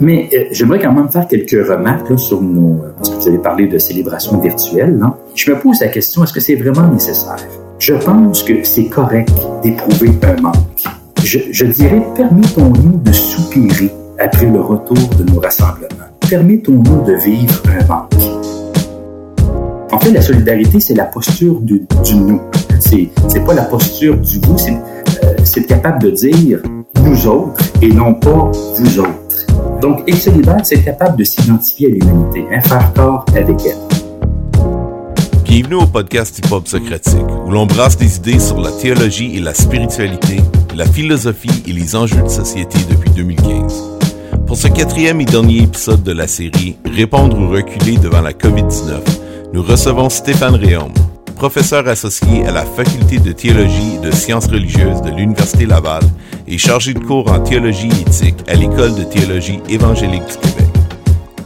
Mais 0.00 0.28
euh, 0.32 0.44
j'aimerais 0.52 0.78
quand 0.78 0.92
même 0.92 1.08
faire 1.08 1.26
quelques 1.26 1.66
remarques 1.68 2.08
là, 2.08 2.16
sur 2.16 2.40
nos... 2.40 2.82
Euh, 2.84 2.92
parce 2.96 3.10
que 3.10 3.16
vous 3.16 3.28
avez 3.28 3.38
parlé 3.38 3.66
de 3.66 3.78
célébration 3.78 4.38
virtuelle. 4.38 4.96
Non? 4.96 5.14
Je 5.34 5.50
me 5.50 5.58
pose 5.58 5.80
la 5.80 5.88
question, 5.88 6.22
est-ce 6.22 6.32
que 6.32 6.40
c'est 6.40 6.54
vraiment 6.54 6.86
nécessaire? 6.88 7.36
Je 7.78 7.94
pense 7.94 8.42
que 8.42 8.62
c'est 8.62 8.86
correct 8.86 9.32
d'éprouver 9.62 10.10
un 10.22 10.40
manque. 10.40 10.84
Je, 11.24 11.38
je 11.50 11.64
dirais, 11.64 12.02
permettons-nous 12.14 12.98
de 12.98 13.12
soupirer 13.12 13.90
après 14.18 14.46
le 14.46 14.60
retour 14.60 14.96
de 15.18 15.24
nos 15.32 15.40
rassemblements. 15.40 15.88
Permettons-nous 16.28 17.02
de 17.04 17.14
vivre 17.14 17.62
un 17.66 17.86
manque. 17.86 18.12
En 19.90 19.98
fait, 19.98 20.12
la 20.12 20.22
solidarité, 20.22 20.78
c'est 20.80 20.94
la 20.94 21.06
posture 21.06 21.60
du, 21.60 21.86
du 22.04 22.14
nous. 22.14 22.40
C'est, 22.78 23.08
c'est 23.26 23.44
pas 23.44 23.54
la 23.54 23.64
posture 23.64 24.16
du 24.16 24.38
vous, 24.40 24.58
c'est, 24.58 24.72
euh, 25.24 25.34
c'est 25.42 25.64
capable 25.64 26.02
de 26.02 26.10
dire 26.10 26.62
nous 27.02 27.26
autres 27.26 27.64
et 27.82 27.88
non 27.88 28.14
pas 28.14 28.50
vous 28.76 29.00
autres. 29.00 29.46
Donc, 29.80 30.08
être 30.08 30.16
solidaire, 30.16 30.60
c'est 30.64 30.82
capable 30.82 31.16
de 31.16 31.24
s'identifier 31.24 31.86
à 31.86 31.90
l'humanité, 31.90 32.44
hein, 32.52 32.60
faire 32.60 32.92
corps 32.94 33.24
avec 33.36 33.56
elle. 33.64 33.76
Bienvenue 35.44 35.76
au 35.76 35.86
podcast 35.86 36.38
Hip 36.38 36.52
Hop 36.52 36.66
Socratique, 36.66 37.26
où 37.46 37.50
l'on 37.50 37.66
brasse 37.66 37.96
des 37.96 38.16
idées 38.16 38.40
sur 38.40 38.60
la 38.60 38.72
théologie 38.72 39.36
et 39.36 39.40
la 39.40 39.54
spiritualité, 39.54 40.38
la 40.74 40.84
philosophie 40.84 41.62
et 41.66 41.72
les 41.72 41.94
enjeux 41.94 42.22
de 42.22 42.28
société 42.28 42.78
depuis 42.90 43.10
2015. 43.10 43.84
Pour 44.46 44.56
ce 44.56 44.66
quatrième 44.68 45.20
et 45.20 45.24
dernier 45.24 45.62
épisode 45.62 46.02
de 46.02 46.12
la 46.12 46.26
série 46.26 46.76
Répondre 46.84 47.38
ou 47.38 47.48
reculer 47.48 47.98
devant 47.98 48.20
la 48.20 48.32
COVID-19, 48.32 49.00
nous 49.52 49.62
recevons 49.62 50.10
Stéphane 50.10 50.56
Réaume, 50.56 50.92
professeur 51.38 51.86
associé 51.86 52.44
à 52.48 52.50
la 52.50 52.64
faculté 52.64 53.20
de 53.20 53.30
théologie 53.30 53.94
et 53.94 54.04
de 54.04 54.10
sciences 54.10 54.48
religieuses 54.48 55.00
de 55.02 55.10
l'Université 55.10 55.66
Laval 55.66 56.02
et 56.48 56.58
chargé 56.58 56.94
de 56.94 56.98
cours 56.98 57.30
en 57.30 57.38
théologie 57.38 57.92
éthique 58.00 58.42
à 58.48 58.54
l'École 58.54 58.96
de 58.96 59.04
théologie 59.04 59.60
évangélique 59.68 60.26
du 60.26 60.36
Québec. 60.36 60.66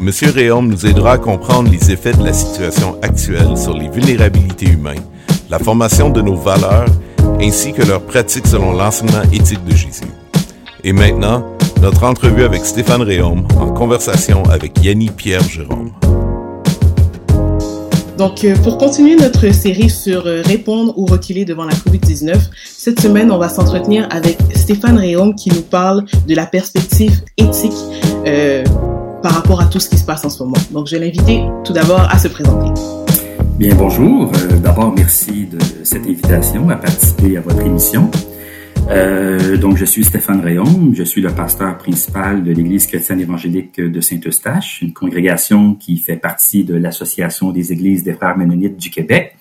Monsieur 0.00 0.30
Réaume 0.30 0.68
nous 0.68 0.86
aidera 0.86 1.12
à 1.12 1.18
comprendre 1.18 1.70
les 1.70 1.92
effets 1.92 2.14
de 2.14 2.24
la 2.24 2.32
situation 2.32 2.96
actuelle 3.02 3.54
sur 3.58 3.74
les 3.74 3.90
vulnérabilités 3.90 4.70
humaines, 4.70 5.04
la 5.50 5.58
formation 5.58 6.08
de 6.08 6.22
nos 6.22 6.36
valeurs, 6.36 6.88
ainsi 7.38 7.74
que 7.74 7.82
leurs 7.82 8.02
pratiques 8.02 8.46
selon 8.46 8.72
l'enseignement 8.72 9.22
éthique 9.30 9.64
de 9.66 9.76
Jésus. 9.76 10.10
Et 10.84 10.94
maintenant, 10.94 11.44
notre 11.82 12.04
entrevue 12.04 12.44
avec 12.44 12.64
Stéphane 12.64 13.02
Réaume 13.02 13.46
en 13.60 13.70
conversation 13.70 14.42
avec 14.44 14.82
Yanni 14.82 15.10
Pierre 15.10 15.42
Jérôme. 15.42 15.92
Donc, 18.18 18.44
euh, 18.44 18.54
pour 18.56 18.78
continuer 18.78 19.16
notre 19.16 19.52
série 19.52 19.88
sur 19.88 20.26
euh, 20.26 20.42
répondre 20.44 20.92
ou 20.96 21.06
reculer 21.06 21.44
devant 21.44 21.64
la 21.64 21.72
COVID-19, 21.72 22.36
cette 22.64 23.00
semaine, 23.00 23.32
on 23.32 23.38
va 23.38 23.48
s'entretenir 23.48 24.06
avec 24.10 24.38
Stéphane 24.54 24.98
Réaume 24.98 25.34
qui 25.34 25.50
nous 25.50 25.62
parle 25.62 26.04
de 26.28 26.34
la 26.34 26.46
perspective 26.46 27.22
éthique 27.38 27.72
euh, 28.26 28.64
par 29.22 29.32
rapport 29.32 29.60
à 29.60 29.66
tout 29.66 29.80
ce 29.80 29.88
qui 29.88 29.96
se 29.96 30.04
passe 30.04 30.24
en 30.24 30.30
ce 30.30 30.42
moment. 30.42 30.58
Donc, 30.72 30.88
je 30.88 30.96
vais 30.96 31.06
l'inviter 31.06 31.42
tout 31.64 31.72
d'abord 31.72 32.06
à 32.10 32.18
se 32.18 32.28
présenter. 32.28 32.70
Bien, 33.58 33.74
bonjour. 33.74 34.30
D'abord, 34.62 34.92
merci 34.94 35.46
de 35.46 35.58
cette 35.84 36.02
invitation 36.02 36.68
à 36.68 36.76
participer 36.76 37.38
à 37.38 37.40
votre 37.40 37.60
émission. 37.60 38.10
Euh, 38.88 39.56
donc, 39.56 39.76
je 39.76 39.84
suis 39.84 40.04
Stéphane 40.04 40.40
Réaume, 40.40 40.92
je 40.94 41.02
suis 41.02 41.20
le 41.20 41.30
pasteur 41.30 41.78
principal 41.78 42.42
de 42.42 42.52
l'Église 42.52 42.86
chrétienne 42.86 43.20
évangélique 43.20 43.80
de 43.80 44.00
Saint-Eustache, 44.00 44.82
une 44.82 44.92
congrégation 44.92 45.74
qui 45.74 45.98
fait 45.98 46.16
partie 46.16 46.64
de 46.64 46.74
l'Association 46.74 47.52
des 47.52 47.72
Églises 47.72 48.02
des 48.02 48.12
Frères 48.12 48.36
Ménonites 48.36 48.76
du 48.76 48.90
Québec. 48.90 49.36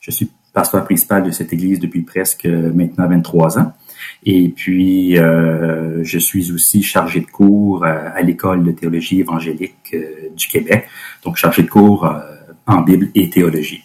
Je 0.00 0.10
suis 0.10 0.30
pasteur 0.52 0.84
principal 0.84 1.22
de 1.22 1.30
cette 1.30 1.52
Église 1.52 1.80
depuis 1.80 2.02
presque 2.02 2.46
maintenant 2.46 3.08
23 3.08 3.58
ans. 3.58 3.72
Et 4.24 4.48
puis, 4.48 5.18
euh, 5.18 6.04
je 6.04 6.18
suis 6.18 6.52
aussi 6.52 6.82
chargé 6.82 7.20
de 7.20 7.26
cours 7.26 7.84
euh, 7.84 8.10
à 8.14 8.22
l'École 8.22 8.62
de 8.64 8.72
théologie 8.72 9.20
évangélique 9.20 9.94
euh, 9.94 10.28
du 10.36 10.46
Québec, 10.46 10.86
donc 11.24 11.36
chargé 11.36 11.62
de 11.62 11.68
cours 11.68 12.06
euh, 12.06 12.20
en 12.66 12.82
Bible 12.82 13.08
et 13.14 13.30
théologie. 13.30 13.82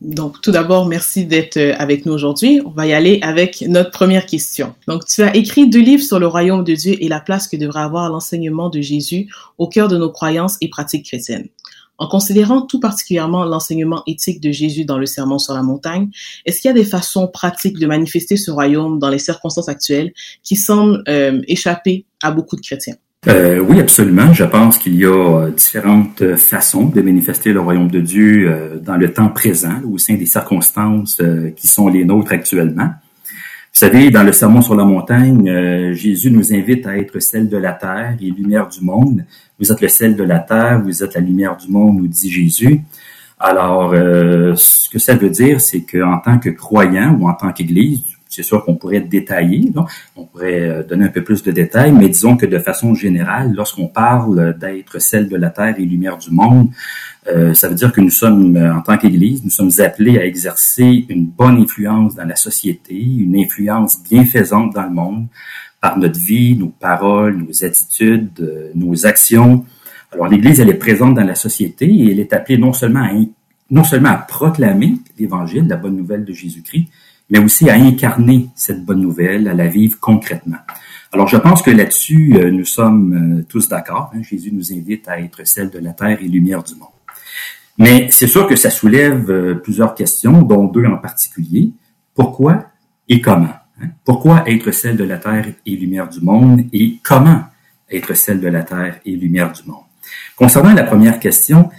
Donc, 0.00 0.40
tout 0.42 0.52
d'abord, 0.52 0.86
merci 0.86 1.24
d'être 1.24 1.56
euh, 1.56 1.74
avec 1.76 2.06
nous 2.06 2.12
aujourd'hui. 2.12 2.60
On 2.64 2.70
va 2.70 2.86
y 2.86 2.92
aller 2.92 3.18
avec 3.20 3.62
notre 3.62 3.90
première 3.90 4.26
question. 4.26 4.74
Donc, 4.86 5.04
tu 5.06 5.22
as 5.22 5.34
écrit 5.34 5.68
deux 5.68 5.80
livres 5.80 6.04
sur 6.04 6.20
le 6.20 6.28
royaume 6.28 6.62
de 6.62 6.74
Dieu 6.74 6.94
et 7.00 7.08
la 7.08 7.18
place 7.18 7.48
que 7.48 7.56
devrait 7.56 7.80
avoir 7.80 8.08
l'enseignement 8.08 8.70
de 8.70 8.80
Jésus 8.80 9.28
au 9.58 9.68
cœur 9.68 9.88
de 9.88 9.96
nos 9.96 10.10
croyances 10.10 10.56
et 10.60 10.68
pratiques 10.68 11.06
chrétiennes. 11.06 11.48
En 12.00 12.06
considérant 12.06 12.62
tout 12.62 12.78
particulièrement 12.78 13.44
l'enseignement 13.44 14.04
éthique 14.06 14.40
de 14.40 14.52
Jésus 14.52 14.84
dans 14.84 14.98
le 14.98 15.06
Sermon 15.06 15.40
sur 15.40 15.54
la 15.54 15.62
montagne, 15.62 16.08
est-ce 16.46 16.60
qu'il 16.60 16.68
y 16.68 16.70
a 16.70 16.74
des 16.74 16.84
façons 16.84 17.26
pratiques 17.26 17.76
de 17.76 17.86
manifester 17.86 18.36
ce 18.36 18.52
royaume 18.52 19.00
dans 19.00 19.10
les 19.10 19.18
circonstances 19.18 19.68
actuelles 19.68 20.12
qui 20.44 20.54
semblent 20.54 21.02
euh, 21.08 21.42
échapper 21.48 22.06
à 22.22 22.30
beaucoup 22.30 22.54
de 22.54 22.60
chrétiens? 22.60 22.94
Euh, 23.26 23.58
oui, 23.58 23.80
absolument. 23.80 24.32
Je 24.32 24.44
pense 24.44 24.78
qu'il 24.78 24.94
y 24.94 25.04
a 25.04 25.08
euh, 25.08 25.50
différentes 25.50 26.36
façons 26.36 26.86
de 26.86 27.02
manifester 27.02 27.52
le 27.52 27.60
royaume 27.60 27.90
de 27.90 28.00
Dieu 28.00 28.48
euh, 28.48 28.78
dans 28.78 28.96
le 28.96 29.12
temps 29.12 29.28
présent, 29.28 29.80
au 29.90 29.98
sein 29.98 30.14
des 30.14 30.26
circonstances 30.26 31.20
qui 31.56 31.66
sont 31.66 31.88
les 31.88 32.04
nôtres 32.04 32.32
actuellement. 32.32 32.90
Vous 33.74 33.80
savez, 33.86 34.10
dans 34.10 34.22
le 34.22 34.32
Sermon 34.32 34.62
sur 34.62 34.74
la 34.74 34.84
montagne, 34.84 35.92
Jésus 35.92 36.30
nous 36.30 36.52
invite 36.52 36.86
à 36.86 36.96
être 36.96 37.20
sel 37.20 37.48
de 37.48 37.56
la 37.56 37.72
terre 37.72 38.16
et 38.20 38.30
lumière 38.30 38.66
du 38.66 38.80
monde. 38.82 39.24
Vous 39.58 39.70
êtes 39.70 39.80
le 39.80 39.88
sel 39.88 40.16
de 40.16 40.24
la 40.24 40.38
terre, 40.40 40.80
vous 40.82 41.04
êtes 41.04 41.14
la 41.14 41.20
lumière 41.20 41.56
du 41.56 41.70
monde, 41.70 41.98
nous 41.98 42.08
dit 42.08 42.30
Jésus. 42.30 42.80
Alors, 43.38 43.94
ce 43.94 44.88
que 44.88 44.98
ça 44.98 45.14
veut 45.14 45.30
dire, 45.30 45.60
c'est 45.60 45.82
qu'en 45.82 46.18
tant 46.18 46.38
que 46.38 46.48
croyant 46.48 47.16
ou 47.20 47.28
en 47.28 47.34
tant 47.34 47.52
qu'Église, 47.52 48.17
c'est 48.38 48.44
sûr 48.44 48.64
qu'on 48.64 48.76
pourrait 48.76 49.00
détailler, 49.00 49.72
on 50.14 50.24
pourrait 50.24 50.60
euh, 50.60 50.82
donner 50.84 51.06
un 51.06 51.08
peu 51.08 51.24
plus 51.24 51.42
de 51.42 51.50
détails, 51.50 51.90
mais 51.90 52.08
disons 52.08 52.36
que 52.36 52.46
de 52.46 52.60
façon 52.60 52.94
générale, 52.94 53.52
lorsqu'on 53.52 53.88
parle 53.88 54.56
d'être 54.56 55.00
celle 55.00 55.28
de 55.28 55.36
la 55.36 55.50
terre 55.50 55.74
et 55.76 55.84
lumière 55.84 56.18
du 56.18 56.30
monde, 56.30 56.68
euh, 57.26 57.52
ça 57.52 57.68
veut 57.68 57.74
dire 57.74 57.90
que 57.90 58.00
nous 58.00 58.10
sommes, 58.10 58.56
euh, 58.56 58.72
en 58.72 58.80
tant 58.80 58.96
qu'Église, 58.96 59.42
nous 59.42 59.50
sommes 59.50 59.72
appelés 59.78 60.18
à 60.20 60.24
exercer 60.24 61.04
une 61.08 61.26
bonne 61.26 61.60
influence 61.60 62.14
dans 62.14 62.26
la 62.26 62.36
société, 62.36 62.94
une 62.94 63.36
influence 63.36 64.00
bienfaisante 64.08 64.72
dans 64.72 64.84
le 64.84 64.94
monde, 64.94 65.26
par 65.80 65.98
notre 65.98 66.20
vie, 66.20 66.56
nos 66.56 66.68
paroles, 66.68 67.38
nos 67.38 67.64
attitudes, 67.64 68.72
nos 68.76 69.04
actions. 69.04 69.64
Alors 70.12 70.28
l'Église, 70.28 70.60
elle 70.60 70.70
est 70.70 70.74
présente 70.74 71.14
dans 71.14 71.24
la 71.24 71.34
société 71.34 71.86
et 71.86 72.12
elle 72.12 72.20
est 72.20 72.32
appelée 72.32 72.56
non 72.56 72.72
seulement 72.72 73.02
à, 73.02 73.10
non 73.70 73.82
seulement 73.82 74.10
à 74.10 74.16
proclamer 74.16 74.94
l'Évangile, 75.18 75.66
la 75.66 75.76
bonne 75.76 75.96
nouvelle 75.96 76.24
de 76.24 76.32
Jésus-Christ, 76.32 76.86
mais 77.30 77.38
aussi 77.38 77.68
à 77.68 77.74
incarner 77.74 78.48
cette 78.54 78.84
bonne 78.84 79.00
nouvelle, 79.00 79.48
à 79.48 79.54
la 79.54 79.68
vivre 79.68 79.98
concrètement. 80.00 80.58
Alors 81.12 81.28
je 81.28 81.36
pense 81.36 81.62
que 81.62 81.70
là-dessus, 81.70 82.34
nous 82.52 82.64
sommes 82.64 83.44
tous 83.48 83.68
d'accord. 83.68 84.10
Hein. 84.14 84.22
Jésus 84.22 84.50
nous 84.52 84.72
invite 84.72 85.08
à 85.08 85.18
être 85.20 85.46
celle 85.46 85.70
de 85.70 85.78
la 85.78 85.92
terre 85.92 86.18
et 86.20 86.28
lumière 86.28 86.62
du 86.62 86.74
monde. 86.74 86.88
Mais 87.78 88.08
c'est 88.10 88.26
sûr 88.26 88.46
que 88.48 88.56
ça 88.56 88.70
soulève 88.70 89.30
euh, 89.30 89.54
plusieurs 89.54 89.94
questions, 89.94 90.42
dont 90.42 90.64
deux 90.64 90.84
en 90.84 90.96
particulier. 90.96 91.70
Pourquoi 92.14 92.64
et 93.08 93.20
comment? 93.20 93.54
Hein? 93.80 93.90
Pourquoi 94.04 94.42
être 94.50 94.72
celle 94.72 94.96
de 94.96 95.04
la 95.04 95.16
terre 95.16 95.46
et 95.64 95.76
lumière 95.76 96.08
du 96.08 96.20
monde 96.20 96.62
et 96.72 96.98
comment 97.04 97.44
être 97.88 98.14
celle 98.14 98.40
de 98.40 98.48
la 98.48 98.64
terre 98.64 98.98
et 99.06 99.14
lumière 99.14 99.52
du 99.52 99.62
monde? 99.70 99.84
Concernant 100.34 100.74
la 100.74 100.82
première 100.82 101.20
question, 101.20 101.70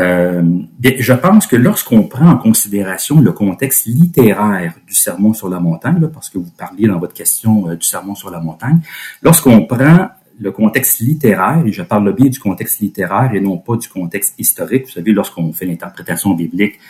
euh, 0.00 0.42
je 0.82 1.12
pense 1.12 1.46
que 1.46 1.56
lorsqu'on 1.56 2.02
prend 2.04 2.28
en 2.28 2.36
considération 2.36 3.20
le 3.20 3.32
contexte 3.32 3.86
littéraire 3.86 4.74
du 4.86 4.94
Sermon 4.94 5.32
sur 5.32 5.48
la 5.48 5.60
montagne, 5.60 6.00
là, 6.00 6.08
parce 6.08 6.30
que 6.30 6.38
vous 6.38 6.50
parliez 6.56 6.88
dans 6.88 6.98
votre 6.98 7.14
question 7.14 7.68
euh, 7.68 7.76
du 7.76 7.86
Sermon 7.86 8.14
sur 8.14 8.30
la 8.30 8.40
montagne, 8.40 8.80
lorsqu'on 9.22 9.66
prend 9.66 10.08
le 10.40 10.50
contexte 10.50 10.98
littéraire, 10.98 11.62
et 11.64 11.70
je 11.70 11.82
parle 11.82 12.12
bien 12.12 12.26
du 12.26 12.40
contexte 12.40 12.80
littéraire 12.80 13.30
et 13.34 13.40
non 13.40 13.58
pas 13.58 13.76
du 13.76 13.88
contexte 13.88 14.34
historique. 14.36 14.86
Vous 14.86 14.92
savez, 14.92 15.12
lorsqu'on 15.12 15.52
fait 15.52 15.64
l'interprétation 15.64 16.34
biblique, 16.34 16.80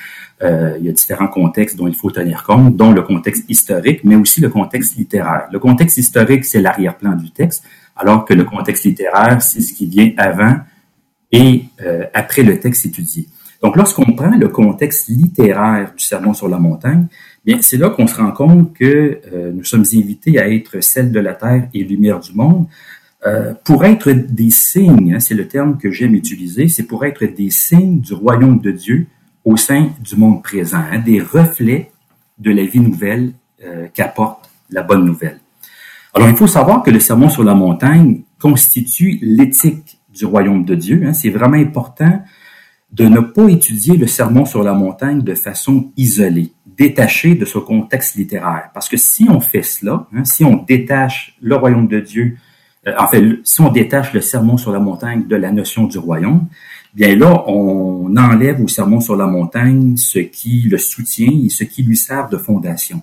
euh, 0.42 0.76
il 0.78 0.86
y 0.86 0.88
a 0.88 0.92
différents 0.92 1.28
contextes 1.28 1.76
dont 1.76 1.86
il 1.86 1.94
faut 1.94 2.10
tenir 2.10 2.42
compte, 2.42 2.74
dont 2.74 2.90
le 2.90 3.02
contexte 3.02 3.44
historique, 3.50 4.00
mais 4.02 4.16
aussi 4.16 4.40
le 4.40 4.48
contexte 4.48 4.96
littéraire. 4.96 5.46
Le 5.52 5.58
contexte 5.58 5.98
historique, 5.98 6.46
c'est 6.46 6.62
l'arrière-plan 6.62 7.12
du 7.12 7.30
texte, 7.30 7.64
alors 7.96 8.24
que 8.24 8.32
le 8.32 8.44
contexte 8.44 8.84
littéraire, 8.84 9.42
c'est 9.42 9.60
ce 9.60 9.74
qui 9.74 9.86
vient 9.86 10.10
avant 10.16 10.56
et 11.34 11.64
euh, 11.82 12.04
après 12.14 12.44
le 12.44 12.60
texte 12.60 12.86
étudié. 12.86 13.28
Donc, 13.60 13.76
lorsqu'on 13.76 14.12
prend 14.12 14.30
le 14.30 14.48
contexte 14.48 15.08
littéraire 15.08 15.92
du 15.96 16.04
Sermon 16.04 16.32
sur 16.32 16.48
la 16.48 16.58
montagne, 16.58 17.06
bien, 17.44 17.58
c'est 17.60 17.76
là 17.76 17.90
qu'on 17.90 18.06
se 18.06 18.16
rend 18.16 18.30
compte 18.30 18.72
que 18.74 19.18
euh, 19.32 19.52
nous 19.52 19.64
sommes 19.64 19.84
invités 19.94 20.38
à 20.38 20.48
être 20.48 20.80
celle 20.80 21.10
de 21.10 21.18
la 21.18 21.34
terre 21.34 21.68
et 21.74 21.82
lumière 21.82 22.20
du 22.20 22.34
monde, 22.34 22.66
euh, 23.26 23.52
pour 23.64 23.84
être 23.84 24.10
des 24.12 24.50
signes, 24.50 25.14
hein, 25.14 25.20
c'est 25.20 25.34
le 25.34 25.48
terme 25.48 25.76
que 25.78 25.90
j'aime 25.90 26.14
utiliser, 26.14 26.68
c'est 26.68 26.84
pour 26.84 27.04
être 27.04 27.24
des 27.24 27.50
signes 27.50 28.00
du 28.00 28.14
royaume 28.14 28.60
de 28.60 28.70
Dieu 28.70 29.06
au 29.44 29.56
sein 29.56 29.90
du 29.98 30.16
monde 30.16 30.42
présent, 30.42 30.82
hein, 30.92 30.98
des 30.98 31.20
reflets 31.20 31.90
de 32.38 32.52
la 32.52 32.64
vie 32.64 32.80
nouvelle 32.80 33.32
qu'apporte 33.94 34.50
la 34.68 34.82
bonne 34.82 35.06
nouvelle. 35.06 35.38
Alors, 36.12 36.28
il 36.28 36.36
faut 36.36 36.46
savoir 36.46 36.82
que 36.82 36.90
le 36.90 37.00
sermon 37.00 37.30
sur 37.30 37.44
la 37.44 37.54
montagne 37.54 38.20
constitue 38.38 39.18
l'éthique 39.22 39.98
du 40.14 40.24
royaume 40.24 40.64
de 40.64 40.74
Dieu. 40.74 41.02
Hein. 41.06 41.12
C'est 41.12 41.30
vraiment 41.30 41.56
important 41.56 42.22
de 42.92 43.06
ne 43.06 43.20
pas 43.20 43.48
étudier 43.48 43.96
le 43.96 44.06
sermon 44.06 44.44
sur 44.44 44.62
la 44.62 44.72
montagne 44.72 45.22
de 45.22 45.34
façon 45.34 45.92
isolée, 45.96 46.52
détachée 46.66 47.34
de 47.34 47.44
ce 47.44 47.58
contexte 47.58 48.14
littéraire. 48.14 48.70
Parce 48.72 48.88
que 48.88 48.96
si 48.96 49.26
on 49.28 49.40
fait 49.40 49.62
cela, 49.64 50.06
hein, 50.14 50.24
si 50.24 50.44
on 50.44 50.62
détache 50.62 51.36
le 51.42 51.56
royaume 51.56 51.88
de 51.88 52.00
Dieu 52.00 52.36
en 52.98 53.08
fait, 53.08 53.22
si 53.44 53.60
on 53.60 53.70
détache 53.70 54.12
le 54.12 54.20
sermon 54.20 54.56
sur 54.56 54.72
la 54.72 54.78
montagne 54.78 55.26
de 55.26 55.36
la 55.36 55.50
notion 55.50 55.84
du 55.84 55.98
royaume, 55.98 56.46
bien 56.94 57.16
là, 57.16 57.44
on 57.46 58.14
enlève 58.16 58.60
au 58.62 58.68
sermon 58.68 59.00
sur 59.00 59.16
la 59.16 59.26
montagne 59.26 59.96
ce 59.96 60.18
qui 60.18 60.62
le 60.62 60.78
soutient 60.78 61.32
et 61.44 61.48
ce 61.48 61.64
qui 61.64 61.82
lui 61.82 61.96
sert 61.96 62.28
de 62.28 62.36
fondation. 62.36 63.02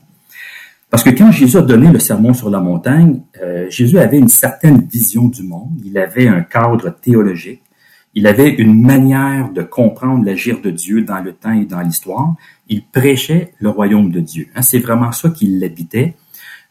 Parce 0.92 1.04
que 1.04 1.10
quand 1.10 1.32
Jésus 1.32 1.56
a 1.58 1.62
donné 1.62 1.90
le 1.90 2.00
sermon 2.00 2.34
sur 2.34 2.50
la 2.50 2.60
montagne, 2.60 3.22
euh, 3.42 3.70
Jésus 3.70 3.98
avait 3.98 4.20
une 4.20 4.28
certaine 4.28 4.86
vision 4.86 5.30
du 5.30 5.42
monde, 5.42 5.72
il 5.86 5.98
avait 5.98 6.28
un 6.28 6.42
cadre 6.42 6.90
théologique, 6.90 7.62
il 8.14 8.28
avait 8.28 8.50
une 8.50 8.82
manière 8.82 9.50
de 9.54 9.62
comprendre 9.62 10.26
l'agir 10.26 10.60
de 10.62 10.70
Dieu 10.70 11.02
dans 11.04 11.22
le 11.22 11.32
temps 11.32 11.54
et 11.54 11.64
dans 11.64 11.80
l'histoire. 11.80 12.36
Il 12.68 12.84
prêchait 12.84 13.54
le 13.60 13.70
royaume 13.70 14.12
de 14.12 14.20
Dieu. 14.20 14.48
Hein, 14.54 14.64
c'est 14.64 14.80
vraiment 14.80 15.14
ça 15.14 15.30
qui 15.30 15.48
l'habitait. 15.48 16.16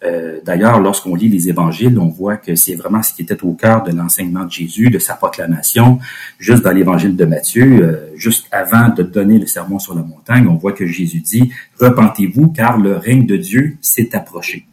Euh, 0.02 0.40
d'ailleurs, 0.44 0.80
lorsqu'on 0.80 1.14
lit 1.14 1.28
les 1.28 1.48
évangiles, 1.48 1.98
on 1.98 2.08
voit 2.08 2.36
que 2.36 2.54
c'est 2.54 2.74
vraiment 2.74 3.02
ce 3.02 3.12
qui 3.12 3.22
était 3.22 3.42
au 3.44 3.52
cœur 3.52 3.82
de 3.82 3.92
l'enseignement 3.92 4.44
de 4.44 4.50
Jésus, 4.50 4.88
de 4.88 4.98
sa 4.98 5.14
proclamation. 5.14 5.98
Juste 6.38 6.64
dans 6.64 6.70
l'évangile 6.70 7.16
de 7.16 7.24
Matthieu, 7.24 7.82
euh, 7.82 8.16
juste 8.16 8.46
avant 8.50 8.88
de 8.88 9.02
donner 9.02 9.38
le 9.38 9.46
sermon 9.46 9.78
sur 9.78 9.94
la 9.94 10.02
montagne, 10.02 10.46
on 10.48 10.56
voit 10.56 10.72
que 10.72 10.86
Jésus 10.86 11.20
dit, 11.20 11.52
Repentez-vous 11.78 12.48
car 12.48 12.78
le 12.78 12.96
règne 12.96 13.26
de 13.26 13.36
Dieu 13.36 13.76
s'est 13.80 14.14
approché. 14.16 14.66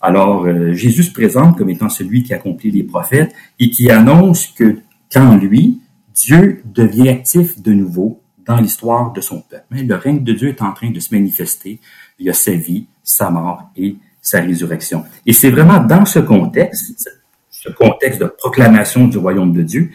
Alors, 0.00 0.46
euh, 0.46 0.72
Jésus 0.74 1.02
se 1.02 1.12
présente 1.12 1.58
comme 1.58 1.70
étant 1.70 1.88
celui 1.88 2.22
qui 2.22 2.32
accomplit 2.32 2.70
les 2.70 2.84
prophètes 2.84 3.34
et 3.58 3.70
qui 3.70 3.90
annonce 3.90 4.46
que 4.46 4.78
qu'en 5.12 5.36
lui, 5.36 5.80
Dieu 6.14 6.62
devient 6.64 7.08
actif 7.08 7.60
de 7.60 7.72
nouveau 7.72 8.20
dans 8.46 8.56
l'histoire 8.56 9.12
de 9.12 9.20
son 9.20 9.40
peuple. 9.40 9.64
Le 9.70 9.94
règne 9.94 10.22
de 10.22 10.32
Dieu 10.32 10.48
est 10.48 10.62
en 10.62 10.72
train 10.72 10.90
de 10.90 11.00
se 11.00 11.14
manifester 11.14 11.80
via 12.18 12.32
sa 12.32 12.52
vie, 12.52 12.86
sa 13.02 13.30
mort 13.30 13.70
et 13.76 13.96
sa 14.28 14.40
résurrection. 14.40 15.04
Et 15.24 15.32
c'est 15.32 15.50
vraiment 15.50 15.78
dans 15.78 16.04
ce 16.04 16.18
contexte, 16.18 17.10
ce 17.50 17.70
contexte 17.70 18.20
de 18.20 18.26
proclamation 18.26 19.08
du 19.08 19.18
royaume 19.18 19.52
de 19.52 19.62
Dieu, 19.62 19.90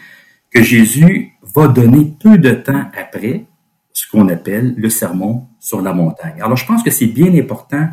que 0.50 0.62
Jésus 0.62 1.32
va 1.54 1.68
donner 1.68 2.12
peu 2.20 2.36
de 2.38 2.52
temps 2.52 2.84
après 2.98 3.44
ce 3.92 4.08
qu'on 4.10 4.28
appelle 4.28 4.74
le 4.76 4.90
sermon 4.90 5.46
sur 5.60 5.80
la 5.80 5.92
montagne. 5.92 6.34
Alors 6.42 6.56
je 6.56 6.66
pense 6.66 6.82
que 6.82 6.90
c'est 6.90 7.06
bien 7.06 7.32
important 7.34 7.88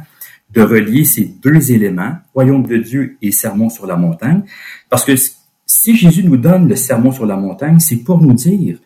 de 0.50 0.62
relier 0.62 1.06
ces 1.06 1.26
deux 1.26 1.72
éléments, 1.72 2.16
royaume 2.34 2.66
de 2.66 2.78
Dieu 2.78 3.18
et 3.22 3.32
sermon 3.32 3.70
sur 3.70 3.86
la 3.86 3.96
montagne, 3.96 4.42
parce 4.90 5.06
que 5.06 5.14
si 5.66 5.96
Jésus 5.96 6.24
nous 6.24 6.38
donne 6.38 6.68
le 6.68 6.76
sermon 6.76 7.12
sur 7.12 7.26
la 7.26 7.38
montagne, 7.38 7.80
c'est 7.80 7.98
pour 7.98 8.20
nous 8.20 8.34
dire 8.34 8.78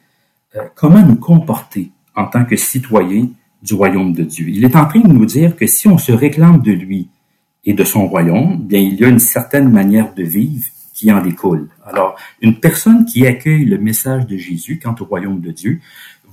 euh, 0.55 0.63
comment 0.75 1.01
nous 1.01 1.15
comporter 1.15 1.91
en 2.15 2.25
tant 2.25 2.45
que 2.45 2.55
citoyens 2.55 3.27
du 3.63 3.73
royaume 3.73 4.13
de 4.13 4.23
Dieu. 4.23 4.47
Il 4.49 4.63
est 4.63 4.75
en 4.75 4.85
train 4.85 4.99
de 4.99 5.07
nous 5.07 5.25
dire 5.25 5.55
que 5.55 5.65
si 5.65 5.87
on 5.87 5.97
se 5.97 6.11
réclame 6.11 6.61
de 6.61 6.71
lui, 6.71 7.09
et 7.65 7.73
de 7.73 7.83
son 7.83 8.07
royaume, 8.07 8.57
bien, 8.59 8.79
il 8.79 8.95
y 8.95 9.03
a 9.03 9.07
une 9.07 9.19
certaine 9.19 9.69
manière 9.69 10.13
de 10.13 10.23
vivre 10.23 10.65
qui 10.93 11.11
en 11.11 11.21
découle. 11.21 11.67
Alors, 11.85 12.15
une 12.41 12.59
personne 12.59 13.05
qui 13.05 13.25
accueille 13.27 13.65
le 13.65 13.77
message 13.77 14.27
de 14.27 14.37
Jésus 14.37 14.79
quant 14.81 14.95
au 14.99 15.05
royaume 15.05 15.41
de 15.41 15.51
Dieu 15.51 15.81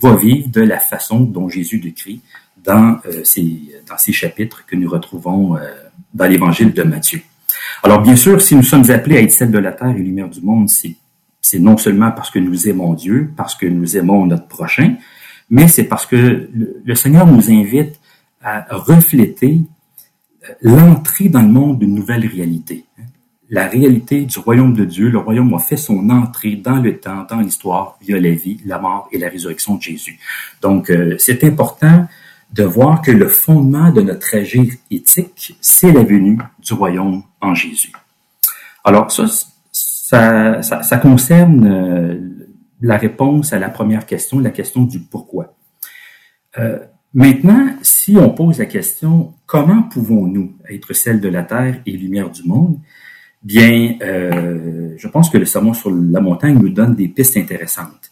va 0.00 0.14
vivre 0.14 0.48
de 0.48 0.60
la 0.60 0.78
façon 0.78 1.20
dont 1.20 1.48
Jésus 1.48 1.78
décrit 1.78 2.20
dans, 2.62 2.98
euh, 3.06 3.24
ces, 3.24 3.60
dans 3.88 3.98
ces 3.98 4.12
chapitres 4.12 4.64
que 4.66 4.76
nous 4.76 4.88
retrouvons 4.88 5.56
euh, 5.56 5.60
dans 6.14 6.26
l'évangile 6.26 6.72
de 6.72 6.82
Matthieu. 6.82 7.22
Alors, 7.82 8.02
bien 8.02 8.14
sûr, 8.14 8.40
si 8.40 8.54
nous 8.54 8.62
sommes 8.62 8.88
appelés 8.90 9.16
à 9.16 9.22
être 9.22 9.32
celle 9.32 9.50
de 9.50 9.58
la 9.58 9.72
terre 9.72 9.90
et 9.96 10.02
lumière 10.02 10.28
du 10.28 10.40
monde, 10.42 10.68
c'est, 10.68 10.96
non 11.58 11.76
seulement 11.76 12.12
parce 12.12 12.30
que 12.30 12.38
nous 12.38 12.68
aimons 12.68 12.94
Dieu, 12.94 13.30
parce 13.36 13.54
que 13.54 13.66
nous 13.66 13.96
aimons 13.96 14.26
notre 14.26 14.46
prochain, 14.46 14.94
mais 15.50 15.66
c'est 15.68 15.84
parce 15.84 16.06
que 16.06 16.48
le 16.84 16.94
Seigneur 16.94 17.26
nous 17.26 17.50
invite 17.50 18.00
à 18.42 18.64
refléter 18.70 19.60
l'entrée 20.60 21.28
dans 21.28 21.42
le 21.42 21.48
monde 21.48 21.78
d'une 21.78 21.94
nouvelle 21.94 22.26
réalité. 22.26 22.84
La 23.50 23.68
réalité 23.68 24.24
du 24.24 24.38
royaume 24.38 24.72
de 24.72 24.84
Dieu, 24.84 25.10
le 25.10 25.18
royaume 25.18 25.52
a 25.52 25.58
fait 25.58 25.76
son 25.76 26.08
entrée 26.08 26.56
dans 26.56 26.76
le 26.76 26.98
temps, 26.98 27.26
dans 27.28 27.40
l'histoire, 27.40 27.98
via 28.00 28.18
la 28.18 28.30
vie, 28.30 28.60
la 28.64 28.78
mort 28.78 29.08
et 29.12 29.18
la 29.18 29.28
résurrection 29.28 29.74
de 29.74 29.82
Jésus. 29.82 30.18
Donc, 30.62 30.88
euh, 30.88 31.16
c'est 31.18 31.44
important 31.44 32.08
de 32.52 32.64
voir 32.64 33.02
que 33.02 33.10
le 33.10 33.28
fondement 33.28 33.90
de 33.90 34.00
notre 34.00 34.34
agir 34.36 34.72
éthique, 34.90 35.56
c'est 35.60 35.92
la 35.92 36.02
venue 36.02 36.38
du 36.60 36.72
royaume 36.72 37.22
en 37.40 37.54
Jésus. 37.54 37.92
Alors, 38.84 39.10
ça, 39.10 40.62
ça, 40.62 40.96
concerne 40.98 41.66
euh, 41.66 42.20
la 42.80 42.96
réponse 42.96 43.52
à 43.52 43.58
la 43.58 43.68
première 43.68 44.06
question, 44.06 44.38
la 44.38 44.50
question 44.50 44.82
du 44.82 45.00
pourquoi. 45.00 45.54
Euh, 46.58 46.78
Maintenant, 47.14 47.76
si 47.82 48.16
on 48.16 48.30
pose 48.30 48.58
la 48.58 48.66
question, 48.66 49.34
comment 49.46 49.82
pouvons-nous 49.82 50.54
être 50.70 50.94
celle 50.94 51.20
de 51.20 51.28
la 51.28 51.42
terre 51.42 51.80
et 51.84 51.92
lumière 51.92 52.30
du 52.30 52.42
monde? 52.44 52.78
Bien, 53.42 53.96
euh, 54.02 54.94
je 54.96 55.08
pense 55.08 55.28
que 55.28 55.36
le 55.36 55.44
sermon 55.44 55.74
sur 55.74 55.90
la 55.90 56.20
montagne 56.20 56.58
nous 56.58 56.70
donne 56.70 56.94
des 56.94 57.08
pistes 57.08 57.36
intéressantes. 57.36 58.10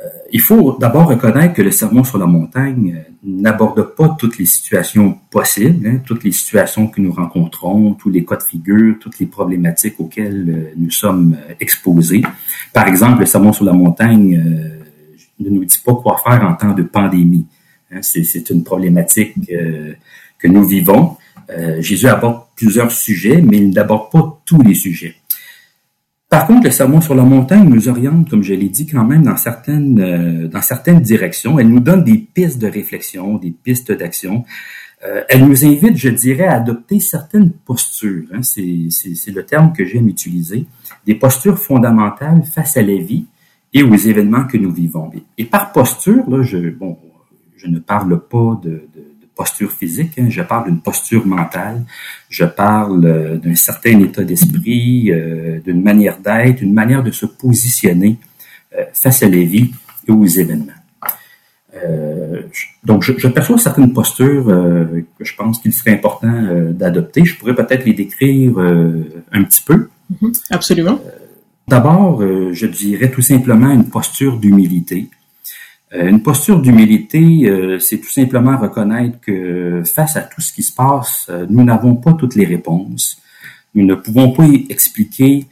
Euh, 0.00 0.08
il 0.32 0.40
faut 0.40 0.78
d'abord 0.80 1.08
reconnaître 1.08 1.52
que 1.52 1.62
le 1.62 1.70
sermon 1.72 2.04
sur 2.04 2.16
la 2.16 2.26
montagne 2.26 2.94
euh, 2.96 3.10
n'aborde 3.22 3.94
pas 3.94 4.16
toutes 4.18 4.38
les 4.38 4.46
situations 4.46 5.18
possibles, 5.30 5.86
hein, 5.86 5.98
toutes 6.06 6.24
les 6.24 6.32
situations 6.32 6.86
que 6.86 7.02
nous 7.02 7.12
rencontrons, 7.12 7.92
tous 7.94 8.08
les 8.08 8.24
cas 8.24 8.36
de 8.36 8.44
figure, 8.44 8.96
toutes 8.98 9.18
les 9.18 9.26
problématiques 9.26 9.98
auxquelles 9.98 10.72
nous 10.76 10.90
sommes 10.90 11.36
exposés. 11.60 12.22
Par 12.72 12.88
exemple, 12.88 13.20
le 13.20 13.26
sermon 13.26 13.52
sur 13.52 13.64
la 13.66 13.72
montagne 13.74 14.40
ne 15.38 15.50
nous 15.50 15.64
dit 15.66 15.82
pas 15.84 15.94
quoi 15.94 16.16
faire 16.24 16.42
en 16.48 16.54
temps 16.54 16.72
de 16.72 16.82
pandémie. 16.82 17.46
Hein, 17.92 18.00
c'est 18.02 18.50
une 18.50 18.64
problématique 18.64 19.34
euh, 19.52 19.92
que 20.38 20.48
nous 20.48 20.64
vivons. 20.64 21.16
Euh, 21.50 21.80
Jésus 21.82 22.08
aborde 22.08 22.42
plusieurs 22.56 22.90
sujets, 22.90 23.42
mais 23.42 23.58
il 23.58 23.70
n'aborde 23.70 24.10
pas 24.10 24.42
tous 24.46 24.62
les 24.62 24.74
sujets. 24.74 25.16
Par 26.28 26.46
contre, 26.46 26.64
le 26.64 26.70
sermon 26.70 27.02
sur 27.02 27.14
la 27.14 27.24
montagne 27.24 27.68
nous 27.68 27.88
oriente, 27.88 28.30
comme 28.30 28.42
je 28.42 28.54
l'ai 28.54 28.70
dit, 28.70 28.86
quand 28.86 29.04
même 29.04 29.22
dans 29.22 29.36
certaines, 29.36 30.00
euh, 30.00 30.48
dans 30.48 30.62
certaines 30.62 31.00
directions. 31.00 31.58
Elle 31.58 31.68
nous 31.68 31.80
donne 31.80 32.04
des 32.04 32.16
pistes 32.16 32.58
de 32.58 32.68
réflexion, 32.68 33.36
des 33.36 33.50
pistes 33.50 33.92
d'action. 33.92 34.44
elle 35.28 35.44
nous 35.48 35.64
invite, 35.64 35.96
je 35.96 36.10
dirais, 36.10 36.46
à 36.46 36.54
adopter 36.54 37.00
certaines 37.00 37.50
postures. 37.50 38.24
Hein, 38.32 38.42
c'est 38.42 39.32
le 39.34 39.42
terme 39.44 39.72
que 39.72 39.84
j'aime 39.84 40.08
utiliser. 40.08 40.64
Des 41.04 41.16
postures 41.16 41.58
fondamentales 41.58 42.44
face 42.44 42.76
à 42.76 42.82
la 42.82 42.96
vie 42.96 43.26
et 43.74 43.82
aux 43.82 43.96
événements 43.96 44.44
que 44.44 44.56
nous 44.56 44.70
vivons. 44.70 45.10
Et 45.36 45.44
par 45.44 45.72
posture, 45.72 46.22
là, 46.30 46.42
je, 46.42 46.70
bon, 46.70 46.96
je 47.62 47.68
ne 47.68 47.78
parle 47.78 48.20
pas 48.20 48.60
de, 48.62 48.88
posture 49.34 49.72
physique, 49.72 50.18
hein. 50.18 50.26
je 50.28 50.42
parle 50.42 50.66
d'une 50.66 50.80
posture 50.80 51.26
mentale, 51.26 51.84
je 52.28 52.44
parle 52.44 53.04
euh, 53.06 53.36
d'un 53.38 53.54
certain 53.54 53.98
état 54.00 54.22
d'esprit, 54.22 55.10
euh, 55.10 55.58
d'une 55.64 55.82
manière 55.82 56.18
d'être, 56.18 56.60
une 56.60 56.74
manière 56.74 57.02
de 57.02 57.10
se 57.10 57.24
positionner 57.24 58.18
euh, 58.76 58.84
face 58.92 59.22
à 59.22 59.28
la 59.28 59.42
vie 59.42 59.72
et 60.06 60.12
aux 60.12 60.26
événements. 60.26 60.80
donc, 62.84 63.02
je, 63.02 63.28
perçois 63.28 63.56
certaines 63.58 63.92
postures 63.92 64.46
que 65.18 65.24
je 65.24 65.34
pense 65.34 65.58
qu'il 65.60 65.72
serait 65.72 65.92
important 65.92 66.36
d'adopter. 66.70 67.24
Je 67.24 67.34
pourrais 67.38 67.54
peut-être 67.54 67.84
les 67.86 67.94
décrire 67.94 68.58
un 69.38 69.42
petit 69.44 69.62
peu. 69.68 69.88
Mm-hmm. 70.12 70.32
Absolument. 70.50 71.00
D'abord, 71.66 72.22
je 72.52 72.66
dirais 72.66 73.10
tout 73.10 73.22
simplement 73.22 73.70
une 73.72 73.88
posture 73.88 74.36
d'humilité. 74.36 75.08
Euh, 75.94 76.08
une 76.08 76.22
posture 76.22 76.60
d'humilité, 76.60 77.42
euh, 77.44 77.78
c'est 77.78 77.98
tout 77.98 78.08
simplement 78.08 78.56
reconnaître 78.56 79.20
que 79.20 79.82
face 79.84 80.16
à 80.16 80.22
tout 80.22 80.40
ce 80.40 80.52
qui 80.52 80.62
se 80.62 80.74
passe, 80.74 81.26
euh, 81.28 81.46
nous 81.50 81.64
n'avons 81.64 81.96
pas 81.96 82.14
toutes 82.14 82.34
les 82.34 82.46
réponses. 82.46 83.20
Nous 83.74 83.84
ne 83.84 83.94
pouvons 83.94 84.32
pas 84.32 84.46
expliquer, 84.68 85.46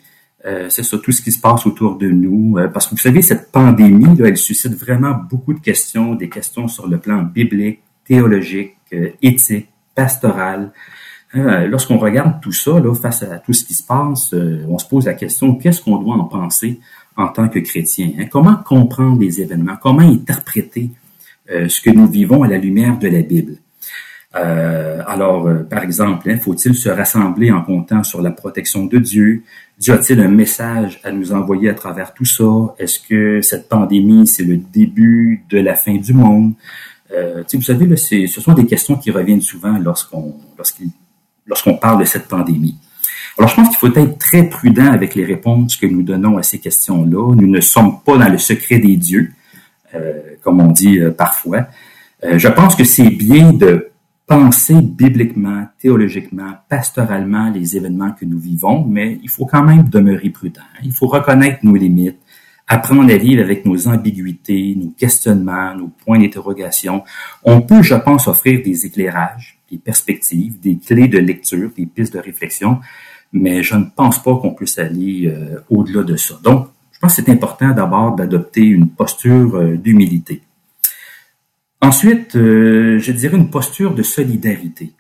c'est 0.68 0.82
ça, 0.82 0.98
tout 0.98 1.12
ce 1.12 1.20
qui 1.22 1.32
se 1.32 1.40
passe 1.40 1.66
autour 1.66 1.96
de 1.96 2.08
nous. 2.08 2.56
parce 2.72 2.86
que 2.86 2.90
vous 2.90 3.00
savez, 3.00 3.22
cette 3.22 3.50
pandémie, 3.50 4.14
là, 4.16 4.28
elle 4.28 4.36
suscite 4.36 4.74
vraiment 4.74 5.14
beaucoup 5.30 5.54
de 5.54 5.58
questions, 5.58 6.14
des 6.14 6.28
questions 6.28 6.68
sur 6.68 6.86
le 6.86 6.98
plan 6.98 7.22
biblique, 7.22 7.80
théologique, 8.04 8.76
éthique, 9.22 9.68
pastoral. 9.94 10.70
Lorsqu'on 11.32 11.96
regarde 11.96 12.42
tout 12.42 12.52
ça, 12.52 12.78
là, 12.78 12.94
face 12.94 13.22
à 13.22 13.38
tout 13.38 13.54
ce 13.54 13.64
qui 13.64 13.72
se 13.72 13.82
passe, 13.82 14.34
on 14.68 14.76
se 14.76 14.86
pose 14.86 15.06
la 15.06 15.14
question, 15.14 15.54
qu'est-ce 15.54 15.80
qu'on 15.80 15.96
doit 15.96 16.16
en 16.16 16.24
penser? 16.24 16.78
En 17.16 17.28
tant 17.28 17.48
que 17.48 17.58
chrétien. 17.58 18.12
Hein. 18.18 18.26
Comment 18.30 18.56
comprendre 18.56 19.20
les 19.20 19.40
événements? 19.40 19.76
Comment 19.80 20.00
interpréter 20.00 20.90
euh, 21.50 21.68
ce 21.68 21.80
que 21.80 21.90
nous 21.90 22.06
vivons 22.06 22.42
à 22.42 22.48
la 22.48 22.58
lumière 22.58 22.98
de 22.98 23.08
la 23.08 23.22
Bible? 23.22 23.56
Euh, 24.36 25.02
alors, 25.06 25.48
euh, 25.48 25.64
par 25.64 25.82
exemple, 25.82 26.30
hein, 26.30 26.38
faut-il 26.38 26.74
se 26.74 26.88
rassembler 26.88 27.50
en 27.50 27.62
comptant 27.62 28.04
sur 28.04 28.22
la 28.22 28.30
protection 28.30 28.86
de 28.86 28.98
Dieu? 28.98 29.42
Dieu 29.78 29.94
a-t-il 29.94 30.20
un 30.20 30.28
message 30.28 31.00
à 31.02 31.10
nous 31.10 31.32
envoyer 31.32 31.68
à 31.68 31.74
travers 31.74 32.14
tout 32.14 32.24
ça? 32.24 32.74
Est-ce 32.78 33.00
que 33.00 33.40
cette 33.42 33.68
pandémie, 33.68 34.26
c'est 34.26 34.44
le 34.44 34.56
début 34.56 35.44
de 35.50 35.58
la 35.58 35.74
fin 35.74 35.96
du 35.96 36.12
monde? 36.12 36.52
vous 37.52 37.62
savez, 37.62 37.86
là, 37.86 37.96
ce 37.96 38.26
sont 38.28 38.52
des 38.52 38.66
questions 38.66 38.96
qui 38.96 39.10
reviennent 39.10 39.40
souvent 39.40 39.76
lorsqu'on 39.78 40.36
lorsqu'on 41.44 41.74
parle 41.74 41.98
de 41.98 42.04
cette 42.04 42.28
pandémie. 42.28 42.76
Alors, 43.40 43.48
je 43.48 43.54
pense 43.54 43.68
qu'il 43.70 43.78
faut 43.78 43.98
être 43.98 44.18
très 44.18 44.42
prudent 44.42 44.92
avec 44.92 45.14
les 45.14 45.24
réponses 45.24 45.74
que 45.76 45.86
nous 45.86 46.02
donnons 46.02 46.36
à 46.36 46.42
ces 46.42 46.58
questions-là. 46.58 47.34
Nous 47.34 47.46
ne 47.46 47.60
sommes 47.62 47.98
pas 48.04 48.18
dans 48.18 48.28
le 48.28 48.36
secret 48.36 48.80
des 48.80 48.98
dieux, 48.98 49.32
euh, 49.94 50.20
comme 50.42 50.60
on 50.60 50.70
dit 50.70 50.98
euh, 50.98 51.10
parfois. 51.10 51.66
Euh, 52.22 52.38
je 52.38 52.48
pense 52.48 52.76
que 52.76 52.84
c'est 52.84 53.08
bien 53.08 53.54
de 53.54 53.92
penser 54.26 54.74
bibliquement, 54.82 55.66
théologiquement, 55.78 56.52
pastoralement 56.68 57.48
les 57.48 57.78
événements 57.78 58.10
que 58.12 58.26
nous 58.26 58.38
vivons, 58.38 58.84
mais 58.84 59.18
il 59.22 59.30
faut 59.30 59.46
quand 59.46 59.62
même 59.62 59.88
demeurer 59.88 60.28
prudent. 60.28 60.60
Il 60.84 60.92
faut 60.92 61.06
reconnaître 61.06 61.60
nos 61.62 61.76
limites, 61.76 62.18
apprendre 62.68 63.10
à 63.10 63.16
vivre 63.16 63.42
avec 63.42 63.64
nos 63.64 63.88
ambiguïtés, 63.88 64.74
nos 64.76 64.90
questionnements, 64.90 65.74
nos 65.74 65.88
points 66.04 66.18
d'interrogation. 66.18 67.04
On 67.42 67.62
peut, 67.62 67.82
je 67.82 67.94
pense, 67.94 68.28
offrir 68.28 68.60
des 68.62 68.84
éclairages, 68.84 69.58
des 69.72 69.78
perspectives, 69.78 70.60
des 70.60 70.76
clés 70.76 71.08
de 71.08 71.18
lecture, 71.18 71.70
des 71.74 71.86
pistes 71.86 72.12
de 72.12 72.18
réflexion, 72.18 72.80
mais 73.32 73.62
je 73.62 73.76
ne 73.76 73.84
pense 73.84 74.22
pas 74.22 74.36
qu'on 74.36 74.54
puisse 74.54 74.78
aller 74.78 75.26
euh, 75.26 75.60
au-delà 75.70 76.02
de 76.02 76.16
ça. 76.16 76.38
Donc, 76.42 76.68
je 76.92 76.98
pense 76.98 77.16
que 77.16 77.22
c'est 77.22 77.30
important 77.30 77.70
d'abord 77.70 78.14
d'adopter 78.14 78.62
une 78.62 78.88
posture 78.88 79.56
euh, 79.56 79.76
d'humilité. 79.76 80.42
Ensuite, 81.80 82.36
euh, 82.36 82.98
je 82.98 83.12
dirais 83.12 83.36
une 83.36 83.50
posture 83.50 83.94
de 83.94 84.02
solidarité. 84.02 84.92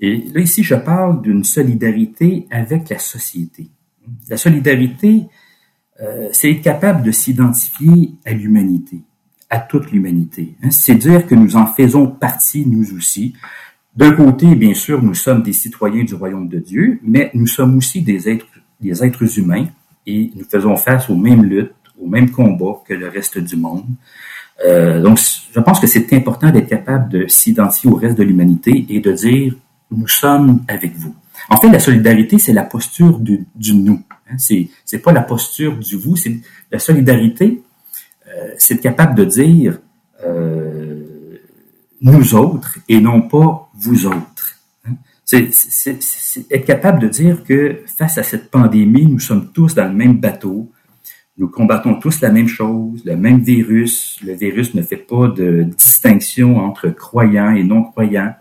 Et 0.00 0.24
là, 0.34 0.40
ici, 0.40 0.62
je 0.62 0.74
parle 0.74 1.22
d'une 1.22 1.44
solidarité 1.44 2.46
avec 2.50 2.88
la 2.90 2.98
société. 2.98 3.68
La 4.28 4.36
solidarité, 4.36 5.26
euh, 6.00 6.28
c'est 6.32 6.50
être 6.50 6.62
capable 6.62 7.02
de 7.02 7.10
s'identifier 7.10 8.12
à 8.24 8.32
l'humanité, 8.32 9.00
à 9.48 9.60
toute 9.60 9.90
l'humanité. 9.92 10.54
Hein. 10.62 10.70
C'est 10.70 10.94
dire 10.94 11.26
que 11.26 11.34
nous 11.34 11.56
en 11.56 11.66
faisons 11.66 12.06
partie, 12.06 12.66
nous 12.66 12.94
aussi. 12.94 13.34
D'un 14.00 14.12
côté, 14.12 14.54
bien 14.54 14.72
sûr, 14.72 15.02
nous 15.02 15.12
sommes 15.12 15.42
des 15.42 15.52
citoyens 15.52 16.04
du 16.04 16.14
royaume 16.14 16.48
de 16.48 16.58
Dieu, 16.58 16.98
mais 17.02 17.30
nous 17.34 17.46
sommes 17.46 17.76
aussi 17.76 18.00
des 18.00 18.30
êtres, 18.30 18.46
des 18.80 19.04
êtres 19.04 19.38
humains 19.38 19.66
et 20.06 20.32
nous 20.34 20.44
faisons 20.46 20.74
face 20.76 21.10
aux 21.10 21.16
mêmes 21.16 21.44
luttes, 21.44 21.74
aux 22.00 22.08
mêmes 22.08 22.30
combats 22.30 22.82
que 22.88 22.94
le 22.94 23.10
reste 23.10 23.36
du 23.36 23.56
monde. 23.56 23.84
Euh, 24.64 25.02
donc, 25.02 25.18
je 25.54 25.60
pense 25.60 25.78
que 25.80 25.86
c'est 25.86 26.10
important 26.14 26.48
d'être 26.48 26.70
capable 26.70 27.10
de 27.10 27.26
s'identifier 27.26 27.90
au 27.90 27.96
reste 27.96 28.16
de 28.16 28.22
l'humanité 28.22 28.86
et 28.88 29.00
de 29.00 29.12
dire 29.12 29.54
nous 29.90 30.08
sommes 30.08 30.62
avec 30.66 30.96
vous. 30.96 31.14
En 31.50 31.58
fait, 31.58 31.68
la 31.68 31.78
solidarité, 31.78 32.38
c'est 32.38 32.54
la 32.54 32.64
posture 32.64 33.18
du, 33.18 33.44
nous. 33.74 34.02
Hein. 34.30 34.36
C'est 34.38 34.70
c'est 34.86 35.00
pas 35.00 35.12
la 35.12 35.20
posture 35.20 35.76
du 35.76 35.96
vous. 35.96 36.16
C'est 36.16 36.40
la 36.72 36.78
solidarité, 36.78 37.62
euh, 38.28 38.52
c'est 38.56 38.76
être 38.76 38.80
capable 38.80 39.14
de 39.14 39.26
dire 39.26 39.78
nous 42.00 42.34
autres 42.34 42.78
et 42.88 43.00
non 43.00 43.22
pas 43.22 43.70
vous 43.74 44.06
autres. 44.06 44.58
Hein? 44.86 44.94
C'est 45.24 46.46
être 46.50 46.64
capable 46.64 47.00
de 47.00 47.08
dire 47.08 47.44
que 47.44 47.80
face 47.98 48.18
à 48.18 48.22
cette 48.22 48.50
pandémie, 48.50 49.06
nous 49.06 49.18
sommes 49.18 49.52
tous 49.52 49.74
dans 49.74 49.88
le 49.88 49.94
même 49.94 50.18
bateau, 50.18 50.70
nous 51.40 51.48
combattons 51.48 51.94
tous 51.94 52.20
la 52.20 52.30
même 52.30 52.48
chose, 52.48 53.02
le 53.06 53.16
même 53.16 53.40
virus. 53.40 54.18
Le 54.22 54.34
virus 54.34 54.74
ne 54.74 54.82
fait 54.82 54.98
pas 54.98 55.28
de 55.28 55.62
distinction 55.62 56.58
entre 56.58 56.90
croyants 56.90 57.54
et 57.54 57.64
non-croyants. 57.64 58.34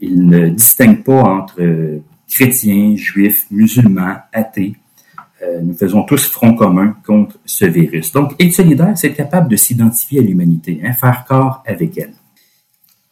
Il 0.00 0.26
ne 0.26 0.48
distingue 0.48 1.04
pas 1.04 1.22
entre 1.22 2.00
chrétiens, 2.30 2.96
juifs, 2.96 3.46
musulmans, 3.50 4.16
athées. 4.32 4.76
Euh, 5.42 5.60
nous 5.60 5.74
faisons 5.74 6.04
tous 6.04 6.26
front 6.26 6.54
commun 6.54 6.96
contre 7.04 7.38
ce 7.44 7.66
virus. 7.66 8.12
Donc, 8.12 8.34
être 8.40 8.52
solidaire, 8.52 8.92
c'est 8.96 9.08
être 9.08 9.16
capable 9.16 9.48
de 9.48 9.56
s'identifier 9.56 10.20
à 10.20 10.22
l'humanité, 10.22 10.80
hein, 10.82 10.92
faire 10.94 11.24
corps 11.28 11.62
avec 11.66 11.98
elle. 11.98 12.14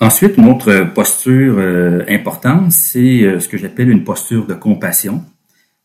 Ensuite, 0.01 0.39
une 0.39 0.49
autre 0.49 0.93
posture 0.95 1.57
euh, 1.59 2.05
importante, 2.09 2.73
c'est 2.73 3.23
euh, 3.23 3.39
ce 3.39 3.49
que 3.49 3.59
j'appelle 3.59 3.91
une 3.91 4.03
posture 4.03 4.47
de 4.47 4.55
compassion. 4.55 5.23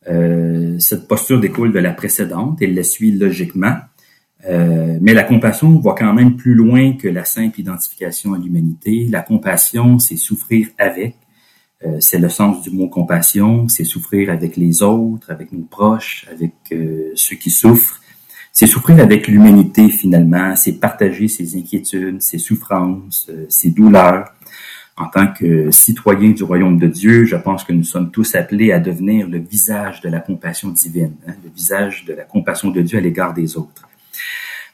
Euh, 0.07 0.79
cette 0.79 1.07
posture 1.07 1.39
découle 1.39 1.73
de 1.73 1.79
la 1.79 1.91
précédente, 1.91 2.59
elle 2.61 2.75
la 2.75 2.83
suit 2.83 3.11
logiquement, 3.11 3.75
euh, 4.47 4.97
mais 5.01 5.13
la 5.13 5.23
compassion 5.23 5.79
va 5.79 5.95
quand 5.97 6.13
même 6.13 6.37
plus 6.37 6.53
loin 6.53 6.93
que 6.93 7.09
la 7.09 7.25
simple 7.25 7.59
identification 7.59 8.33
à 8.33 8.37
l'humanité. 8.37 9.07
La 9.09 9.21
compassion, 9.21 9.99
c'est 9.99 10.15
souffrir 10.15 10.67
avec, 10.77 11.15
euh, 11.85 11.97
c'est 11.99 12.19
le 12.19 12.29
sens 12.29 12.61
du 12.61 12.69
mot 12.69 12.87
compassion, 12.87 13.67
c'est 13.67 13.83
souffrir 13.83 14.29
avec 14.29 14.55
les 14.55 14.81
autres, 14.81 15.31
avec 15.31 15.51
nos 15.51 15.63
proches, 15.63 16.25
avec 16.31 16.53
ceux 17.15 17.35
qui 17.35 17.49
souffrent. 17.49 18.01
C'est 18.57 18.67
souffrir 18.67 19.01
avec 19.01 19.27
l'humanité 19.27 19.89
finalement, 19.89 20.55
c'est 20.55 20.79
partager 20.79 21.27
ses 21.27 21.57
inquiétudes, 21.57 22.21
ses 22.21 22.37
souffrances, 22.37 23.29
ses 23.49 23.71
douleurs. 23.71 24.29
En 24.95 25.07
tant 25.07 25.27
que 25.27 25.71
citoyens 25.71 26.29
du 26.29 26.43
royaume 26.43 26.79
de 26.79 26.87
Dieu, 26.87 27.25
je 27.25 27.35
pense 27.35 27.65
que 27.65 27.73
nous 27.73 27.83
sommes 27.83 28.11
tous 28.11 28.33
appelés 28.33 28.71
à 28.71 28.79
devenir 28.79 29.27
le 29.27 29.39
visage 29.39 29.99
de 29.99 30.07
la 30.07 30.21
compassion 30.21 30.69
divine, 30.69 31.15
hein, 31.27 31.33
le 31.43 31.49
visage 31.53 32.05
de 32.05 32.13
la 32.13 32.23
compassion 32.23 32.71
de 32.71 32.79
Dieu 32.79 32.97
à 32.97 33.01
l'égard 33.01 33.33
des 33.33 33.57
autres. 33.57 33.89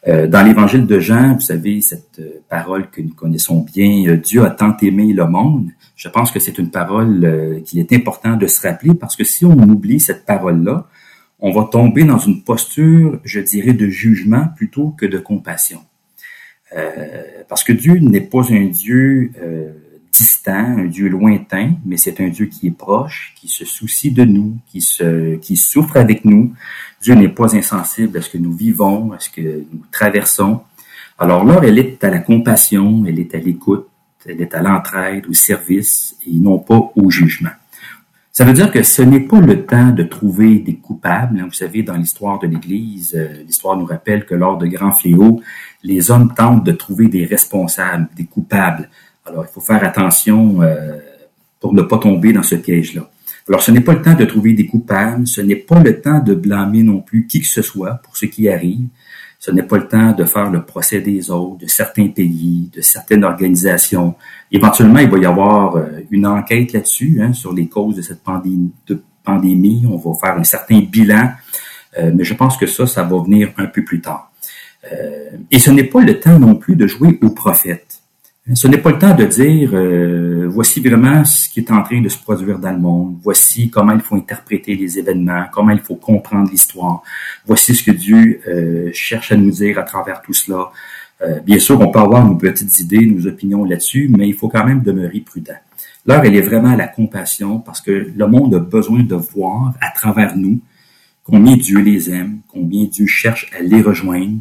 Euh, 0.07 0.27
dans 0.27 0.43
l'évangile 0.43 0.85
de 0.85 0.99
Jean, 0.99 1.33
vous 1.33 1.41
savez, 1.41 1.81
cette 1.81 2.19
euh, 2.19 2.43
parole 2.47 2.91
que 2.91 3.01
nous 3.01 3.15
connaissons 3.15 3.61
bien, 3.61 4.07
euh, 4.09 4.17
Dieu 4.17 4.45
a 4.45 4.51
tant 4.51 4.77
aimé 4.83 5.11
le 5.11 5.25
monde, 5.25 5.71
je 5.95 6.07
pense 6.07 6.29
que 6.29 6.39
c'est 6.39 6.59
une 6.59 6.69
parole 6.69 7.61
qu'il 7.65 7.79
est 7.79 7.91
important 7.93 8.35
de 8.35 8.45
se 8.45 8.61
rappeler 8.67 8.93
parce 8.93 9.15
que 9.15 9.23
si 9.23 9.43
on 9.43 9.57
oublie 9.57 9.99
cette 9.99 10.25
parole-là, 10.25 10.87
on 11.41 11.51
va 11.51 11.63
tomber 11.63 12.03
dans 12.03 12.19
une 12.19 12.43
posture, 12.43 13.19
je 13.23 13.39
dirais, 13.39 13.73
de 13.73 13.89
jugement 13.89 14.47
plutôt 14.55 14.91
que 14.91 15.05
de 15.05 15.17
compassion. 15.17 15.81
parce 17.49 17.63
que 17.65 17.73
Dieu 17.73 17.95
n'est 17.99 18.21
pas 18.21 18.53
un 18.53 18.65
Dieu 18.65 19.31
distant, 20.11 20.77
un 20.77 20.85
Dieu 20.85 21.07
lointain, 21.07 21.73
mais 21.85 21.97
c'est 21.97 22.19
un 22.21 22.27
Dieu 22.27 22.45
qui 22.45 22.67
est 22.67 22.77
proche, 22.77 23.33
qui 23.35 23.47
se 23.47 23.65
soucie 23.65 24.11
de 24.11 24.23
nous, 24.23 24.57
qui 24.67 24.81
se, 24.81 25.35
qui 25.37 25.55
souffre 25.55 25.97
avec 25.97 26.25
nous. 26.25 26.53
Dieu 27.01 27.15
n'est 27.15 27.29
pas 27.29 27.55
insensible 27.55 28.17
à 28.17 28.21
ce 28.21 28.29
que 28.29 28.37
nous 28.37 28.53
vivons, 28.53 29.11
à 29.13 29.19
ce 29.19 29.29
que 29.29 29.41
nous 29.41 29.81
traversons. 29.91 30.61
Alors 31.17 31.43
là, 31.43 31.61
elle 31.63 31.79
est 31.79 32.03
à 32.03 32.09
la 32.09 32.19
compassion, 32.19 33.03
elle 33.07 33.19
est 33.19 33.33
à 33.35 33.39
l'écoute, 33.39 33.87
elle 34.25 34.41
est 34.41 34.53
à 34.53 34.61
l'entraide, 34.61 35.25
au 35.27 35.33
service 35.33 36.15
et 36.27 36.33
non 36.33 36.59
pas 36.59 36.91
au 36.95 37.09
jugement. 37.09 37.51
Ça 38.33 38.45
veut 38.45 38.53
dire 38.53 38.71
que 38.71 38.81
ce 38.81 39.01
n'est 39.01 39.19
pas 39.19 39.41
le 39.41 39.65
temps 39.65 39.89
de 39.89 40.03
trouver 40.03 40.59
des 40.59 40.75
coupables. 40.75 41.43
Vous 41.43 41.51
savez, 41.51 41.83
dans 41.83 41.97
l'histoire 41.97 42.39
de 42.39 42.47
l'Église, 42.47 43.13
euh, 43.13 43.43
l'histoire 43.45 43.75
nous 43.75 43.85
rappelle 43.85 44.25
que 44.25 44.33
lors 44.33 44.57
de 44.57 44.67
grands 44.67 44.93
fléaux, 44.93 45.41
les 45.83 46.11
hommes 46.11 46.33
tentent 46.33 46.63
de 46.63 46.71
trouver 46.71 47.07
des 47.07 47.25
responsables, 47.25 48.07
des 48.15 48.23
coupables. 48.23 48.89
Alors, 49.25 49.45
il 49.47 49.51
faut 49.51 49.59
faire 49.59 49.83
attention 49.83 50.61
euh, 50.61 50.97
pour 51.59 51.73
ne 51.73 51.81
pas 51.81 51.97
tomber 51.97 52.31
dans 52.31 52.43
ce 52.43 52.55
piège-là. 52.55 53.09
Alors, 53.49 53.61
ce 53.61 53.71
n'est 53.71 53.81
pas 53.81 53.93
le 53.93 54.01
temps 54.01 54.13
de 54.13 54.23
trouver 54.23 54.53
des 54.53 54.65
coupables, 54.65 55.27
ce 55.27 55.41
n'est 55.41 55.55
pas 55.57 55.81
le 55.81 55.99
temps 55.99 56.19
de 56.19 56.33
blâmer 56.33 56.83
non 56.83 57.01
plus 57.01 57.27
qui 57.27 57.41
que 57.41 57.47
ce 57.47 57.61
soit 57.61 57.95
pour 57.95 58.15
ce 58.15 58.27
qui 58.27 58.47
arrive, 58.47 58.87
ce 59.39 59.51
n'est 59.51 59.63
pas 59.63 59.77
le 59.77 59.87
temps 59.87 60.13
de 60.13 60.23
faire 60.23 60.49
le 60.49 60.63
procès 60.63 61.01
des 61.01 61.31
autres, 61.31 61.57
de 61.57 61.67
certains 61.67 62.07
pays, 62.07 62.69
de 62.73 62.81
certaines 62.81 63.23
organisations. 63.23 64.15
Éventuellement, 64.51 64.99
il 64.99 65.09
va 65.09 65.17
y 65.17 65.25
avoir 65.25 65.75
euh, 65.75 66.01
une 66.11 66.27
enquête 66.27 66.73
là-dessus, 66.73 67.19
hein, 67.21 67.33
sur 67.33 67.53
les 67.53 67.67
causes 67.67 67.95
de 67.95 68.01
cette 68.01 68.21
pandémie. 68.21 69.85
On 69.89 69.97
va 69.97 70.17
faire 70.19 70.37
un 70.37 70.43
certain 70.43 70.79
bilan, 70.79 71.31
euh, 71.97 72.11
mais 72.13 72.23
je 72.23 72.33
pense 72.33 72.57
que 72.57 72.65
ça, 72.65 72.85
ça 72.87 73.03
va 73.03 73.21
venir 73.21 73.51
un 73.57 73.67
peu 73.67 73.83
plus 73.83 74.01
tard. 74.01 74.31
et 75.51 75.59
ce 75.59 75.69
n'est 75.69 75.83
pas 75.83 76.01
le 76.01 76.19
temps 76.19 76.39
non 76.39 76.55
plus 76.55 76.75
de 76.75 76.87
jouer 76.87 77.19
au 77.21 77.29
prophète. 77.29 78.01
Ce 78.55 78.67
n'est 78.67 78.79
pas 78.79 78.91
le 78.91 78.97
temps 78.97 79.15
de 79.15 79.25
dire 79.25 79.69
euh, 79.73 80.47
voici 80.49 80.81
vraiment 80.81 81.23
ce 81.23 81.47
qui 81.47 81.59
est 81.59 81.71
en 81.71 81.83
train 81.83 82.01
de 82.01 82.09
se 82.09 82.17
produire 82.17 82.57
dans 82.57 82.71
le 82.71 82.79
monde, 82.79 83.19
voici 83.21 83.69
comment 83.69 83.93
il 83.93 84.01
faut 84.01 84.15
interpréter 84.15 84.75
les 84.75 84.97
événements, 84.97 85.45
comment 85.53 85.71
il 85.71 85.79
faut 85.79 85.95
comprendre 85.95 86.49
l'histoire, 86.49 87.03
voici 87.45 87.75
ce 87.75 87.83
que 87.83 87.91
Dieu 87.91 88.41
euh, 88.47 88.89
cherche 88.93 89.31
à 89.31 89.37
nous 89.37 89.51
dire 89.51 89.77
à 89.77 89.83
travers 89.83 90.23
tout 90.23 90.33
cela. 90.33 90.71
Euh, 91.23 91.39
bien 91.39 91.59
sûr, 91.59 91.79
on 91.79 91.91
peut 91.91 91.99
avoir 91.99 92.25
nos 92.25 92.35
petites 92.35 92.79
idées, 92.79 93.05
nos 93.05 93.27
opinions 93.27 93.63
là-dessus, 93.63 94.09
mais 94.09 94.27
il 94.27 94.33
faut 94.33 94.49
quand 94.49 94.65
même 94.65 94.81
demeurer 94.81 95.19
prudent. 95.19 95.53
L'heure, 96.05 96.23
elle 96.25 96.35
est 96.35 96.41
vraiment 96.41 96.69
à 96.69 96.75
la 96.75 96.87
compassion 96.87 97.59
parce 97.59 97.79
que 97.79 98.11
le 98.15 98.27
monde 98.27 98.55
a 98.55 98.59
besoin 98.59 99.03
de 99.03 99.15
voir 99.15 99.73
à 99.81 99.91
travers 99.91 100.35
nous 100.35 100.59
combien 101.23 101.55
Dieu 101.55 101.79
les 101.79 102.09
aime, 102.09 102.39
combien 102.47 102.85
Dieu 102.85 103.05
cherche 103.05 103.51
à 103.57 103.61
les 103.61 103.81
rejoindre, 103.81 104.39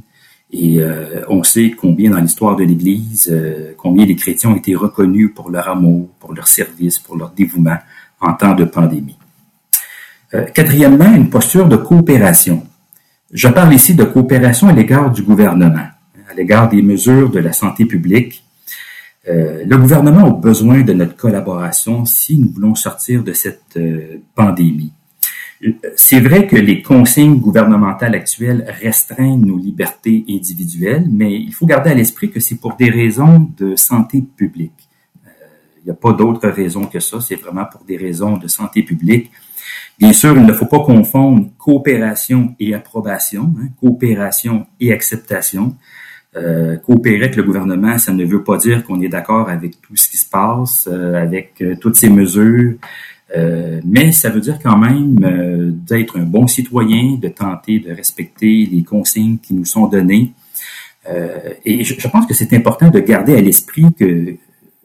et 0.52 0.80
euh, 0.80 1.22
on 1.28 1.42
sait 1.42 1.70
combien 1.70 2.10
dans 2.10 2.18
l'histoire 2.18 2.56
de 2.56 2.64
l'Église, 2.64 3.28
euh, 3.30 3.72
combien 3.76 4.06
les 4.06 4.16
chrétiens 4.16 4.50
ont 4.50 4.56
été 4.56 4.74
reconnus 4.74 5.30
pour 5.34 5.50
leur 5.50 5.68
amour, 5.68 6.08
pour 6.18 6.32
leur 6.34 6.48
service, 6.48 6.98
pour 6.98 7.16
leur 7.16 7.30
dévouement 7.30 7.76
en 8.20 8.32
temps 8.32 8.54
de 8.54 8.64
pandémie. 8.64 9.16
Quatrièmement, 10.54 11.12
une 11.12 11.28
posture 11.28 11.66
de 11.68 11.76
coopération. 11.76 12.64
Je 13.32 13.48
parle 13.48 13.74
ici 13.74 13.94
de 13.94 14.04
coopération 14.04 14.68
à 14.68 14.72
l'égard 14.72 15.10
du 15.10 15.22
gouvernement, 15.22 15.86
à 16.30 16.34
l'égard 16.34 16.68
des 16.68 16.82
mesures 16.82 17.30
de 17.30 17.40
la 17.40 17.52
santé 17.52 17.84
publique. 17.84 18.44
le 19.26 19.76
gouvernement 19.76 20.26
a 20.26 20.30
besoin 20.30 20.82
de 20.82 20.92
notre 20.92 21.16
collaboration 21.16 22.04
si 22.04 22.38
nous 22.38 22.50
voulons 22.50 22.74
sortir 22.74 23.22
de 23.22 23.32
cette 23.32 23.78
pandémie. 24.34 24.92
C'est 25.94 26.20
vrai 26.20 26.46
que 26.46 26.56
les 26.56 26.80
consignes 26.80 27.38
gouvernementales 27.38 28.14
actuelles 28.14 28.64
restreignent 28.80 29.44
nos 29.44 29.58
libertés 29.58 30.24
individuelles, 30.28 31.06
mais 31.10 31.34
il 31.34 31.52
faut 31.52 31.66
garder 31.66 31.90
à 31.90 31.94
l'esprit 31.94 32.30
que 32.30 32.40
c'est 32.40 32.56
pour 32.56 32.76
des 32.76 32.88
raisons 32.88 33.50
de 33.58 33.76
santé 33.76 34.22
publique. 34.22 34.88
Euh, 35.26 35.30
il 35.78 35.84
n'y 35.84 35.90
a 35.90 35.94
pas 35.94 36.14
d'autre 36.14 36.48
raison 36.48 36.86
que 36.86 36.98
ça, 36.98 37.20
c'est 37.20 37.34
vraiment 37.34 37.66
pour 37.66 37.84
des 37.84 37.98
raisons 37.98 38.38
de 38.38 38.48
santé 38.48 38.82
publique. 38.82 39.30
Bien 39.98 40.14
sûr, 40.14 40.34
il 40.34 40.46
ne 40.46 40.52
faut 40.54 40.64
pas 40.64 40.80
confondre 40.80 41.46
coopération 41.58 42.54
et 42.58 42.72
approbation, 42.72 43.52
hein, 43.60 43.68
coopération 43.78 44.66
et 44.80 44.94
acceptation. 44.94 45.76
Euh, 46.36 46.76
coopérer 46.76 47.24
avec 47.24 47.34
le 47.34 47.42
gouvernement, 47.42 47.98
ça 47.98 48.12
ne 48.12 48.24
veut 48.24 48.44
pas 48.44 48.56
dire 48.56 48.84
qu'on 48.84 49.00
est 49.00 49.08
d'accord 49.08 49.48
avec 49.48 49.80
tout 49.80 49.96
ce 49.96 50.08
qui 50.08 50.16
se 50.16 50.24
passe, 50.24 50.88
euh, 50.88 51.20
avec 51.20 51.54
euh, 51.60 51.74
toutes 51.80 51.96
ces 51.96 52.08
mesures, 52.08 52.74
mais 53.84 54.10
ça 54.10 54.28
veut 54.30 54.40
dire 54.40 54.58
quand 54.60 54.76
même 54.76 55.72
d'être 55.86 56.18
un 56.18 56.24
bon 56.24 56.48
citoyen, 56.48 57.14
de 57.14 57.28
tenter 57.28 57.78
de 57.78 57.92
respecter 57.92 58.68
les 58.70 58.82
consignes 58.82 59.38
qui 59.38 59.54
nous 59.54 59.64
sont 59.64 59.86
données. 59.86 60.32
et 61.64 61.84
je, 61.84 61.94
je, 61.96 62.08
pense 62.08 62.26
que 62.26 62.34
c'est 62.34 62.52
important 62.54 62.90
de 62.90 62.98
garder 62.98 63.36
à 63.36 63.40
l'esprit 63.40 63.86
que, 63.96 64.34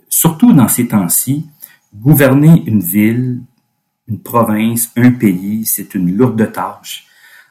surtout 0.10 0.54
dans 0.54 0.68
ces 0.68 0.88
temps-ci, 0.88 1.48
gouverner 1.92 2.62
une 2.68 2.82
ville, 2.82 3.40
une 4.08 4.20
province, 4.20 4.92
un 4.96 5.10
pays, 5.10 5.66
c'est 5.66 5.96
une 5.96 6.16
lourde 6.16 6.52
tâche. 6.52 7.08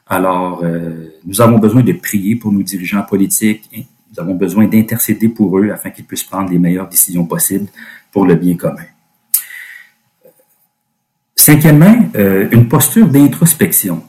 Alors, 0.07 0.61
euh, 0.63 1.09
nous 1.25 1.41
avons 1.41 1.57
besoin 1.57 1.81
de 1.81 1.93
prier 1.93 2.35
pour 2.35 2.51
nos 2.51 2.61
dirigeants 2.61 3.03
politiques. 3.03 3.69
Nous 3.73 4.19
avons 4.19 4.35
besoin 4.35 4.67
d'intercéder 4.67 5.29
pour 5.29 5.57
eux 5.57 5.71
afin 5.71 5.89
qu'ils 5.89 6.05
puissent 6.05 6.23
prendre 6.23 6.51
les 6.51 6.59
meilleures 6.59 6.87
décisions 6.87 7.25
possibles 7.25 7.67
pour 8.11 8.25
le 8.25 8.35
bien 8.35 8.55
commun. 8.55 8.85
Cinquièmement, 11.35 12.09
euh, 12.15 12.47
une 12.51 12.67
posture 12.67 13.07
d'introspection. 13.07 14.03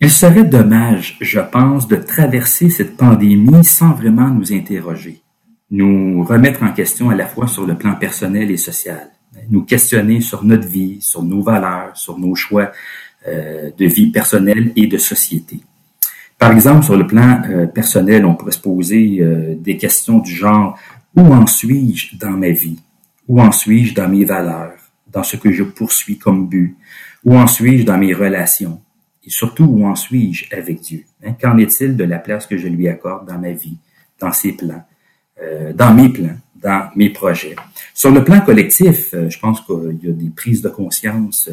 Il 0.00 0.10
serait 0.10 0.44
dommage, 0.44 1.16
je 1.20 1.40
pense, 1.40 1.88
de 1.88 1.96
traverser 1.96 2.68
cette 2.68 2.96
pandémie 2.96 3.64
sans 3.64 3.92
vraiment 3.92 4.28
nous 4.28 4.52
interroger, 4.52 5.22
nous 5.70 6.22
remettre 6.22 6.62
en 6.62 6.72
question 6.72 7.08
à 7.08 7.14
la 7.14 7.26
fois 7.26 7.46
sur 7.46 7.66
le 7.66 7.74
plan 7.76 7.94
personnel 7.94 8.50
et 8.50 8.56
social, 8.58 9.10
nous 9.50 9.62
questionner 9.62 10.20
sur 10.20 10.44
notre 10.44 10.68
vie, 10.68 11.00
sur 11.00 11.22
nos 11.22 11.42
valeurs, 11.42 11.96
sur 11.96 12.18
nos 12.18 12.34
choix 12.34 12.70
de 13.26 13.86
vie 13.86 14.10
personnelle 14.10 14.72
et 14.76 14.86
de 14.86 14.98
société. 14.98 15.60
Par 16.38 16.52
exemple, 16.52 16.84
sur 16.84 16.96
le 16.96 17.06
plan 17.06 17.42
euh, 17.48 17.66
personnel, 17.66 18.26
on 18.26 18.34
pourrait 18.34 18.52
se 18.52 18.60
poser 18.60 19.18
euh, 19.20 19.54
des 19.56 19.76
questions 19.76 20.18
du 20.18 20.32
genre 20.32 20.78
où 21.16 21.22
en 21.22 21.46
suis-je 21.46 22.16
dans 22.16 22.32
ma 22.32 22.50
vie? 22.50 22.78
Où 23.28 23.40
en 23.40 23.52
suis-je 23.52 23.94
dans 23.94 24.08
mes 24.08 24.24
valeurs, 24.24 24.74
dans 25.10 25.22
ce 25.22 25.36
que 25.36 25.52
je 25.52 25.62
poursuis 25.62 26.18
comme 26.18 26.48
but? 26.48 26.76
Où 27.24 27.36
en 27.36 27.46
suis-je 27.46 27.84
dans 27.84 27.96
mes 27.96 28.12
relations? 28.12 28.80
Et 29.24 29.30
surtout, 29.30 29.64
où 29.64 29.86
en 29.86 29.94
suis-je 29.94 30.54
avec 30.54 30.80
Dieu? 30.80 31.04
Hein? 31.24 31.34
Qu'en 31.40 31.56
est-il 31.56 31.96
de 31.96 32.04
la 32.04 32.18
place 32.18 32.46
que 32.46 32.58
je 32.58 32.68
lui 32.68 32.88
accorde 32.88 33.26
dans 33.26 33.38
ma 33.38 33.52
vie, 33.52 33.78
dans 34.20 34.32
ses 34.32 34.52
plans, 34.52 34.84
dans 35.74 35.94
mes 35.94 36.10
plans, 36.10 36.36
dans 36.56 36.90
mes 36.94 37.08
projets? 37.08 37.56
Sur 37.94 38.10
le 38.10 38.22
plan 38.22 38.40
collectif, 38.40 39.14
je 39.14 39.38
pense 39.38 39.62
qu'il 39.62 39.98
y 40.02 40.10
a 40.10 40.12
des 40.12 40.28
prises 40.28 40.60
de 40.60 40.68
conscience 40.68 41.48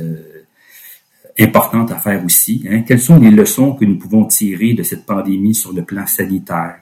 importante 1.40 1.92
à 1.92 1.96
faire 1.96 2.24
aussi. 2.24 2.66
Hein. 2.70 2.82
Quelles 2.82 3.00
sont 3.00 3.20
les 3.20 3.32
leçons 3.32 3.74
que 3.74 3.86
nous 3.86 3.98
pouvons 3.98 4.26
tirer 4.26 4.74
de 4.74 4.84
cette 4.84 5.06
pandémie 5.06 5.56
sur 5.56 5.74
le 5.74 5.84
plan 5.84 6.06
sanitaire, 6.06 6.76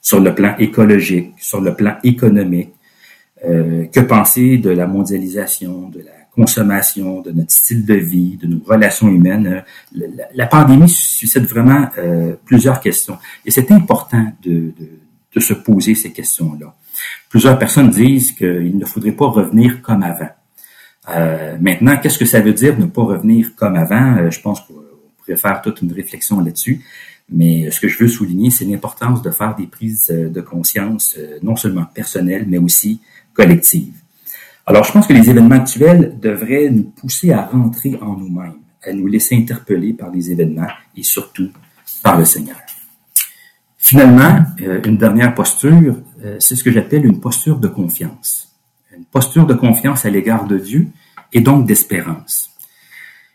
sur 0.00 0.20
le 0.20 0.34
plan 0.34 0.54
écologique, 0.58 1.32
sur 1.38 1.60
le 1.60 1.74
plan 1.74 1.96
économique? 2.02 2.70
Euh, 3.44 3.86
que 3.86 4.00
penser 4.00 4.58
de 4.58 4.70
la 4.70 4.86
mondialisation, 4.86 5.88
de 5.88 5.98
la 5.98 6.12
consommation, 6.32 7.20
de 7.22 7.32
notre 7.32 7.50
style 7.50 7.84
de 7.84 7.94
vie, 7.94 8.36
de 8.36 8.46
nos 8.46 8.60
relations 8.64 9.08
humaines? 9.08 9.64
La, 9.94 10.06
la, 10.32 10.46
pandémie 10.46 10.88
suscite 10.88 11.44
vraiment 11.44 11.88
euh, 11.98 12.34
plusieurs 12.44 12.80
questions 12.80 13.18
et 13.44 13.50
c'est 13.50 13.72
important 13.72 14.32
de, 14.44 14.72
de, 14.78 14.88
de 15.34 15.40
se 15.40 15.54
poser 15.54 15.96
ces 15.96 16.12
questions-là. 16.12 16.72
Plusieurs 17.28 17.58
personnes 17.58 17.90
disent 17.90 18.32
qu'il 18.32 18.76
ne 18.76 18.84
faudrait 18.84 19.12
pas 19.12 19.26
revenir 19.26 19.82
comme 19.82 20.02
avant. 20.02 20.28
Euh, 21.10 21.56
maintenant, 21.60 21.96
qu'est-ce 21.96 22.18
que 22.18 22.24
ça 22.24 22.40
veut 22.40 22.52
dire 22.52 22.78
ne 22.78 22.86
pas 22.86 23.02
revenir 23.02 23.54
comme 23.56 23.74
avant? 23.76 24.16
Euh, 24.18 24.30
je 24.30 24.40
pense 24.40 24.60
qu'on 24.60 24.74
pourrait 25.18 25.36
faire 25.36 25.60
toute 25.62 25.82
une 25.82 25.92
réflexion 25.92 26.40
là-dessus. 26.40 26.84
Mais 27.28 27.70
ce 27.70 27.80
que 27.80 27.88
je 27.88 27.98
veux 27.98 28.08
souligner, 28.08 28.50
c'est 28.50 28.64
l'importance 28.64 29.22
de 29.22 29.30
faire 29.30 29.54
des 29.56 29.66
prises 29.66 30.10
euh, 30.10 30.28
de 30.28 30.40
conscience, 30.40 31.16
non 31.42 31.56
seulement 31.56 31.84
personnelles, 31.84 32.44
mais 32.46 32.58
aussi 32.58 33.00
collectives. 33.32 33.94
Alors, 34.66 34.84
je 34.84 34.92
pense 34.92 35.06
que 35.06 35.12
les 35.12 35.28
événements 35.28 35.56
actuels 35.56 36.16
devraient 36.20 36.70
nous 36.70 36.84
pousser 36.84 37.32
à 37.32 37.46
rentrer 37.46 37.98
en 38.00 38.16
nous-mêmes, 38.16 38.60
à 38.84 38.92
nous 38.92 39.08
laisser 39.08 39.36
interpeller 39.36 39.92
par 39.92 40.10
les 40.10 40.30
événements 40.30 40.68
et 40.96 41.02
surtout 41.02 41.50
par 42.02 42.16
le 42.16 42.24
Seigneur. 42.24 42.56
Finalement, 43.76 44.44
une 44.84 44.96
dernière 44.96 45.34
posture, 45.34 45.96
c'est 46.38 46.54
ce 46.54 46.62
que 46.62 46.70
j'appelle 46.70 47.04
une 47.04 47.18
posture 47.18 47.58
de 47.58 47.66
confiance 47.66 48.51
une 48.96 49.04
posture 49.04 49.46
de 49.46 49.54
confiance 49.54 50.04
à 50.04 50.10
l'égard 50.10 50.46
de 50.46 50.58
Dieu 50.58 50.88
et 51.32 51.40
donc 51.40 51.66
d'espérance. 51.66 52.50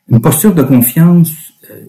Une 0.10 0.22
posture 0.22 0.54
de 0.54 0.63
confiance 0.63 1.32
euh, 1.70 1.86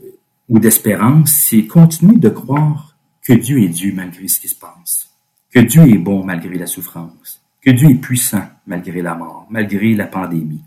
ou 0.48 0.58
d'espérance, 0.58 1.30
c'est 1.48 1.66
continuer 1.66 2.16
de 2.16 2.28
croire 2.28 2.96
que 3.22 3.32
Dieu 3.32 3.62
est 3.62 3.68
Dieu 3.68 3.92
malgré 3.94 4.26
ce 4.28 4.40
qui 4.40 4.48
se 4.48 4.54
passe, 4.54 5.10
que 5.52 5.60
Dieu 5.60 5.82
est 5.82 5.98
bon 5.98 6.24
malgré 6.24 6.56
la 6.56 6.66
souffrance, 6.66 7.40
que 7.60 7.70
Dieu 7.70 7.90
est 7.90 8.00
puissant 8.00 8.44
malgré 8.66 9.02
la 9.02 9.14
mort, 9.14 9.46
malgré 9.50 9.94
la 9.94 10.06
pandémie. 10.06 10.62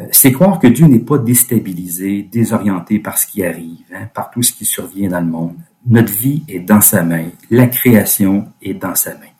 Euh, 0.00 0.06
c'est 0.10 0.32
croire 0.32 0.58
que 0.58 0.66
Dieu 0.66 0.86
n'est 0.86 0.98
pas 0.98 1.18
déstabilisé, 1.18 2.22
désorienté 2.22 2.98
par 2.98 3.18
ce 3.18 3.26
qui 3.26 3.44
arrive, 3.44 3.84
hein, 3.94 4.08
par 4.12 4.30
tout 4.30 4.42
ce 4.42 4.52
qui 4.52 4.64
survient 4.64 5.10
dans 5.10 5.20
le 5.20 5.26
monde. 5.26 5.56
Notre 5.86 6.12
vie 6.12 6.42
est 6.48 6.60
dans 6.60 6.80
sa 6.80 7.02
main, 7.02 7.28
la 7.50 7.66
création 7.66 8.48
est 8.62 8.74
dans 8.74 8.94
sa 8.94 9.14
main. 9.14 9.31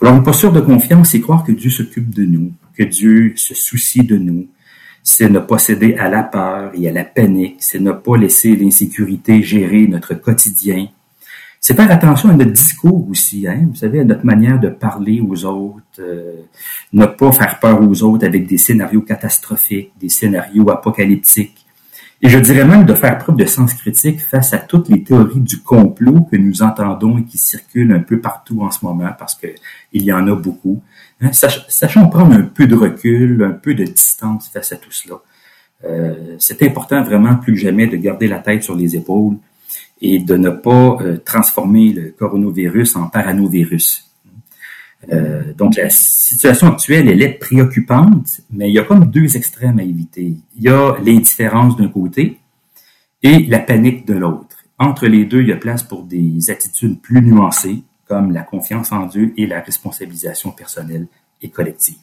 Alors, 0.00 0.16
une 0.16 0.22
posture 0.22 0.52
de 0.52 0.60
confiance, 0.60 1.10
c'est 1.10 1.20
croire 1.20 1.44
que 1.44 1.52
Dieu 1.52 1.70
s'occupe 1.70 2.14
de 2.14 2.24
nous, 2.24 2.52
que 2.76 2.82
Dieu 2.82 3.32
se 3.36 3.54
soucie 3.54 4.04
de 4.04 4.16
nous. 4.16 4.46
C'est 5.02 5.28
ne 5.28 5.38
pas 5.38 5.58
céder 5.58 5.94
à 5.96 6.08
la 6.08 6.22
peur 6.22 6.72
et 6.74 6.88
à 6.88 6.92
la 6.92 7.04
panique. 7.04 7.56
C'est 7.60 7.78
ne 7.78 7.92
pas 7.92 8.16
laisser 8.16 8.56
l'insécurité 8.56 9.42
gérer 9.42 9.86
notre 9.86 10.14
quotidien. 10.14 10.88
C'est 11.66 11.74
faire 11.74 11.90
attention 11.90 12.28
à 12.28 12.34
notre 12.34 12.52
discours 12.52 13.08
aussi, 13.08 13.46
hein? 13.46 13.66
vous 13.70 13.76
savez, 13.76 14.00
à 14.00 14.04
notre 14.04 14.26
manière 14.26 14.60
de 14.60 14.68
parler 14.68 15.22
aux 15.22 15.46
autres, 15.46 15.80
euh, 15.98 16.42
ne 16.92 17.06
pas 17.06 17.32
faire 17.32 17.58
peur 17.58 17.80
aux 17.80 18.02
autres 18.02 18.26
avec 18.26 18.46
des 18.46 18.58
scénarios 18.58 19.00
catastrophiques, 19.00 19.90
des 19.98 20.10
scénarios 20.10 20.68
apocalyptiques. 20.68 21.63
Et 22.22 22.28
je 22.28 22.38
dirais 22.38 22.64
même 22.64 22.86
de 22.86 22.94
faire 22.94 23.18
preuve 23.18 23.36
de 23.36 23.44
sens 23.44 23.74
critique 23.74 24.20
face 24.20 24.54
à 24.54 24.58
toutes 24.58 24.88
les 24.88 25.02
théories 25.02 25.40
du 25.40 25.58
complot 25.60 26.26
que 26.30 26.36
nous 26.36 26.62
entendons 26.62 27.18
et 27.18 27.24
qui 27.24 27.38
circulent 27.38 27.92
un 27.92 28.00
peu 28.00 28.20
partout 28.20 28.62
en 28.62 28.70
ce 28.70 28.84
moment, 28.84 29.10
parce 29.18 29.34
qu'il 29.34 30.02
y 30.02 30.12
en 30.12 30.26
a 30.26 30.34
beaucoup. 30.34 30.82
Hein, 31.20 31.32
sachons 31.32 32.08
prendre 32.08 32.34
un 32.34 32.42
peu 32.42 32.66
de 32.66 32.74
recul, 32.74 33.42
un 33.44 33.52
peu 33.52 33.74
de 33.74 33.84
distance 33.84 34.48
face 34.48 34.72
à 34.72 34.76
tout 34.76 34.90
cela. 34.90 35.16
Euh, 35.84 36.36
c'est 36.38 36.62
important 36.62 37.02
vraiment 37.02 37.36
plus 37.36 37.54
que 37.54 37.58
jamais 37.58 37.86
de 37.86 37.96
garder 37.96 38.26
la 38.26 38.38
tête 38.38 38.62
sur 38.62 38.74
les 38.74 38.96
épaules 38.96 39.36
et 40.00 40.18
de 40.18 40.36
ne 40.36 40.50
pas 40.50 40.98
euh, 41.00 41.18
transformer 41.24 41.92
le 41.92 42.14
coronavirus 42.18 42.96
en 42.96 43.08
paranovirus. 43.08 44.10
Euh, 45.12 45.52
donc 45.56 45.76
la 45.76 45.90
situation 45.90 46.68
actuelle, 46.68 47.08
elle 47.08 47.22
est 47.22 47.38
préoccupante, 47.38 48.40
mais 48.50 48.68
il 48.68 48.74
y 48.74 48.78
a 48.78 48.84
comme 48.84 49.06
deux 49.06 49.36
extrêmes 49.36 49.78
à 49.78 49.82
éviter. 49.82 50.34
Il 50.56 50.62
y 50.62 50.68
a 50.68 50.96
l'indifférence 51.04 51.76
d'un 51.76 51.88
côté 51.88 52.38
et 53.22 53.44
la 53.46 53.58
panique 53.58 54.06
de 54.06 54.14
l'autre. 54.14 54.56
Entre 54.78 55.06
les 55.06 55.24
deux, 55.24 55.42
il 55.42 55.48
y 55.48 55.52
a 55.52 55.56
place 55.56 55.82
pour 55.82 56.02
des 56.02 56.50
attitudes 56.50 57.00
plus 57.00 57.22
nuancées, 57.22 57.82
comme 58.06 58.32
la 58.32 58.42
confiance 58.42 58.92
en 58.92 59.06
Dieu 59.06 59.32
et 59.36 59.46
la 59.46 59.60
responsabilisation 59.60 60.50
personnelle 60.50 61.06
et 61.40 61.48
collective. 61.48 61.96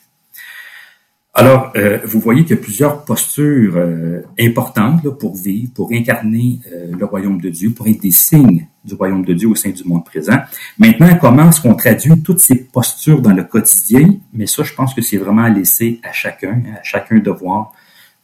Alors, 1.34 1.72
euh, 1.76 2.00
vous 2.04 2.20
voyez 2.20 2.44
qu'il 2.44 2.56
y 2.56 2.60
a 2.60 2.62
plusieurs 2.62 3.06
postures 3.06 3.78
euh, 3.78 4.22
importantes 4.40 5.08
pour 5.18 5.36
vivre, 5.36 5.72
pour 5.74 5.92
incarner 5.94 6.60
le 6.92 7.06
royaume 7.06 7.40
de 7.40 7.50
Dieu, 7.50 7.72
pour 7.72 7.88
être 7.88 8.02
des 8.02 8.12
signes 8.12 8.68
du 8.84 8.96
royaume 8.96 9.24
de 9.24 9.34
Dieu 9.34 9.48
au 9.48 9.56
sein 9.56 9.70
du 9.70 9.84
monde 9.84 10.06
présent. 10.06 10.38
Maintenant, 10.78 11.16
comment 11.20 11.50
est-ce 11.50 11.62
qu'on 11.62 11.76
traduit 11.76 12.22
toutes 12.24 12.40
ces 12.40 12.56
postures 12.56 13.22
dans 13.22 13.34
le 13.34 13.44
quotidien? 13.44 14.10
Mais 14.34 14.48
ça, 14.48 14.64
je 14.64 14.74
pense 14.74 14.94
que 14.94 15.02
c'est 15.02 15.18
vraiment 15.18 15.48
laissé 15.48 16.00
à 16.04 16.12
chacun, 16.12 16.64
à 16.80 16.84
chacun 16.84 17.20
de 17.20 17.32
voir. 17.32 17.74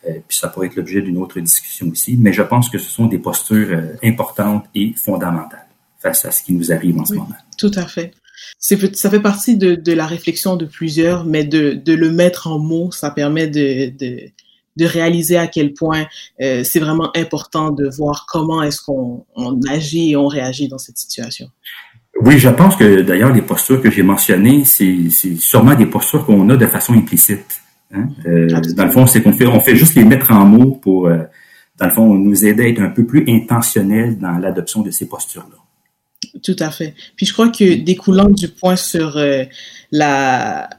puis 0.03 0.37
ça 0.37 0.47
pourrait 0.47 0.67
être 0.67 0.75
l'objet 0.75 1.01
d'une 1.01 1.17
autre 1.17 1.39
discussion 1.39 1.87
aussi. 1.89 2.17
Mais 2.17 2.33
je 2.33 2.41
pense 2.41 2.69
que 2.69 2.77
ce 2.77 2.89
sont 2.89 3.05
des 3.05 3.19
postures 3.19 3.79
importantes 4.03 4.65
et 4.73 4.93
fondamentales 4.95 5.65
face 5.99 6.25
à 6.25 6.31
ce 6.31 6.43
qui 6.43 6.53
nous 6.53 6.71
arrive 6.71 6.99
en 6.99 7.05
ce 7.05 7.13
moment. 7.13 7.35
Tout 7.57 7.71
à 7.75 7.85
fait 7.85 8.13
ça 8.59 9.09
fait 9.09 9.19
partie 9.19 9.57
de, 9.57 9.75
de, 9.75 9.93
la 9.93 10.05
réflexion 10.05 10.55
de 10.55 10.65
plusieurs, 10.65 11.25
mais 11.25 11.43
de, 11.43 11.73
de, 11.73 11.93
le 11.93 12.11
mettre 12.11 12.47
en 12.47 12.59
mots, 12.59 12.91
ça 12.91 13.11
permet 13.11 13.47
de, 13.47 13.91
de, 13.97 14.29
de 14.77 14.85
réaliser 14.85 15.37
à 15.37 15.47
quel 15.47 15.73
point 15.73 16.05
euh, 16.41 16.63
c'est 16.63 16.79
vraiment 16.79 17.11
important 17.15 17.71
de 17.71 17.89
voir 17.89 18.25
comment 18.29 18.63
est-ce 18.63 18.81
qu'on 18.81 19.25
on 19.35 19.59
agit 19.69 20.11
et 20.11 20.15
on 20.15 20.27
réagit 20.27 20.67
dans 20.67 20.77
cette 20.77 20.97
situation. 20.97 21.49
Oui, 22.21 22.39
je 22.39 22.49
pense 22.49 22.75
que 22.75 23.01
d'ailleurs 23.01 23.33
les 23.33 23.41
postures 23.41 23.81
que 23.81 23.91
j'ai 23.91 24.03
mentionnées, 24.03 24.63
c'est 24.65 25.09
sûrement 25.37 25.75
des 25.75 25.85
postures 25.85 26.25
qu'on 26.25 26.49
a 26.49 26.57
de 26.57 26.67
façon 26.67 26.93
implicite. 26.93 27.61
Hein? 27.93 28.09
Euh, 28.25 28.47
dans 28.75 28.85
le 28.85 28.91
fond, 28.91 29.05
c'est 29.05 29.21
qu'on 29.21 29.33
fait, 29.33 29.45
on 29.45 29.59
fait 29.59 29.75
juste 29.75 29.95
les 29.95 30.03
mettre 30.03 30.31
en 30.31 30.45
mots 30.45 30.71
pour, 30.71 31.07
euh, 31.07 31.19
dans 31.79 31.85
le 31.85 31.91
fond, 31.91 32.13
nous 32.13 32.45
aider 32.45 32.63
à 32.63 32.67
être 32.67 32.81
un 32.81 32.89
peu 32.89 33.05
plus 33.05 33.23
intentionnels 33.27 34.17
dans 34.17 34.37
l'adoption 34.37 34.81
de 34.81 34.91
ces 34.91 35.07
postures-là. 35.07 35.57
Tout 36.43 36.55
à 36.59 36.71
fait. 36.71 36.93
Puis 37.15 37.25
je 37.25 37.33
crois 37.33 37.49
que 37.49 37.75
découlant 37.75 38.29
du 38.29 38.47
point 38.47 38.75
sur 38.75 39.17
euh, 39.17 39.43
la 39.91 40.69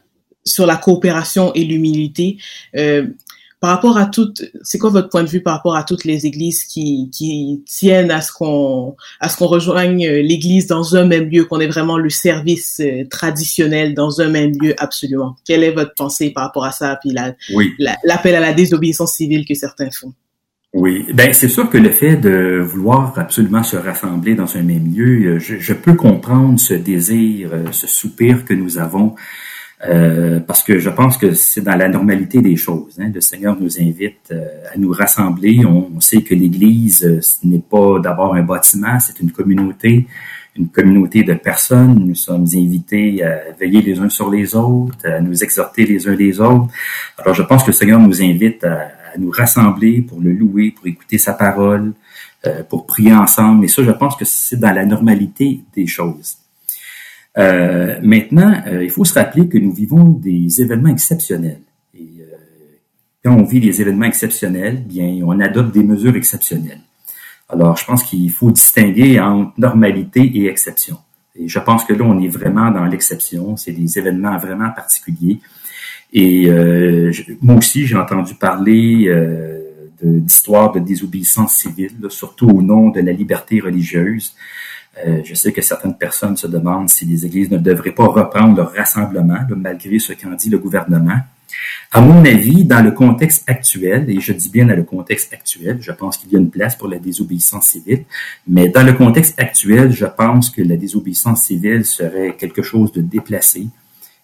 sur 0.45 0.67
la 0.67 0.77
coopération 0.77 1.53
et 1.55 1.65
l'humilité, 1.65 2.39
euh, 2.77 3.07
par 3.61 3.71
rapport 3.71 3.99
à 3.99 4.07
toutes, 4.07 4.45
c'est 4.63 4.79
quoi 4.79 4.91
votre 4.91 5.09
point 5.09 5.25
de 5.25 5.29
vue 5.29 5.43
par 5.43 5.55
rapport 5.55 5.75
à 5.75 5.83
toutes 5.83 6.05
les 6.05 6.27
églises 6.27 6.65
qui, 6.65 7.11
qui 7.13 7.63
tiennent 7.67 8.13
à 8.13 8.21
ce 8.21 8.33
qu'on, 8.33 8.95
à 9.21 9.29
ce 9.29 9.37
qu'on 9.37 9.49
rejoigne 9.49 10.07
l'église 10.07 10.69
dans 10.69 10.95
un 10.95 11.05
même 11.05 11.29
lieu, 11.29 11.45
qu'on 11.45 11.59
ait 11.59 11.67
vraiment 11.67 11.99
le 11.99 12.11
service 12.11 12.81
euh, 12.81 13.05
traditionnel 13.11 13.95
dans 13.95 14.21
un 14.21 14.29
même 14.29 14.53
lieu 14.61 14.75
absolument? 14.79 15.37
Quelle 15.45 15.65
est 15.65 15.73
votre 15.73 15.95
pensée 15.95 16.31
par 16.31 16.45
rapport 16.45 16.65
à 16.65 16.73
ça, 16.73 16.99
puis 17.01 17.13
l'appel 18.05 18.35
à 18.37 18.41
la 18.41 18.53
désobéissance 18.53 19.15
civile 19.15 19.45
que 19.45 19.55
certains 19.55 19.91
font? 19.91 20.13
Oui, 20.75 21.07
ben 21.15 21.33
c'est 21.33 21.49
sûr 21.49 21.71
que 21.71 21.79
le 21.79 21.91
fait 21.91 22.17
de 22.17 22.61
vouloir 22.63 23.19
absolument 23.19 23.63
se 23.63 23.77
rassembler 23.77 24.35
dans 24.35 24.57
un 24.57 24.63
même 24.63 24.95
lieu, 24.95 25.39
je, 25.39 25.57
je 25.59 25.73
peux 25.73 25.95
comprendre 25.95 26.61
ce 26.61 26.75
désir, 26.75 27.51
euh, 27.55 27.73
ce 27.73 27.87
soupir 27.87 28.45
que 28.45 28.53
nous 28.53 28.79
avons 28.79 29.15
euh, 29.87 30.41
parce 30.41 30.65
que 30.65 30.79
je 30.79 30.91
pense 30.91 31.17
que 31.17 31.35
c'est 31.35 31.61
dans 31.61 31.77
la 31.77 31.89
normalité 31.89 32.41
des 32.41 32.57
choses. 32.57 32.99
Hein. 32.99 33.11
Le 33.15 33.21
Seigneur 33.21 33.57
nous 33.61 33.81
invite 33.81 34.33
euh, 34.33 34.45
à 34.75 34.77
nous 34.77 34.91
rassembler. 34.91 35.65
On, 35.65 36.01
sait 36.01 36.23
que 36.23 36.35
l'Église, 36.35 37.05
euh, 37.05 37.21
ce 37.21 37.47
n'est 37.47 37.61
pas 37.61 38.01
d'abord 38.01 38.35
un 38.35 38.43
bâtiment, 38.43 38.99
c'est 38.99 39.21
une 39.21 39.31
communauté, 39.31 40.07
une 40.57 40.69
communauté 40.69 41.23
de 41.23 41.35
personnes. 41.35 41.95
Nous 42.07 42.17
sommes 42.17 42.47
invités 42.55 43.23
à 43.23 43.53
veiller 43.59 43.81
les 43.83 44.01
uns 44.01 44.09
sur 44.09 44.31
les 44.31 44.57
autres, 44.57 45.07
à 45.07 45.21
nous 45.21 45.45
exhorter 45.45 45.87
les 45.87 46.09
uns 46.09 46.17
les 46.17 46.41
autres. 46.41 46.67
Alors 47.17 47.35
je 47.35 47.43
pense 47.43 47.63
que 47.63 47.69
le 47.69 47.75
Seigneur 47.75 48.01
nous 48.01 48.21
invite 48.21 48.65
à, 48.65 48.91
à 49.15 49.19
nous 49.19 49.31
rassembler 49.31 50.01
pour 50.01 50.21
le 50.21 50.33
louer, 50.33 50.73
pour 50.73 50.89
écouter 50.89 51.19
sa 51.19 51.35
parole, 51.35 51.93
pour 52.69 52.87
prier 52.87 53.13
ensemble. 53.13 53.65
Et 53.65 53.69
ça, 53.69 53.83
je 53.83 53.91
pense 53.91 54.17
que 54.17 54.25
c'est 54.25 54.59
dans 54.59 54.73
la 54.73 54.87
normalité 54.87 55.61
des 55.75 55.87
choses. 55.87 56.39
Euh, 57.39 57.99
maintenant, 58.03 58.63
euh, 58.67 58.83
il 58.83 58.91
faut 58.91 59.05
se 59.05 59.15
rappeler 59.15 59.49
que 59.49 59.59
nous 59.59 59.73
vivons 59.73 60.05
des 60.05 60.61
événements 60.61 60.89
exceptionnels. 60.89 61.61
Et 61.95 62.09
euh, 62.21 62.25
quand 63.25 63.35
on 63.35 63.45
vit 63.45 63.61
des 63.61 63.81
événements 63.81 64.07
exceptionnels, 64.07 64.83
bien, 64.83 65.21
on 65.25 65.39
adopte 65.41 65.73
des 65.73 65.85
mesures 65.85 66.17
exceptionnelles. 66.17 66.81
Alors, 67.49 67.77
je 67.77 67.85
pense 67.85 68.03
qu'il 68.03 68.31
faut 68.31 68.51
distinguer 68.51 69.21
entre 69.21 69.53
normalité 69.57 70.21
et 70.21 70.49
exception. 70.49 70.99
Et 71.37 71.49
je 71.49 71.59
pense 71.61 71.85
que 71.85 71.93
là, 71.93 72.05
on 72.05 72.21
est 72.21 72.29
vraiment 72.29 72.71
dans 72.71 72.85
l'exception. 72.85 73.57
C'est 73.57 73.73
des 73.73 73.99
événements 73.99 74.37
vraiment 74.39 74.71
particuliers. 74.71 75.41
Et 76.13 76.51
moi 77.41 77.57
aussi, 77.57 77.87
j'ai 77.87 77.97
entendu 77.97 78.35
parler 78.35 79.09
d'histoires 80.03 80.73
de, 80.73 80.81
désobéissance 80.81 81.55
civile, 81.55 81.93
surtout 82.09 82.49
au 82.49 82.61
nom 82.61 82.91
de 82.91 83.01
la 83.01 83.13
liberté 83.13 83.61
religieuse. 83.61 84.35
Euh, 85.07 85.21
je 85.25 85.35
sais 85.35 85.53
que 85.53 85.63
certaines 85.63 85.97
personnes 85.97 86.37
se 86.37 86.47
demandent 86.47 86.89
si 86.89 87.05
les 87.05 87.25
églises 87.25 87.51
ne 87.51 87.59
devraient 87.59 87.93
pas 87.93 88.07
reprendre 88.07 88.57
leur 88.57 88.73
rassemblement, 88.73 89.39
malgré 89.57 89.99
ce 89.99 90.13
qu'en 90.13 90.35
dit 90.35 90.51
le 90.51 90.59
gouvernement. 90.59 91.21
À 91.93 92.01
mon 92.01 92.25
avis, 92.25 92.65
dans 92.65 92.83
le 92.83 92.91
contexte 92.91 93.49
actuel, 93.49 94.11
et 94.11 94.21
je 94.21 94.33
dis 94.33 94.51
bien 94.51 94.67
dans 94.67 94.77
le 94.77 94.83
contexte 94.83 95.33
actuel, 95.33 95.79
je 95.81 95.93
pense 95.93 96.19
qu'il 96.19 96.33
y 96.33 96.37
a 96.37 96.39
une 96.39 96.51
place 96.51 96.77
pour 96.77 96.89
la 96.89 96.99
désobéissance 96.99 97.69
civile, 97.69 98.05
mais 98.47 98.69
dans 98.69 98.85
le 98.85 98.93
contexte 98.93 99.41
actuel, 99.41 99.93
je 99.93 100.05
pense 100.05 100.51
que 100.51 100.63
la 100.63 100.77
désobéissance 100.77 101.45
civile 101.45 101.85
serait 101.85 102.37
quelque 102.39 102.63
chose 102.63 102.93
de 102.93 103.01
déplacé 103.01 103.69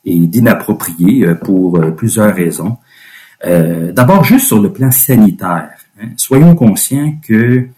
et 0.05 0.19
d'inapproprié 0.19 1.27
euh, 1.27 1.35
pour 1.35 1.79
euh, 1.79 1.91
plusieurs 1.91 2.35
raisons. 2.35 2.77
D'abord, 3.47 4.25
juste 4.25 4.47
sur 4.47 4.59
le 4.59 4.73
plan 4.73 4.91
sanitaire, 4.91 5.77
hein, 6.01 6.09
soyons 6.17 6.55
conscients 6.55 7.15
que 7.23 7.69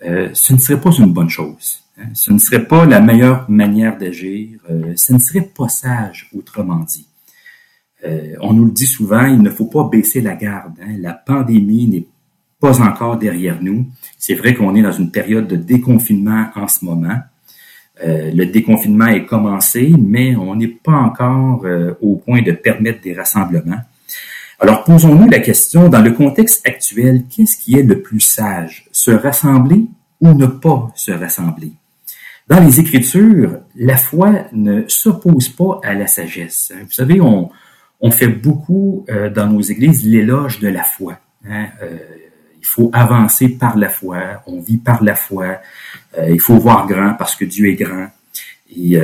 ce 0.00 0.52
ne 0.52 0.58
serait 0.58 0.80
pas 0.80 0.92
une 0.92 1.12
bonne 1.12 1.28
chose. 1.28 1.82
Hein, 2.00 2.10
ce 2.14 2.32
ne 2.32 2.38
serait 2.38 2.64
pas 2.64 2.86
la 2.86 3.00
meilleure 3.00 3.50
manière 3.50 3.98
d'agir, 3.98 4.60
euh, 4.70 4.92
ce 4.96 5.12
ne 5.12 5.18
serait 5.18 5.48
pas 5.56 5.68
sage, 5.68 6.30
autrement 6.36 6.80
dit. 6.80 7.06
Euh, 8.04 8.34
on 8.40 8.52
nous 8.52 8.66
le 8.66 8.70
dit 8.70 8.86
souvent, 8.86 9.26
il 9.26 9.42
ne 9.42 9.50
faut 9.50 9.66
pas 9.66 9.88
baisser 9.88 10.20
la 10.20 10.36
garde. 10.36 10.74
Hein. 10.80 10.94
La 11.00 11.14
pandémie 11.14 11.88
n'est 11.88 12.06
pas 12.60 12.80
encore 12.80 13.16
derrière 13.16 13.60
nous. 13.60 13.86
C'est 14.16 14.34
vrai 14.34 14.54
qu'on 14.54 14.76
est 14.76 14.82
dans 14.82 14.92
une 14.92 15.10
période 15.10 15.48
de 15.48 15.56
déconfinement 15.56 16.50
en 16.54 16.68
ce 16.68 16.84
moment. 16.84 17.18
Euh, 18.04 18.30
le 18.32 18.46
déconfinement 18.46 19.08
est 19.08 19.26
commencé, 19.26 19.92
mais 19.98 20.36
on 20.36 20.54
n'est 20.54 20.68
pas 20.68 20.92
encore 20.92 21.64
au 22.00 22.16
point 22.16 22.42
de 22.42 22.52
permettre 22.52 23.00
des 23.00 23.14
rassemblements. 23.14 23.80
Alors 24.60 24.84
posons-nous 24.84 25.28
la 25.28 25.40
question, 25.40 25.88
dans 25.88 26.02
le 26.02 26.12
contexte 26.12 26.66
actuel, 26.66 27.24
qu'est-ce 27.28 27.56
qui 27.56 27.76
est 27.76 27.82
le 27.82 28.02
plus 28.02 28.20
sage? 28.20 28.86
Se 28.92 29.10
rassembler 29.10 29.86
ou 30.20 30.34
ne 30.34 30.46
pas 30.46 30.92
se 30.94 31.12
rassembler? 31.12 31.72
Dans 32.48 32.60
les 32.64 32.80
Écritures, 32.80 33.58
la 33.76 33.96
foi 33.96 34.46
ne 34.52 34.84
s'oppose 34.88 35.50
pas 35.50 35.80
à 35.84 35.92
la 35.92 36.06
sagesse. 36.06 36.72
Vous 36.80 36.92
savez, 36.92 37.20
on, 37.20 37.50
on 38.00 38.10
fait 38.10 38.28
beaucoup 38.28 39.04
euh, 39.10 39.28
dans 39.28 39.46
nos 39.46 39.60
églises 39.60 40.04
l'éloge 40.04 40.58
de 40.60 40.68
la 40.68 40.82
foi. 40.82 41.18
Hein. 41.46 41.66
Euh, 41.82 41.98
il 42.60 42.66
faut 42.66 42.90
avancer 42.92 43.50
par 43.50 43.76
la 43.76 43.88
foi, 43.88 44.42
on 44.46 44.60
vit 44.60 44.78
par 44.78 45.04
la 45.04 45.14
foi, 45.14 45.58
euh, 46.18 46.30
il 46.30 46.40
faut 46.40 46.56
voir 46.56 46.86
grand 46.86 47.14
parce 47.14 47.36
que 47.36 47.44
Dieu 47.44 47.68
est 47.68 47.74
grand. 47.74 48.08
Et 48.76 48.98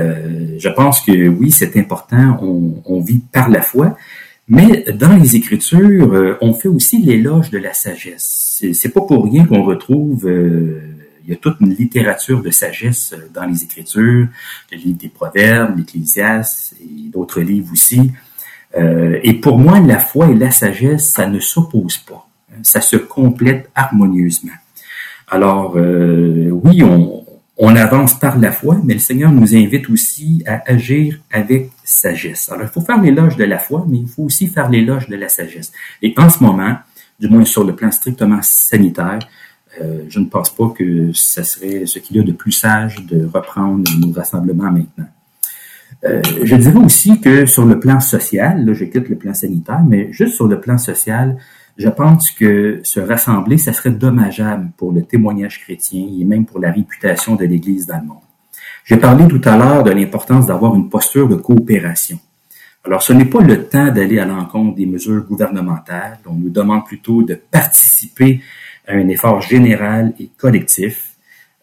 je 0.58 0.68
pense 0.68 1.00
que 1.00 1.26
oui, 1.26 1.50
c'est 1.50 1.74
important, 1.78 2.38
on, 2.42 2.82
on, 2.84 3.00
vit 3.00 3.22
par 3.32 3.48
la 3.48 3.62
foi, 3.62 3.96
mais 4.46 4.84
dans 4.92 5.16
les 5.16 5.36
Écritures, 5.36 6.36
on 6.42 6.52
fait 6.52 6.68
aussi 6.68 6.98
l'éloge 6.98 7.48
de 7.48 7.56
la 7.56 7.72
sagesse. 7.72 8.62
C'est 8.74 8.88
pas 8.90 9.00
pour 9.00 9.24
rien 9.24 9.46
qu'on 9.46 9.62
retrouve 9.62 10.28
il 11.24 11.30
y 11.30 11.32
a 11.32 11.36
toute 11.36 11.60
une 11.60 11.74
littérature 11.74 12.42
de 12.42 12.50
sagesse 12.50 13.14
euh, 13.14 13.28
dans 13.32 13.44
les 13.44 13.62
Écritures, 13.64 14.28
le 14.70 14.76
livre 14.76 14.98
des 14.98 15.08
Proverbes, 15.08 15.78
l'Ecclésiaste 15.78 16.74
et 16.80 17.08
d'autres 17.10 17.40
livres 17.40 17.72
aussi. 17.72 18.12
Euh, 18.76 19.18
et 19.22 19.34
pour 19.34 19.58
moi, 19.58 19.80
la 19.80 19.98
foi 19.98 20.28
et 20.28 20.34
la 20.34 20.50
sagesse, 20.50 21.10
ça 21.10 21.26
ne 21.26 21.40
s'oppose 21.40 21.98
pas. 21.98 22.28
Hein. 22.50 22.60
Ça 22.62 22.80
se 22.80 22.96
complète 22.96 23.70
harmonieusement. 23.74 24.52
Alors, 25.28 25.76
euh, 25.76 26.50
oui, 26.50 26.82
on, 26.82 27.24
on 27.56 27.76
avance 27.76 28.18
par 28.18 28.38
la 28.38 28.52
foi, 28.52 28.78
mais 28.84 28.94
le 28.94 29.00
Seigneur 29.00 29.32
nous 29.32 29.54
invite 29.54 29.88
aussi 29.88 30.42
à 30.46 30.62
agir 30.70 31.20
avec 31.32 31.70
sagesse. 31.84 32.50
Alors, 32.50 32.64
il 32.64 32.68
faut 32.68 32.80
faire 32.80 33.00
l'éloge 33.00 33.36
de 33.36 33.44
la 33.44 33.58
foi, 33.58 33.86
mais 33.88 33.98
il 33.98 34.08
faut 34.08 34.24
aussi 34.24 34.48
faire 34.48 34.68
l'éloge 34.68 35.08
de 35.08 35.16
la 35.16 35.28
sagesse. 35.28 35.72
Et 36.02 36.12
en 36.18 36.28
ce 36.28 36.42
moment, 36.42 36.76
du 37.18 37.28
moins 37.28 37.44
sur 37.44 37.64
le 37.64 37.74
plan 37.74 37.90
strictement 37.90 38.40
sanitaire, 38.42 39.20
euh, 39.80 40.04
je 40.08 40.20
ne 40.20 40.26
pense 40.26 40.54
pas 40.54 40.68
que 40.68 41.12
ce 41.12 41.42
serait 41.42 41.86
ce 41.86 41.98
qu'il 41.98 42.16
y 42.16 42.20
a 42.20 42.22
de 42.22 42.32
plus 42.32 42.52
sage 42.52 43.04
de 43.04 43.26
reprendre 43.26 43.84
nos 43.98 44.12
rassemblements 44.12 44.70
maintenant. 44.70 45.08
Euh, 46.04 46.20
je 46.42 46.56
dirais 46.56 46.78
aussi 46.84 47.20
que 47.20 47.46
sur 47.46 47.64
le 47.64 47.80
plan 47.80 48.00
social, 48.00 48.64
là, 48.64 48.72
je 48.72 48.84
quitte 48.84 49.08
le 49.08 49.16
plan 49.16 49.32
sanitaire, 49.32 49.82
mais 49.86 50.12
juste 50.12 50.34
sur 50.34 50.46
le 50.46 50.60
plan 50.60 50.76
social, 50.76 51.36
je 51.76 51.88
pense 51.88 52.30
que 52.30 52.80
se 52.84 53.00
rassembler, 53.00 53.58
ça 53.58 53.72
serait 53.72 53.90
dommageable 53.90 54.70
pour 54.76 54.92
le 54.92 55.02
témoignage 55.02 55.60
chrétien 55.60 56.06
et 56.20 56.24
même 56.24 56.44
pour 56.46 56.60
la 56.60 56.70
réputation 56.70 57.34
de 57.34 57.44
l'Église 57.44 57.86
dans 57.86 57.98
le 57.98 58.06
monde. 58.06 58.18
J'ai 58.84 58.98
parlé 58.98 59.26
tout 59.26 59.40
à 59.44 59.56
l'heure 59.56 59.82
de 59.82 59.90
l'importance 59.90 60.46
d'avoir 60.46 60.74
une 60.74 60.90
posture 60.90 61.28
de 61.28 61.36
coopération. 61.36 62.18
Alors, 62.84 63.02
ce 63.02 63.14
n'est 63.14 63.24
pas 63.24 63.40
le 63.40 63.64
temps 63.64 63.90
d'aller 63.90 64.18
à 64.18 64.26
l'encontre 64.26 64.76
des 64.76 64.84
mesures 64.84 65.24
gouvernementales. 65.24 66.18
On 66.26 66.34
nous 66.34 66.50
demande 66.50 66.84
plutôt 66.84 67.22
de 67.22 67.34
participer 67.34 68.42
un 68.88 69.08
effort 69.08 69.40
général 69.40 70.14
et 70.18 70.30
collectif. 70.36 71.14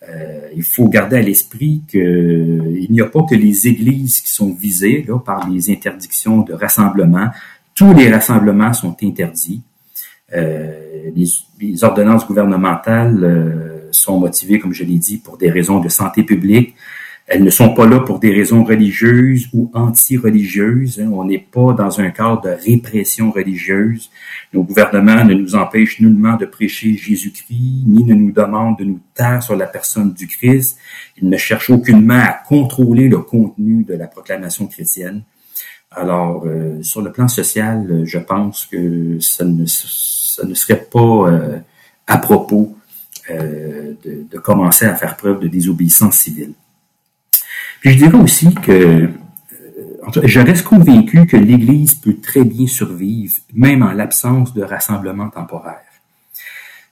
Euh, 0.08 0.50
il 0.56 0.64
faut 0.64 0.88
garder 0.88 1.18
à 1.18 1.22
l'esprit 1.22 1.84
qu'il 1.88 2.88
n'y 2.90 3.02
a 3.02 3.06
pas 3.06 3.24
que 3.30 3.36
les 3.36 3.68
églises 3.68 4.22
qui 4.22 4.32
sont 4.32 4.54
visées 4.54 5.06
par 5.24 5.48
les 5.50 5.70
interdictions 5.72 6.42
de 6.42 6.54
rassemblement. 6.54 7.30
Tous 7.76 7.94
les 7.94 8.12
rassemblements 8.12 8.74
sont 8.74 8.96
interdits. 9.04 9.62
Euh, 10.34 11.12
les, 11.16 11.28
les, 11.60 11.84
ordonnances 11.84 12.26
gouvernementales 12.26 13.24
euh, 13.24 13.92
sont 13.92 14.20
motivées, 14.20 14.60
comme 14.60 14.74
je 14.74 14.84
l'ai 14.84 14.98
dit, 14.98 15.18
pour 15.18 15.38
des 15.38 15.52
raisons 15.52 15.80
de 15.80 15.90
santé 15.90 16.24
publique, 16.24 16.74
elles 17.34 17.46
ne 17.46 17.50
sont 17.50 17.74
pas 17.74 17.88
là 17.88 18.02
pour 18.02 18.20
des 18.20 18.34
raisons 18.34 18.66
religieuses 18.66 19.48
ou 19.54 19.72
anti-religieuses. 19.74 21.00
Hein. 21.00 21.12
On 21.14 21.24
n'est 21.24 21.40
pas 21.40 21.72
dans 21.72 22.02
un 22.02 22.10
cadre 22.10 22.42
de 22.42 22.50
répression 22.50 23.32
religieuse. 23.32 24.12
Nos 24.52 24.64
gouvernements 24.64 25.24
ne 25.24 25.34
nous 25.34 25.56
empêchent 25.56 26.02
nullement 26.02 26.36
de 26.36 26.46
prêcher 26.46 26.94
Jésus-Christ, 26.94 27.86
ni 27.88 28.04
ne 28.04 28.16
nous 28.16 28.34
demandent 28.34 28.78
de 28.78 28.84
nous 28.84 29.00
taire 29.14 29.42
sur 29.42 29.56
la 29.56 29.68
personne 29.68 30.12
du 30.12 30.28
Christ. 30.28 30.78
Ils 31.22 31.30
ne 31.30 31.38
cherchent 31.38 31.70
aucunement 31.70 32.20
à 32.20 32.34
contrôler 32.34 33.08
le 33.08 33.20
contenu 33.20 33.86
de 33.86 33.94
la 33.94 34.08
proclamation 34.08 34.68
chrétienne. 34.68 35.22
Alors, 35.90 36.44
euh, 36.46 36.84
sur 36.84 37.02
le 37.02 37.14
plan 37.14 37.30
social, 37.30 38.02
je 38.04 38.20
pense 38.20 38.66
que 38.66 39.20
ça 39.22 39.46
ne, 39.46 39.66
serait 39.66 40.86
pas 40.92 41.30
euh, 41.30 41.60
à 42.08 42.18
propos 42.18 42.76
euh, 43.30 43.94
de, 44.04 44.26
de 44.30 44.38
commencer 44.38 44.84
à 44.84 44.96
faire 44.96 45.16
preuve 45.16 45.40
de 45.40 45.48
désobéissance 45.48 46.18
civile. 46.18 46.52
Puis 47.82 47.94
je 47.94 47.98
dirais 47.98 48.18
aussi 48.18 48.54
que 48.54 48.72
euh, 48.72 49.08
je 50.24 50.40
reste 50.40 50.64
convaincu 50.64 51.26
que 51.26 51.36
l'Église 51.36 51.96
peut 51.96 52.18
très 52.22 52.44
bien 52.44 52.68
survivre, 52.68 53.34
même 53.54 53.82
en 53.82 53.92
l'absence 53.92 54.54
de 54.54 54.62
rassemblement 54.62 55.30
temporaire. 55.30 55.82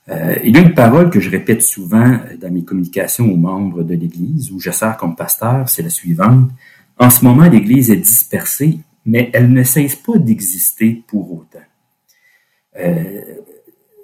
Euh, 0.08 0.36
il 0.42 0.56
y 0.56 0.58
a 0.58 0.62
une 0.62 0.74
parole 0.74 1.08
que 1.10 1.20
je 1.20 1.30
répète 1.30 1.62
souvent 1.62 2.18
dans 2.40 2.50
mes 2.50 2.64
communications 2.64 3.32
aux 3.32 3.36
membres 3.36 3.84
de 3.84 3.94
l'Église, 3.94 4.50
où 4.50 4.58
je 4.58 4.72
sers 4.72 4.96
comme 4.96 5.14
pasteur, 5.14 5.68
c'est 5.68 5.82
la 5.82 5.90
suivante. 5.90 6.50
En 6.98 7.08
ce 7.08 7.24
moment, 7.24 7.48
l'Église 7.48 7.90
est 7.92 7.96
dispersée, 7.96 8.80
mais 9.06 9.30
elle 9.32 9.52
ne 9.52 9.62
cesse 9.62 9.94
pas 9.94 10.18
d'exister 10.18 11.04
pour 11.06 11.32
autant. 11.32 11.58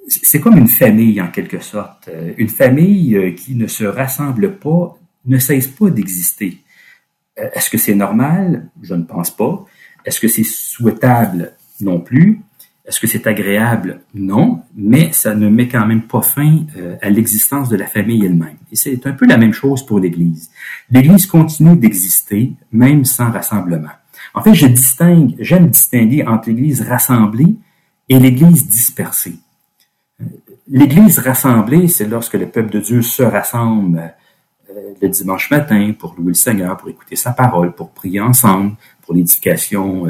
c'est 0.06 0.40
comme 0.40 0.56
une 0.56 0.68
famille 0.68 1.20
en 1.20 1.28
quelque 1.28 1.60
sorte. 1.60 2.08
Une 2.36 2.48
famille 2.48 3.34
qui 3.34 3.56
ne 3.56 3.66
se 3.66 3.84
rassemble 3.84 4.58
pas 4.58 4.96
ne 5.24 5.38
cesse 5.38 5.66
pas 5.66 5.90
d'exister. 5.90 6.62
Est-ce 7.36 7.70
que 7.70 7.78
c'est 7.78 7.94
normal? 7.94 8.68
Je 8.82 8.94
ne 8.94 9.04
pense 9.04 9.30
pas. 9.30 9.64
Est-ce 10.04 10.20
que 10.20 10.28
c'est 10.28 10.44
souhaitable? 10.44 11.52
Non 11.80 12.00
plus. 12.00 12.40
Est-ce 12.86 13.00
que 13.00 13.08
c'est 13.08 13.26
agréable? 13.26 14.02
Non, 14.14 14.62
mais 14.76 15.10
ça 15.12 15.34
ne 15.34 15.48
met 15.48 15.66
quand 15.66 15.84
même 15.86 16.02
pas 16.02 16.22
fin 16.22 16.60
euh, 16.76 16.96
à 17.02 17.10
l'existence 17.10 17.68
de 17.68 17.76
la 17.76 17.86
famille 17.86 18.24
elle-même. 18.24 18.56
Et 18.70 18.76
c'est 18.76 19.04
un 19.06 19.12
peu 19.12 19.26
la 19.26 19.36
même 19.36 19.52
chose 19.52 19.84
pour 19.84 19.98
l'Église. 19.98 20.50
L'Église 20.90 21.26
continue 21.26 21.76
d'exister, 21.76 22.52
même 22.70 23.04
sans 23.04 23.32
rassemblement. 23.32 23.90
En 24.34 24.42
fait, 24.42 24.54
je 24.54 24.68
distingue, 24.68 25.34
j'aime 25.40 25.66
distinguer 25.66 26.24
entre 26.24 26.48
l'Église 26.48 26.82
rassemblée 26.82 27.56
et 28.08 28.20
l'Église 28.20 28.68
dispersée. 28.68 29.34
Euh, 30.20 30.24
L'Église 30.68 31.18
rassemblée, 31.18 31.88
c'est 31.88 32.06
lorsque 32.06 32.34
le 32.34 32.46
peuple 32.46 32.70
de 32.70 32.80
Dieu 32.80 33.02
se 33.02 33.24
rassemble 33.24 33.98
euh, 33.98 34.08
le 35.00 35.08
dimanche 35.08 35.50
matin 35.50 35.92
pour 35.98 36.14
louer 36.16 36.28
le 36.28 36.34
Seigneur, 36.34 36.76
pour 36.76 36.88
écouter 36.88 37.16
sa 37.16 37.32
parole, 37.32 37.72
pour 37.72 37.90
prier 37.90 38.20
ensemble, 38.20 38.72
pour 39.02 39.14
l'éducation 39.14 40.06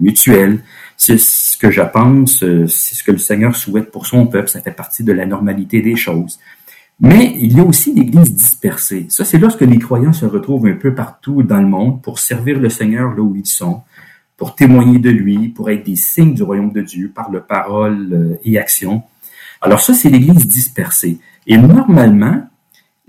mutuelle. 0.00 0.62
C'est 1.02 1.18
ce 1.18 1.56
que 1.56 1.70
je 1.70 1.80
pense, 1.80 2.42
euh, 2.42 2.66
c'est 2.66 2.94
ce 2.94 3.02
que 3.02 3.10
le 3.10 3.16
Seigneur 3.16 3.56
souhaite 3.56 3.90
pour 3.90 4.04
son 4.06 4.26
peuple, 4.26 4.48
ça 4.48 4.60
fait 4.60 4.70
partie 4.70 5.02
de 5.02 5.12
la 5.12 5.24
normalité 5.24 5.80
des 5.80 5.96
choses. 5.96 6.38
Mais 7.00 7.34
il 7.38 7.56
y 7.56 7.60
a 7.60 7.64
aussi 7.64 7.94
l'Église 7.94 8.34
dispersée. 8.34 9.06
Ça, 9.08 9.24
c'est 9.24 9.38
lorsque 9.38 9.62
les 9.62 9.78
croyants 9.78 10.12
se 10.12 10.26
retrouvent 10.26 10.66
un 10.66 10.74
peu 10.74 10.94
partout 10.94 11.42
dans 11.42 11.58
le 11.58 11.66
monde 11.66 12.02
pour 12.02 12.18
servir 12.18 12.58
le 12.58 12.68
Seigneur 12.68 13.14
là 13.14 13.22
où 13.22 13.34
ils 13.34 13.46
sont, 13.46 13.80
pour 14.36 14.54
témoigner 14.54 14.98
de 14.98 15.08
lui, 15.08 15.48
pour 15.48 15.70
être 15.70 15.84
des 15.84 15.96
signes 15.96 16.34
du 16.34 16.42
royaume 16.42 16.72
de 16.72 16.82
Dieu 16.82 17.10
par 17.14 17.30
le 17.30 17.40
parole 17.40 18.08
euh, 18.12 18.38
et 18.44 18.58
action. 18.58 19.02
Alors 19.62 19.80
ça, 19.80 19.94
c'est 19.94 20.10
l'Église 20.10 20.46
dispersée. 20.46 21.18
Et 21.46 21.56
normalement, 21.56 22.42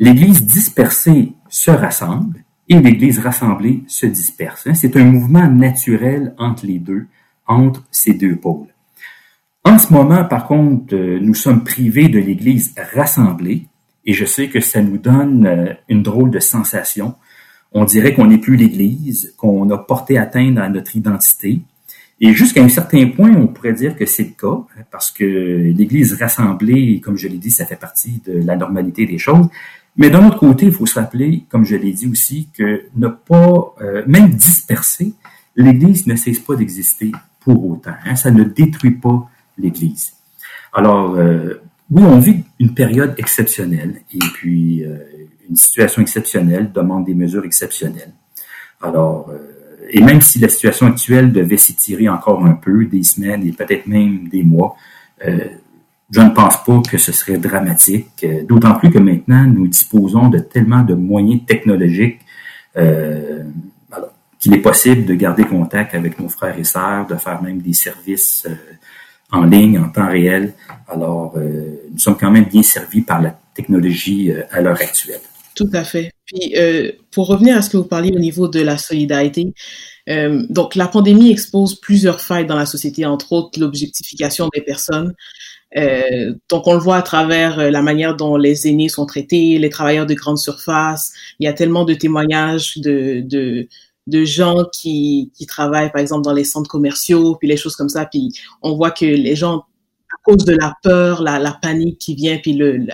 l'Église 0.02 0.46
dispersée 0.46 1.32
se 1.48 1.70
rassemble 1.70 2.44
et 2.68 2.80
l'Église 2.80 3.20
rassemblée 3.20 3.84
se 3.88 4.08
disperse. 4.08 4.66
Hein. 4.66 4.74
C'est 4.74 4.98
un 4.98 5.06
mouvement 5.06 5.48
naturel 5.48 6.34
entre 6.38 6.66
les 6.66 6.80
deux 6.80 7.06
entre 7.48 7.84
ces 7.92 8.14
deux 8.14 8.36
pôles. 8.36 8.68
En 9.64 9.78
ce 9.78 9.94
moment, 9.94 10.24
par 10.24 10.48
contre, 10.48 10.96
euh, 10.96 11.20
nous 11.22 11.36
sommes 11.36 11.64
privés 11.64 12.08
de 12.08 12.18
l'Église 12.18 12.74
rassemblée 12.96 13.68
et 14.06 14.14
je 14.14 14.26
sais 14.26 14.48
que 14.48 14.60
ça 14.60 14.82
nous 14.82 14.98
donne 14.98 15.46
euh, 15.46 15.74
une 15.88 16.02
drôle 16.02 16.32
de 16.32 16.40
sensation. 16.40 17.16
On 17.72 17.86
dirait 17.86 18.14
qu'on 18.14 18.26
n'est 18.26 18.40
plus 18.40 18.56
l'Église, 18.56 19.36
qu'on 19.38 19.70
a 19.70 19.78
porté 19.78 20.18
atteinte 20.18 20.58
à 20.58 20.68
notre 20.70 20.96
identité. 20.96 21.62
Et 22.20 22.34
jusqu'à 22.34 22.64
un 22.64 22.70
certain 22.70 23.08
point, 23.08 23.32
on 23.36 23.48
pourrait 23.48 23.74
dire 23.74 23.96
que 23.96 24.06
c'est 24.06 24.24
le 24.24 24.30
cas, 24.30 24.64
parce 24.92 25.12
que 25.12 25.24
l'Église 25.26 26.14
rassemblée, 26.14 27.00
comme 27.02 27.18
je 27.18 27.28
l'ai 27.28 27.38
dit, 27.38 27.52
ça 27.52 27.66
fait 27.66 27.76
partie 27.76 28.22
de 28.26 28.34
la 28.46 28.56
normalité 28.56 29.06
des 29.06 29.18
choses. 29.18 29.48
Mais 29.98 30.10
d'un 30.10 30.26
autre 30.28 30.40
côté, 30.40 30.68
il 30.68 30.72
faut 30.72 30.86
se 30.86 31.00
rappeler, 31.00 31.46
comme 31.50 31.66
je 31.66 31.76
l'ai 31.76 31.92
dit 31.92 32.08
aussi, 32.08 32.50
que 32.54 32.84
ne 32.96 33.08
pas, 33.08 33.76
euh, 33.82 34.04
même 34.08 34.30
disperser, 34.30 35.14
l'Église 35.56 36.08
ne 36.08 36.16
cesse 36.16 36.40
pas 36.40 36.56
d'exister 36.56 37.12
pour 37.42 37.70
autant. 37.70 37.94
Hein. 38.06 38.16
Ça 38.16 38.32
ne 38.32 38.44
détruit 38.44 38.92
pas 38.92 39.30
l'Église. 39.58 40.14
Alors, 40.74 41.16
euh, 41.16 41.62
oui, 41.90 42.04
on 42.04 42.20
vit 42.20 42.44
une 42.60 42.74
période 42.74 43.16
exceptionnelle 43.18 44.02
et 44.14 44.20
puis 44.34 44.86
euh, 44.86 44.98
une 45.50 45.58
situation 45.58 46.02
exceptionnelle 46.02 46.72
demande 46.72 47.06
des 47.06 47.14
mesures 47.14 47.44
exceptionnelles. 47.44 48.14
Alors, 48.82 49.30
euh, 49.30 49.40
et 49.90 50.02
même 50.02 50.22
si 50.22 50.40
la 50.40 50.48
situation 50.48 50.88
actuelle 50.88 51.34
devait 51.34 51.58
s'étirer 51.58 52.08
encore 52.08 52.46
un 52.46 52.54
peu, 52.54 52.86
des 52.86 53.04
semaines 53.04 53.46
et 53.46 53.52
peut-être 53.52 53.88
même 53.88 54.30
des 54.30 54.44
mois, 54.44 54.76
je 56.12 56.19
ne 56.19 56.30
pense 56.30 56.63
pas 56.63 56.82
que 56.89 56.97
ce 56.97 57.12
serait 57.12 57.38
dramatique, 57.38 58.26
d'autant 58.47 58.76
plus 58.76 58.91
que 58.91 59.00
maintenant, 59.00 59.45
nous 59.45 59.67
disposons 59.67 60.28
de 60.28 60.39
tellement 60.39 60.84
de 60.84 60.93
moyens 60.93 61.41
technologiques 61.47 62.19
qu'il 64.41 64.56
est 64.56 64.62
possible 64.62 65.06
de 65.06 65.13
garder 65.13 65.45
contact 65.45 65.93
avec 65.93 66.19
nos 66.19 66.28
frères 66.28 66.58
et 66.58 66.63
sœurs, 66.63 67.06
de 67.06 67.15
faire 67.15 67.41
même 67.41 67.62
des 67.62 67.74
services 67.74 68.47
euh, 68.50 68.56
en 69.32 69.45
ligne, 69.45 69.78
en 69.78 69.89
temps 69.89 70.10
réel. 70.10 70.54
Alors, 70.88 71.34
euh, 71.38 71.80
nous 71.91 72.00
sommes 72.00 72.17
quand 72.17 72.32
même 72.32 72.45
bien 72.45 72.63
servis 72.63 73.02
par 73.02 73.21
la 73.21 73.39
technologie 73.54 74.32
euh, 74.32 74.41
à 74.52 74.62
l'heure 74.62 74.82
actuelle. 74.82 75.21
Tout 75.54 75.69
à 75.74 75.84
fait. 75.84 76.12
Puis, 76.26 76.56
pour 77.12 77.28
revenir 77.28 77.58
à 77.58 77.62
ce 77.62 77.69
que 77.69 77.76
vous 77.76 77.84
parliez 77.84 78.15
au 78.15 78.19
niveau 78.19 78.47
de 78.47 78.62
la 78.62 78.78
solidarité, 78.78 79.54
donc 80.50 80.76
la 80.76 80.88
pandémie 80.88 81.30
expose 81.30 81.78
plusieurs 81.78 82.21
failles 82.21 82.45
dans 82.45 82.56
la 82.56 82.65
société, 82.65 83.06
entre 83.06 83.34
autres 83.34 83.60
l'objectification 83.60 84.50
des 84.56 84.62
personnes. 84.62 85.13
Donc, 86.50 86.68
on 86.68 86.74
le 86.74 86.80
voit 86.80 86.98
à 86.98 87.02
travers 87.02 87.72
la 87.72 87.82
manière 87.82 88.16
dont 88.16 88.36
les 88.36 88.68
aînés 88.68 88.90
sont 88.90 89.06
traités, 89.06 89.58
les 89.58 89.70
travailleurs 89.70 90.06
de 90.06 90.14
grande 90.14 90.38
surface. 90.38 91.14
Il 91.40 91.46
y 91.46 91.48
a 91.48 91.54
tellement 91.54 91.86
de 91.86 91.94
témoignages 91.94 92.78
de, 92.78 93.22
de 93.22 93.68
de 94.08 94.26
gens 94.26 94.66
qui, 94.74 95.32
qui 95.36 95.46
travaillent, 95.46 95.92
par 95.92 96.02
exemple, 96.02 96.24
dans 96.24 96.34
les 96.34 96.44
centres 96.44 96.70
commerciaux, 96.70 97.36
puis 97.36 97.48
les 97.48 97.58
choses 97.58 97.76
comme 97.76 97.90
ça. 97.90 98.06
Puis 98.06 98.32
on 98.62 98.76
voit 98.76 98.92
que 98.92 99.06
les 99.06 99.36
gens, 99.36 99.60
à 99.60 100.18
cause 100.24 100.44
de 100.46 100.54
la 100.54 100.74
peur, 100.84 101.22
la, 101.22 101.40
la 101.40 101.52
panique 101.52 102.00
qui 102.00 102.16
vient, 102.16 102.38
puis 102.38 102.54
le, 102.54 102.86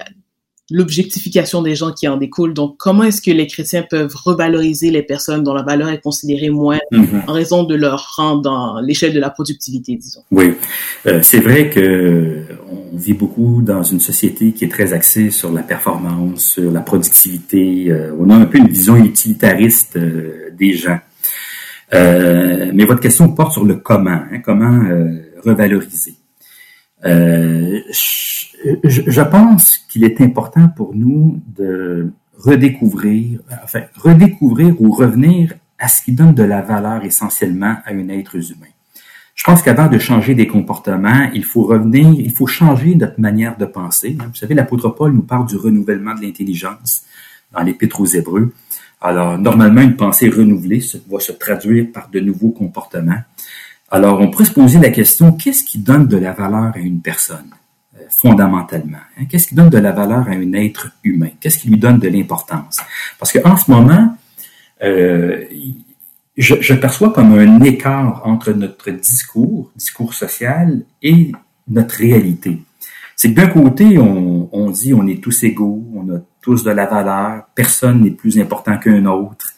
l'objectification 0.70 1.62
des 1.62 1.76
gens 1.76 1.94
qui 1.94 2.08
en 2.08 2.18
découle. 2.18 2.54
Donc, 2.54 2.76
comment 2.78 3.04
est-ce 3.04 3.22
que 3.22 3.32
les 3.32 3.48
chrétiens 3.48 3.84
peuvent 3.90 4.14
revaloriser 4.26 4.92
les 4.92 5.02
personnes 5.02 5.44
dont 5.44 5.54
la 5.54 5.64
valeur 5.64 5.90
est 5.90 6.02
considérée 6.02 6.50
moins 6.50 6.80
mhm. 6.92 7.24
en 7.28 7.34
raison 7.34 7.64
de 7.64 7.76
leur 7.76 8.16
rang 8.18 8.36
dans 8.36 8.80
l'échelle 8.82 9.14
de 9.14 9.20
la 9.20 9.30
productivité, 9.30 9.96
disons? 9.96 10.24
Oui, 10.32 10.54
euh, 11.06 11.22
c'est 11.24 11.40
vrai 11.40 11.70
que 11.70 12.44
on 12.94 12.98
vit 12.98 13.14
beaucoup 13.14 13.62
dans 13.62 13.84
une 13.84 14.00
société 14.00 14.52
qui 14.52 14.66
est 14.66 14.70
très 14.70 14.94
axée 14.94 15.30
sur 15.30 15.52
la 15.52 15.64
performance, 15.64 16.44
sur 16.54 16.72
la 16.72 16.82
productivité. 16.82 17.92
Euh, 17.92 18.16
on 18.20 18.30
a 18.30 18.36
un 18.36 18.46
peu 18.46 18.58
une 18.58 18.68
vision 18.68 18.96
utilitariste 18.96 19.98
euh, 19.98 20.50
des 20.58 20.74
gens. 20.74 21.00
mais 21.92 22.86
votre 22.86 23.02
question 23.02 23.30
porte 23.30 23.54
sur 23.54 23.66
le 23.66 23.76
comment, 23.76 24.22
hein, 24.32 24.40
comment 24.44 24.82
revaloriser. 25.44 26.16
Euh, 27.06 27.80
je, 28.84 29.22
pense 29.22 29.78
qu'il 29.78 30.04
est 30.04 30.20
important 30.22 30.68
pour 30.70 30.96
nous 30.96 31.42
de 31.56 32.12
redécouvrir, 32.38 33.40
enfin, 33.64 33.82
redécouvrir 33.96 34.80
ou 34.82 34.92
revenir 34.92 35.54
à 35.80 35.88
ce 35.88 36.02
qui 36.02 36.12
donne 36.12 36.34
de 36.34 36.44
la 36.44 36.62
valeur 36.62 37.06
essentiellement 37.06 37.78
à 37.86 37.92
un 37.92 38.10
être 38.10 38.36
humain. 38.36 38.72
Je 39.38 39.44
pense 39.44 39.62
qu'avant 39.62 39.88
de 39.88 40.00
changer 40.00 40.34
des 40.34 40.48
comportements, 40.48 41.30
il 41.34 41.46
faut 41.46 41.62
revenir, 41.62 42.08
il 42.20 42.32
faut 42.32 42.48
changer 42.48 42.96
notre 42.96 43.22
manière 43.22 43.56
de 43.56 43.66
penser. 43.66 44.18
Vous 44.20 44.36
savez, 44.36 44.56
l'apôtre 44.56 44.90
Paul 44.90 45.14
nous 45.14 45.22
parle 45.22 45.46
du 45.46 45.56
renouvellement 45.56 46.16
de 46.16 46.22
l'intelligence 46.22 47.04
dans 47.54 47.62
l'Épître 47.62 48.02
aux 48.02 48.06
Hébreux. 48.06 48.52
Alors, 49.00 49.38
normalement, 49.38 49.82
une 49.82 49.96
pensée 49.96 50.28
renouvelée 50.28 50.84
va 51.08 51.20
se 51.20 51.32
traduire 51.32 51.86
par 51.94 52.10
de 52.10 52.20
nouveaux 52.20 52.50
comportements. 52.50 53.22
Alors, 53.92 54.20
on 54.20 54.32
pourrait 54.32 54.46
se 54.46 54.54
poser 54.54 54.80
la 54.80 54.90
question, 54.90 55.32
qu'est-ce 55.32 55.64
qui 55.64 55.78
donne 55.78 56.08
de 56.08 56.18
la 56.18 56.34
valeur 56.34 56.74
à 56.76 56.80
une 56.80 57.00
personne, 57.00 57.52
euh, 57.96 58.02
fondamentalement? 58.10 58.98
Hein? 59.20 59.26
Qu'est-ce 59.30 59.48
qui 59.48 59.56
donne 59.56 59.70
de 59.70 59.78
la 59.78 59.92
valeur 59.92 60.28
à 60.28 60.32
un 60.32 60.54
être 60.54 60.90
humain? 61.04 61.30
Qu'est-ce 61.40 61.60
qui 61.60 61.70
lui 61.70 61.78
donne 61.78 62.00
de 62.00 62.10
l'importance? 62.10 62.80
Parce 63.20 63.32
qu'en 63.32 63.56
ce 63.56 63.70
moment, 63.70 64.18
euh, 64.84 65.46
je, 66.38 66.56
je, 66.62 66.74
perçois 66.74 67.12
comme 67.12 67.34
un 67.34 67.60
écart 67.62 68.22
entre 68.26 68.52
notre 68.52 68.92
discours, 68.92 69.72
discours 69.76 70.14
social, 70.14 70.84
et 71.02 71.32
notre 71.68 71.96
réalité. 71.96 72.60
C'est 73.16 73.34
que 73.34 73.36
d'un 73.36 73.48
côté, 73.48 73.98
on, 73.98 74.48
on 74.52 74.70
dit 74.70 74.94
on 74.94 75.08
est 75.08 75.22
tous 75.22 75.44
égaux, 75.44 75.84
on 75.96 76.16
a 76.16 76.20
tous 76.42 76.64
de 76.64 76.72
la 76.72 76.86
valeur, 76.86 77.44
personne 77.56 78.04
n'est 78.04 78.12
plus 78.12 78.40
important 78.40 78.78
qu'un 78.78 79.06
autre. 79.06 79.54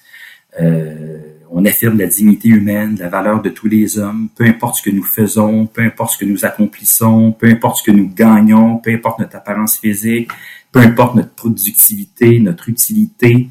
Euh, 0.60 1.20
on 1.52 1.66
affirme 1.66 1.98
la 1.98 2.06
dignité 2.06 2.50
humaine, 2.50 2.96
la 3.00 3.10
valeur 3.10 3.42
de 3.42 3.50
tous 3.50 3.68
les 3.68 3.98
hommes, 3.98 4.30
peu 4.36 4.46
importe 4.46 4.78
ce 4.78 4.84
que 4.84 4.90
nous 4.90 5.04
faisons, 5.04 5.66
peu 5.66 5.82
importe 5.82 6.14
ce 6.14 6.18
que 6.20 6.26
nous 6.26 6.46
accomplissons, 6.46 7.32
peu 7.32 7.48
importe 7.48 7.78
ce 7.78 7.84
que 7.84 7.92
nous 7.92 8.08
gagnons, 8.08 8.78
peu 8.78 8.92
importe 8.92 9.20
notre 9.20 9.36
apparence 9.36 9.78
physique, 9.78 10.30
peu 10.72 10.80
importe 10.80 11.16
notre 11.16 11.34
productivité, 11.34 12.40
notre 12.40 12.70
utilité. 12.70 13.50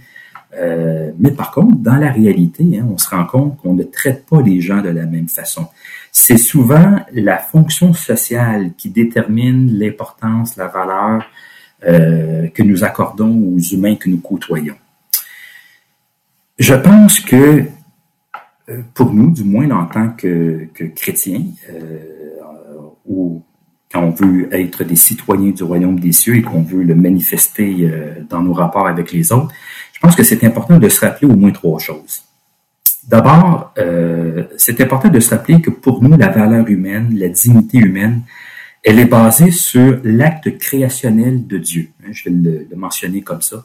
Euh, 0.56 1.12
mais 1.18 1.30
par 1.30 1.50
contre, 1.50 1.76
dans 1.76 1.96
la 1.96 2.10
réalité, 2.10 2.64
hein, 2.78 2.86
on 2.90 2.98
se 2.98 3.08
rend 3.10 3.24
compte 3.26 3.58
qu'on 3.58 3.74
ne 3.74 3.82
traite 3.82 4.24
pas 4.26 4.40
les 4.40 4.60
gens 4.60 4.80
de 4.80 4.88
la 4.88 5.04
même 5.04 5.28
façon. 5.28 5.66
C'est 6.10 6.38
souvent 6.38 6.96
la 7.12 7.38
fonction 7.38 7.92
sociale 7.92 8.72
qui 8.76 8.88
détermine 8.88 9.78
l'importance, 9.78 10.56
la 10.56 10.68
valeur 10.68 11.24
euh, 11.86 12.48
que 12.48 12.62
nous 12.62 12.82
accordons 12.82 13.54
aux 13.54 13.58
humains 13.58 13.96
que 13.96 14.08
nous 14.08 14.20
côtoyons. 14.20 14.76
Je 16.58 16.74
pense 16.74 17.20
que 17.20 17.64
euh, 18.68 18.82
pour 18.94 19.12
nous, 19.12 19.30
du 19.30 19.44
moins 19.44 19.70
en 19.70 19.86
tant 19.86 20.10
que, 20.10 20.68
chrétiens, 20.96 21.44
ou 23.06 23.42
quand 23.92 24.02
on 24.02 24.10
veut 24.10 24.52
être 24.52 24.84
des 24.84 24.96
citoyens 24.96 25.50
du 25.50 25.62
royaume 25.62 26.00
des 26.00 26.12
cieux 26.12 26.36
et 26.36 26.42
qu'on 26.42 26.62
veut 26.62 26.82
le 26.82 26.94
manifester 26.94 27.90
dans 28.28 28.42
nos 28.42 28.52
rapports 28.52 28.86
avec 28.86 29.12
les 29.12 29.32
autres, 29.32 29.54
je 29.98 30.06
pense 30.06 30.14
que 30.14 30.22
c'est 30.22 30.44
important 30.44 30.78
de 30.78 30.88
se 30.88 31.00
rappeler 31.00 31.26
au 31.26 31.34
moins 31.34 31.50
trois 31.50 31.80
choses. 31.80 32.22
D'abord, 33.08 33.72
euh, 33.78 34.44
c'est 34.56 34.80
important 34.80 35.08
de 35.08 35.18
se 35.18 35.30
rappeler 35.30 35.60
que 35.60 35.70
pour 35.70 36.00
nous, 36.00 36.16
la 36.16 36.28
valeur 36.28 36.68
humaine, 36.68 37.16
la 37.18 37.28
dignité 37.28 37.78
humaine, 37.78 38.22
Elle 38.84 39.00
est 39.00 39.06
basée 39.06 39.50
sur 39.50 39.98
l'acte 40.04 40.56
créationnel 40.56 41.48
de 41.48 41.58
Dieu. 41.58 41.88
Hein, 42.04 42.10
je 42.12 42.30
vais 42.30 42.36
le, 42.70 42.76
mentionner 42.76 43.22
comme 43.22 43.42
ça. 43.42 43.64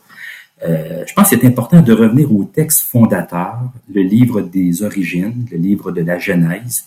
Euh, 0.67 1.04
je 1.06 1.13
pense 1.13 1.30
qu'il 1.30 1.39
est 1.39 1.46
important 1.46 1.82
de 1.84 1.93
revenir 1.93 2.34
au 2.36 2.46
texte 2.46 2.89
fondateur, 2.89 3.60
le 3.93 4.02
livre 4.02 4.41
des 4.41 4.82
origines, 4.82 5.46
le 5.52 5.58
livre 5.58 5.91
de 5.91 6.02
la 6.02 6.17
Genèse, 6.17 6.86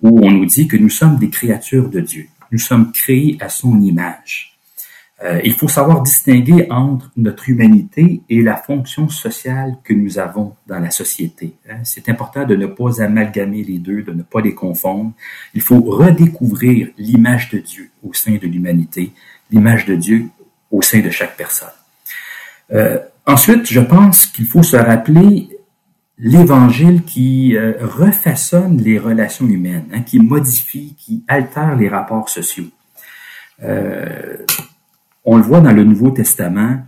où 0.00 0.24
on 0.24 0.30
nous 0.30 0.46
dit 0.46 0.66
que 0.66 0.78
nous 0.78 0.88
sommes 0.88 1.18
des 1.18 1.28
créatures 1.28 1.90
de 1.90 2.00
Dieu. 2.00 2.28
Nous 2.50 2.58
sommes 2.58 2.92
créés 2.92 3.36
à 3.40 3.50
son 3.50 3.78
image. 3.82 4.55
Euh, 5.24 5.40
il 5.44 5.54
faut 5.54 5.68
savoir 5.68 6.02
distinguer 6.02 6.66
entre 6.68 7.10
notre 7.16 7.48
humanité 7.48 8.20
et 8.28 8.42
la 8.42 8.56
fonction 8.56 9.08
sociale 9.08 9.76
que 9.82 9.94
nous 9.94 10.18
avons 10.18 10.54
dans 10.66 10.78
la 10.78 10.90
société. 10.90 11.54
Hein. 11.70 11.78
C'est 11.84 12.10
important 12.10 12.44
de 12.44 12.54
ne 12.54 12.66
pas 12.66 13.02
amalgamer 13.02 13.62
les 13.62 13.78
deux, 13.78 14.02
de 14.02 14.12
ne 14.12 14.22
pas 14.22 14.42
les 14.42 14.54
confondre. 14.54 15.12
Il 15.54 15.62
faut 15.62 15.80
redécouvrir 15.80 16.88
l'image 16.98 17.48
de 17.48 17.58
Dieu 17.58 17.90
au 18.02 18.12
sein 18.12 18.36
de 18.36 18.46
l'humanité, 18.46 19.12
l'image 19.50 19.86
de 19.86 19.94
Dieu 19.94 20.28
au 20.70 20.82
sein 20.82 21.00
de 21.00 21.08
chaque 21.08 21.36
personne. 21.36 21.68
Euh, 22.72 22.98
ensuite, 23.24 23.66
je 23.66 23.80
pense 23.80 24.26
qu'il 24.26 24.46
faut 24.46 24.62
se 24.62 24.76
rappeler 24.76 25.48
l'Évangile 26.18 27.04
qui 27.04 27.56
euh, 27.56 27.72
refaçonne 27.80 28.82
les 28.82 28.98
relations 28.98 29.46
humaines, 29.46 29.86
hein, 29.94 30.02
qui 30.02 30.18
modifie, 30.18 30.94
qui 30.98 31.24
altère 31.26 31.74
les 31.74 31.88
rapports 31.88 32.28
sociaux. 32.28 32.66
On 35.26 35.36
le 35.36 35.42
voit 35.42 35.60
dans 35.60 35.72
le 35.72 35.84
Nouveau 35.84 36.10
Testament, 36.10 36.78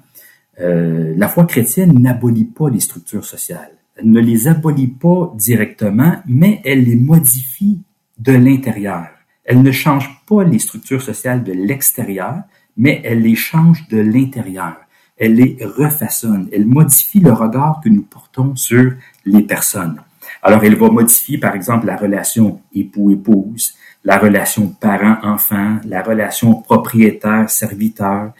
euh, 0.61 1.13
la 1.17 1.29
foi 1.29 1.45
chrétienne 1.45 1.99
n'abolit 1.99 2.45
pas 2.45 2.71
les 2.71 2.81
structures 2.81 3.25
sociales. 3.25 3.73
Elle 3.97 4.11
ne 4.11 4.21
les 4.21 4.47
abolit 4.47 4.87
pas 4.87 5.35
directement, 5.37 6.23
mais 6.27 6.63
elle 6.65 6.85
les 6.85 6.97
modifie 6.97 7.81
de 8.19 8.33
l'intérieur. 8.33 9.09
Elle 9.45 9.63
ne 9.63 9.73
change 9.73 10.23
pas 10.27 10.45
les 10.45 10.61
structures 10.61 11.03
sociales 11.03 11.43
de 11.43 11.53
l'extérieur, 11.53 12.43
mais 12.77 13.03
elle 13.05 13.23
les 13.23 13.35
change 13.35 13.89
de 13.89 13.99
l'intérieur. 13.99 14.77
Elle 15.17 15.35
les 15.35 15.59
refaçonne. 15.61 16.49
Elle 16.53 16.67
modifie 16.67 17.19
le 17.19 17.33
regard 17.33 17.81
que 17.83 17.89
nous 17.89 18.03
portons 18.03 18.55
sur 18.55 18.93
les 19.25 19.43
personnes. 19.43 20.01
Alors, 20.43 20.63
elle 20.63 20.77
va 20.77 20.91
modifier, 20.91 21.39
par 21.39 21.57
exemple, 21.57 21.87
la 21.87 21.97
relation 21.97 22.61
époux-épouse, 22.73 23.75
la 24.05 24.19
relation 24.19 24.69
parent-enfant, 24.69 25.79
la 25.85 26.03
relation 26.03 26.55
propriétaire-serviteur, 26.55 28.33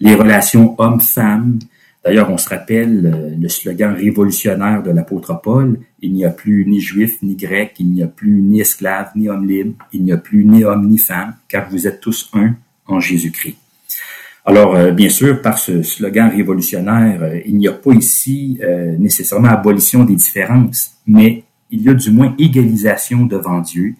les 0.00 0.14
relations 0.14 0.74
homme-femme. 0.78 1.58
D'ailleurs, 2.04 2.30
on 2.30 2.38
se 2.38 2.48
rappelle 2.48 3.10
euh, 3.12 3.34
le 3.38 3.48
slogan 3.48 3.94
révolutionnaire 3.94 4.82
de 4.82 4.90
l'apôtre 4.90 5.40
Paul, 5.42 5.80
il 6.00 6.12
n'y 6.12 6.24
a 6.24 6.30
plus 6.30 6.64
ni 6.66 6.80
juif 6.80 7.20
ni 7.22 7.34
grec, 7.34 7.74
il 7.78 7.90
n'y 7.90 8.02
a 8.02 8.06
plus 8.06 8.40
ni 8.40 8.60
esclave 8.60 9.10
ni 9.16 9.28
homme 9.28 9.46
libre, 9.46 9.74
il 9.92 10.04
n'y 10.04 10.12
a 10.12 10.16
plus 10.16 10.44
ni 10.44 10.64
homme 10.64 10.86
ni 10.86 10.98
femme, 10.98 11.34
car 11.48 11.68
vous 11.68 11.86
êtes 11.86 12.00
tous 12.00 12.30
un 12.34 12.54
en 12.86 13.00
Jésus-Christ. 13.00 13.56
Alors, 14.44 14.76
euh, 14.76 14.92
bien 14.92 15.10
sûr, 15.10 15.42
par 15.42 15.58
ce 15.58 15.82
slogan 15.82 16.30
révolutionnaire, 16.30 17.22
euh, 17.22 17.40
il 17.44 17.56
n'y 17.56 17.68
a 17.68 17.72
pas 17.72 17.92
ici 17.92 18.60
nécessairement 18.98 19.48
abolition 19.48 20.04
des 20.04 20.14
différences, 20.14 20.92
mais 21.06 21.42
il 21.70 21.82
y 21.82 21.88
a 21.88 21.94
du 21.94 22.10
moins 22.10 22.34
égalisation 22.38 23.26
devant 23.26 23.60
Dieu 23.60 23.94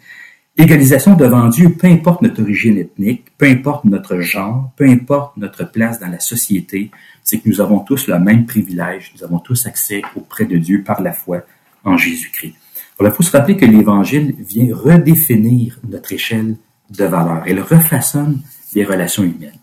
Égalisation 0.61 1.15
devant 1.15 1.47
Dieu, 1.47 1.71
peu 1.71 1.87
importe 1.87 2.21
notre 2.21 2.43
origine 2.43 2.79
ethnique, 2.79 3.27
peu 3.39 3.47
importe 3.47 3.85
notre 3.85 4.19
genre, 4.19 4.73
peu 4.75 4.89
importe 4.89 5.37
notre 5.37 5.63
place 5.63 6.01
dans 6.01 6.09
la 6.09 6.19
société, 6.19 6.91
c'est 7.23 7.39
que 7.39 7.49
nous 7.49 7.61
avons 7.61 7.79
tous 7.79 8.09
le 8.09 8.19
même 8.19 8.45
privilège, 8.45 9.13
nous 9.17 9.23
avons 9.23 9.39
tous 9.39 9.67
accès 9.67 10.03
auprès 10.17 10.47
de 10.47 10.59
Dieu 10.59 10.83
par 10.83 11.01
la 11.01 11.13
foi 11.13 11.43
en 11.85 11.97
Jésus-Christ. 11.97 12.55
Alors, 12.99 13.13
il 13.13 13.17
faut 13.17 13.23
se 13.23 13.31
rappeler 13.31 13.57
que 13.57 13.67
l'Évangile 13.67 14.35
vient 14.41 14.75
redéfinir 14.75 15.79
notre 15.89 16.13
échelle 16.13 16.57
de 16.91 17.05
valeur. 17.05 17.45
Elle 17.47 17.61
refaçonne 17.61 18.41
les 18.75 18.85
relations 18.85 19.23
humaines. 19.23 19.61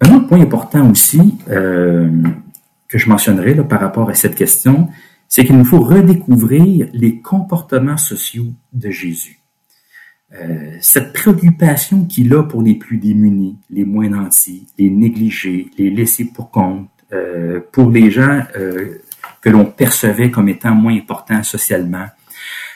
Un 0.00 0.16
autre 0.16 0.26
point 0.26 0.40
important 0.40 0.90
aussi 0.90 1.38
euh, 1.48 2.10
que 2.88 2.98
je 2.98 3.08
mentionnerai 3.08 3.54
là, 3.54 3.62
par 3.62 3.80
rapport 3.80 4.10
à 4.10 4.14
cette 4.14 4.34
question, 4.34 4.88
c'est 5.28 5.44
qu'il 5.44 5.56
nous 5.56 5.64
faut 5.64 5.80
redécouvrir 5.80 6.88
les 6.92 7.20
comportements 7.20 7.96
sociaux 7.96 8.52
de 8.72 8.90
Jésus. 8.90 9.38
Euh, 10.36 10.76
cette 10.80 11.12
préoccupation 11.12 12.06
qu'il 12.06 12.34
a 12.34 12.42
pour 12.42 12.62
les 12.62 12.74
plus 12.74 12.96
démunis, 12.96 13.56
les 13.70 13.84
moins 13.84 14.08
nantis, 14.08 14.66
les 14.78 14.90
négligés, 14.90 15.70
les 15.78 15.90
laissés 15.90 16.24
pour 16.24 16.50
compte, 16.50 16.88
euh, 17.12 17.60
pour 17.70 17.90
les 17.90 18.10
gens 18.10 18.40
euh, 18.56 18.98
que 19.40 19.50
l'on 19.50 19.64
percevait 19.64 20.30
comme 20.30 20.48
étant 20.48 20.74
moins 20.74 20.94
importants 20.96 21.42
socialement. 21.44 22.06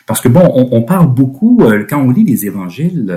Parce 0.07 0.21
que 0.21 0.29
bon, 0.29 0.49
on, 0.55 0.68
on 0.71 0.83
parle 0.83 1.12
beaucoup, 1.12 1.62
quand 1.88 2.01
on 2.01 2.11
lit 2.11 2.25
les 2.25 2.47
évangiles, 2.47 3.14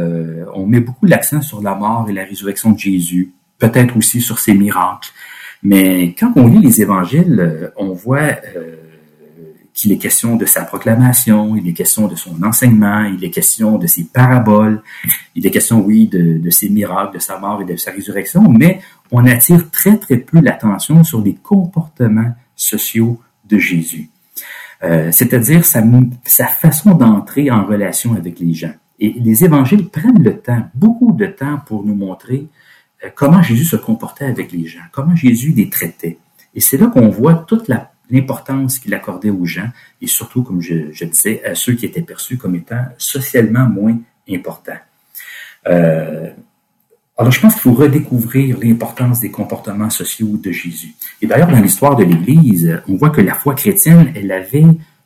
on 0.53 0.65
met 0.65 0.81
beaucoup 0.81 1.05
l'accent 1.05 1.41
sur 1.41 1.61
la 1.61 1.73
mort 1.73 2.07
et 2.09 2.13
la 2.13 2.25
résurrection 2.25 2.71
de 2.71 2.79
Jésus, 2.79 3.31
peut-être 3.59 3.95
aussi 3.95 4.19
sur 4.19 4.39
ses 4.39 4.53
miracles. 4.53 5.09
Mais 5.63 6.13
quand 6.19 6.33
on 6.35 6.47
lit 6.47 6.59
les 6.59 6.81
évangiles, 6.81 7.71
on 7.77 7.93
voit 7.93 8.33
qu'il 9.81 9.91
est 9.91 9.97
question 9.97 10.35
de 10.35 10.45
sa 10.45 10.63
proclamation, 10.63 11.55
il 11.55 11.67
est 11.67 11.73
question 11.73 12.07
de 12.07 12.15
son 12.15 12.43
enseignement, 12.43 13.03
il 13.05 13.23
est 13.25 13.31
question 13.31 13.79
de 13.79 13.87
ses 13.87 14.03
paraboles, 14.03 14.83
il 15.33 15.47
est 15.47 15.49
question, 15.49 15.81
oui, 15.81 16.07
de, 16.07 16.49
ses 16.51 16.69
miracles, 16.69 17.15
de 17.15 17.19
sa 17.19 17.39
mort 17.39 17.63
et 17.63 17.65
de 17.65 17.75
sa 17.75 17.89
résurrection, 17.89 18.47
mais 18.47 18.79
on 19.09 19.25
attire 19.25 19.71
très, 19.71 19.97
très 19.97 20.17
peu 20.17 20.39
l'attention 20.39 21.03
sur 21.03 21.21
les 21.21 21.33
comportements 21.33 22.31
sociaux 22.55 23.19
de 23.49 23.57
Jésus. 23.57 24.11
Euh, 24.83 25.11
c'est-à-dire 25.11 25.65
sa, 25.65 25.81
sa 26.25 26.45
façon 26.45 26.93
d'entrer 26.93 27.49
en 27.49 27.65
relation 27.65 28.13
avec 28.13 28.39
les 28.39 28.53
gens. 28.53 28.73
Et 28.99 29.13
les 29.19 29.43
évangiles 29.43 29.89
prennent 29.89 30.21
le 30.21 30.37
temps, 30.37 30.69
beaucoup 30.75 31.11
de 31.11 31.25
temps 31.25 31.59
pour 31.65 31.83
nous 31.83 31.95
montrer 31.95 32.47
euh, 33.03 33.09
comment 33.15 33.41
Jésus 33.41 33.65
se 33.65 33.77
comportait 33.77 34.25
avec 34.25 34.51
les 34.51 34.67
gens, 34.67 34.81
comment 34.91 35.15
Jésus 35.15 35.53
les 35.53 35.69
traitait. 35.71 36.19
Et 36.53 36.59
c'est 36.59 36.77
là 36.77 36.85
qu'on 36.87 37.09
voit 37.09 37.33
toute 37.47 37.67
la 37.67 37.90
l'importance 38.11 38.79
qu'il 38.79 38.93
accordait 38.93 39.29
aux 39.29 39.45
gens 39.45 39.69
et 40.01 40.07
surtout, 40.07 40.43
comme 40.43 40.61
je, 40.61 41.05
disais, 41.05 41.43
à 41.45 41.55
ceux 41.55 41.73
qui 41.73 41.85
étaient 41.85 42.01
perçus 42.01 42.37
comme 42.37 42.55
étant 42.55 42.83
socialement 42.97 43.67
moins 43.67 43.97
importants. 44.29 44.79
Euh, 45.67 46.29
alors, 47.17 47.31
je 47.31 47.39
pense 47.39 47.53
qu'il 47.53 47.61
faut 47.61 47.73
redécouvrir 47.73 48.57
l'importance 48.61 49.19
des 49.19 49.29
comportements 49.29 49.89
sociaux 49.89 50.37
de 50.37 50.51
Jésus. 50.51 50.95
Et 51.21 51.27
d'ailleurs, 51.27 51.49
dans 51.49 51.59
l'histoire 51.59 51.95
de 51.95 52.03
l'Église, 52.03 52.81
on 52.87 52.95
voit 52.95 53.11
que 53.11 53.21
la 53.21 53.35
foi 53.35 53.53
chrétienne, 53.53 54.11
elle 54.15 54.31
avait 54.31 54.65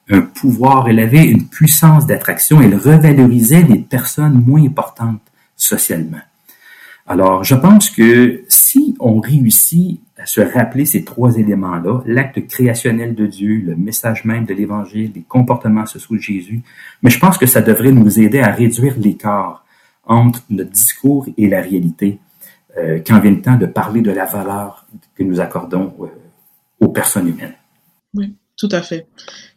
un 0.09 0.21
pouvoir, 0.21 0.87
elle 0.87 0.99
avait 0.99 1.25
une 1.25 1.47
puissance 1.47 2.05
d'attraction, 2.05 2.61
elle 2.61 2.75
revalorisait 2.75 3.63
les 3.63 3.79
personnes 3.79 4.43
moins 4.45 4.63
importantes 4.63 5.21
socialement. 5.57 6.21
Alors, 7.07 7.43
je 7.43 7.53
pense 7.53 7.89
que 7.89 8.43
si 8.47 8.95
on 8.99 9.19
réussit 9.19 10.01
à 10.17 10.25
se 10.25 10.41
rappeler 10.41 10.85
ces 10.85 11.03
trois 11.03 11.37
éléments-là, 11.37 12.01
l'acte 12.05 12.47
créationnel 12.47 13.13
de 13.13 13.27
Dieu, 13.27 13.61
le 13.63 13.75
message 13.75 14.25
même 14.25 14.45
de 14.45 14.53
l'Évangile, 14.53 15.11
les 15.13 15.21
comportements 15.21 15.85
sociaux 15.85 16.15
de 16.15 16.21
Jésus, 16.21 16.63
mais 17.03 17.11
je 17.11 17.19
pense 17.19 17.37
que 17.37 17.45
ça 17.45 17.61
devrait 17.61 17.91
nous 17.91 18.19
aider 18.19 18.39
à 18.39 18.51
réduire 18.51 18.95
l'écart 18.97 19.65
entre 20.05 20.41
notre 20.49 20.71
discours 20.71 21.27
et 21.37 21.47
la 21.47 21.61
réalité 21.61 22.19
euh, 22.77 22.99
quand 23.05 23.19
vient 23.19 23.31
le 23.31 23.41
temps 23.41 23.57
de 23.57 23.67
parler 23.67 24.01
de 24.01 24.11
la 24.11 24.25
valeur 24.25 24.85
que 25.15 25.23
nous 25.23 25.39
accordons 25.39 25.93
euh, 26.01 26.07
aux 26.79 26.89
personnes 26.89 27.27
humaines. 27.27 27.55
Oui, 28.13 28.35
tout 28.57 28.69
à 28.71 28.81
fait 28.81 29.07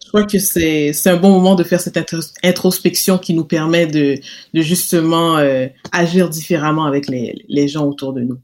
je 0.08 0.10
crois 0.10 0.24
que 0.24 0.38
c'est 0.38 1.10
un 1.10 1.18
bon 1.18 1.28
moment 1.32 1.54
de 1.54 1.62
faire 1.62 1.82
cette 1.82 1.98
introspection 2.42 3.18
qui 3.18 3.34
nous 3.34 3.44
permet 3.44 3.86
de 3.86 4.18
de 4.54 4.62
justement 4.62 5.36
euh, 5.36 5.66
agir 5.92 6.30
différemment 6.30 6.86
avec 6.86 7.08
les 7.08 7.44
les 7.46 7.68
gens 7.68 7.84
autour 7.84 8.14
de 8.14 8.22
nous. 8.22 8.38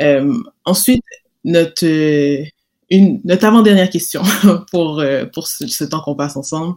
Euh, 0.00 0.34
ensuite, 0.64 1.04
notre 1.44 1.86
une 2.90 3.20
notre 3.22 3.44
avant 3.44 3.62
dernière 3.62 3.88
question 3.88 4.22
pour 4.72 4.98
euh, 4.98 5.26
pour 5.26 5.46
ce, 5.46 5.68
ce 5.68 5.84
temps 5.84 6.00
qu'on 6.00 6.16
passe 6.16 6.36
ensemble. 6.36 6.74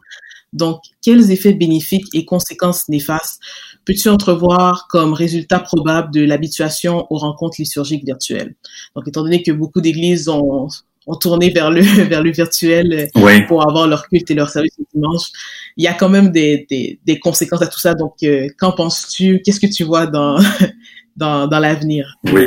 Donc, 0.51 0.81
quels 1.01 1.31
effets 1.31 1.53
bénéfiques 1.53 2.13
et 2.13 2.23
conséquences 2.23 2.87
néfastes 2.89 3.41
peux-tu 3.85 4.09
entrevoir 4.09 4.85
comme 4.89 5.13
résultat 5.13 5.59
probable 5.59 6.13
de 6.13 6.23
l'habituation 6.23 7.07
aux 7.09 7.17
rencontres 7.17 7.55
liturgiques 7.57 8.05
virtuelles? 8.05 8.53
Donc, 8.95 9.07
étant 9.07 9.23
donné 9.23 9.41
que 9.41 9.51
beaucoup 9.51 9.81
d'églises 9.81 10.29
ont, 10.29 10.67
ont 11.07 11.15
tourné 11.15 11.49
vers 11.49 11.71
le 11.71 11.81
vers 12.09 12.23
le 12.23 12.31
virtuel 12.31 13.09
euh, 13.15 13.39
pour 13.47 13.67
avoir 13.67 13.87
leur 13.87 14.07
culte 14.07 14.29
et 14.31 14.33
leur 14.33 14.49
service 14.49 14.73
le 14.77 14.85
dimanche. 14.93 15.29
Il 15.77 15.83
y 15.83 15.87
a 15.87 15.93
quand 15.93 16.09
même 16.09 16.31
des, 16.31 16.65
des, 16.69 16.99
des 17.05 17.19
conséquences 17.19 17.61
à 17.61 17.67
tout 17.67 17.79
ça. 17.79 17.93
Donc, 17.93 18.15
euh, 18.23 18.47
qu'en 18.57 18.71
penses-tu? 18.71 19.41
Qu'est-ce 19.43 19.59
que 19.59 19.71
tu 19.71 19.83
vois 19.83 20.07
dans 20.07 20.37
dans, 21.17 21.47
dans 21.47 21.59
l'avenir? 21.59 22.17
Oui. 22.25 22.45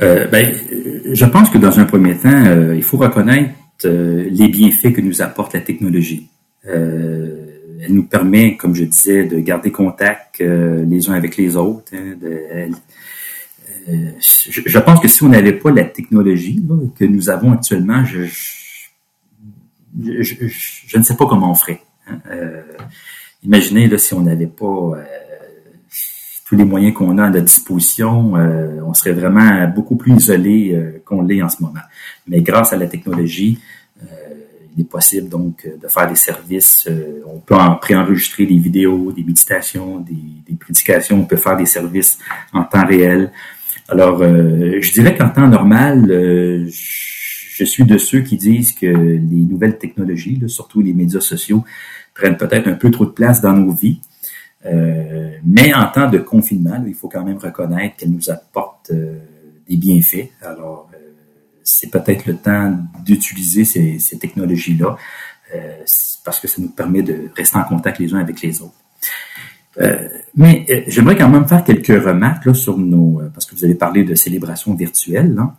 Euh, 0.00 0.26
ben, 0.28 0.54
je 1.12 1.24
pense 1.24 1.50
que 1.50 1.58
dans 1.58 1.80
un 1.80 1.84
premier 1.84 2.16
temps, 2.16 2.44
euh, 2.46 2.74
il 2.76 2.82
faut 2.82 2.98
reconnaître 2.98 3.54
les 3.84 4.48
bienfaits 4.48 4.92
que 4.92 5.00
nous 5.00 5.22
apporte 5.22 5.54
la 5.54 5.60
technologie. 5.60 6.26
elle 6.64 7.46
nous 7.90 8.04
permet, 8.04 8.56
comme 8.56 8.74
je 8.74 8.82
disais, 8.84 9.24
de 9.24 9.38
garder 9.38 9.70
contact 9.70 10.40
les 10.40 11.08
uns 11.08 11.12
avec 11.12 11.36
les 11.36 11.56
autres. 11.56 11.92
Hein, 11.94 12.16
de, 12.20 12.40
euh, 13.88 14.10
je, 14.20 14.78
pense 14.78 15.00
que 15.00 15.08
si 15.08 15.22
on 15.22 15.28
n'avait 15.28 15.54
pas 15.54 15.70
la 15.70 15.84
technologie 15.84 16.62
que 16.98 17.04
nous 17.04 17.30
avons 17.30 17.52
actuellement, 17.52 18.04
je, 18.04 18.24
je, 19.98 20.98
ne 20.98 21.02
sais 21.02 21.16
pas 21.16 21.26
comment 21.26 21.50
on 21.50 21.54
ferait. 21.54 21.80
Hein. 22.06 22.18
Euh, 22.30 22.62
imaginez 23.42 23.88
là, 23.88 23.96
si 23.96 24.12
on 24.14 24.20
n'avait 24.20 24.46
pas 24.46 24.66
euh, 24.66 25.04
tous 26.46 26.56
les 26.56 26.64
moyens 26.64 26.94
qu'on 26.94 27.16
a 27.18 27.24
à 27.24 27.30
notre 27.30 27.46
disposition, 27.46 28.34
on 28.34 28.94
serait 28.94 29.12
vraiment 29.12 29.68
beaucoup 29.68 29.96
plus 29.96 30.14
isolé 30.14 31.00
qu'on 31.04 31.22
l'est 31.22 31.42
en 31.42 31.48
ce 31.48 31.62
moment. 31.62 31.80
Mais 32.26 32.40
grâce 32.40 32.72
à 32.72 32.76
la 32.76 32.86
technologie, 32.86 33.58
il 34.78 34.82
est 34.82 34.88
possible 34.88 35.28
donc 35.28 35.66
de 35.66 35.88
faire 35.88 36.08
des 36.08 36.14
services. 36.16 36.88
on 37.26 37.40
peut 37.40 37.54
en 37.54 37.74
préenregistrer 37.74 38.46
des 38.46 38.58
vidéos, 38.58 39.12
des 39.12 39.24
méditations, 39.24 39.98
des, 40.00 40.54
prédications. 40.54 41.18
On 41.18 41.24
peut 41.24 41.36
faire 41.36 41.56
des 41.56 41.66
services 41.66 42.18
en 42.52 42.62
temps 42.64 42.86
réel. 42.86 43.32
Alors, 43.88 44.22
je 44.22 44.92
dirais 44.92 45.16
qu'en 45.16 45.30
temps 45.30 45.48
normal, 45.48 46.06
je 47.58 47.64
suis 47.64 47.84
de 47.84 47.98
ceux 47.98 48.20
qui 48.20 48.36
disent 48.36 48.72
que 48.72 48.86
les 48.86 49.44
nouvelles 49.44 49.78
technologies, 49.78 50.40
surtout 50.46 50.80
les 50.80 50.92
médias 50.92 51.20
sociaux, 51.20 51.64
prennent 52.14 52.36
peut-être 52.36 52.68
un 52.68 52.74
peu 52.74 52.90
trop 52.90 53.06
de 53.06 53.10
place 53.10 53.40
dans 53.40 53.52
nos 53.52 53.72
vies. 53.72 54.00
Euh, 54.66 55.30
mais 55.44 55.72
en 55.74 55.86
temps 55.86 56.10
de 56.10 56.18
confinement, 56.18 56.82
il 56.86 56.94
faut 56.94 57.08
quand 57.08 57.24
même 57.24 57.38
reconnaître 57.38 57.96
qu'elles 57.96 58.10
nous 58.10 58.30
apportent 58.30 58.90
euh, 58.92 59.18
des 59.68 59.76
bienfaits. 59.76 60.30
Alors, 60.42 60.90
euh, 60.94 60.97
c'est 61.68 61.90
peut-être 61.90 62.26
le 62.26 62.36
temps 62.36 62.76
d'utiliser 63.04 63.64
ces, 63.64 64.18
technologies-là 64.18 64.96
parce 66.24 66.40
que 66.40 66.48
ça 66.48 66.60
nous 66.60 66.68
permet 66.68 67.02
de 67.02 67.30
rester 67.34 67.56
en 67.56 67.64
contact 67.64 67.98
les 67.98 68.12
uns 68.12 68.18
avec 68.18 68.42
les 68.42 68.60
autres. 68.60 68.74
mais 70.36 70.84
j'aimerais 70.88 71.16
quand 71.16 71.28
même 71.28 71.46
faire 71.46 71.64
quelques 71.64 72.04
remarques 72.04 72.44
là, 72.46 72.54
sur 72.54 72.76
nos, 72.76 73.22
parce 73.32 73.46
que 73.46 73.54
vous 73.54 73.64
avez 73.64 73.74
parlé 73.74 74.04
de 74.04 74.14
célébration 74.14 74.74
virtuelle. 74.74 75.34
Là. 75.34 75.54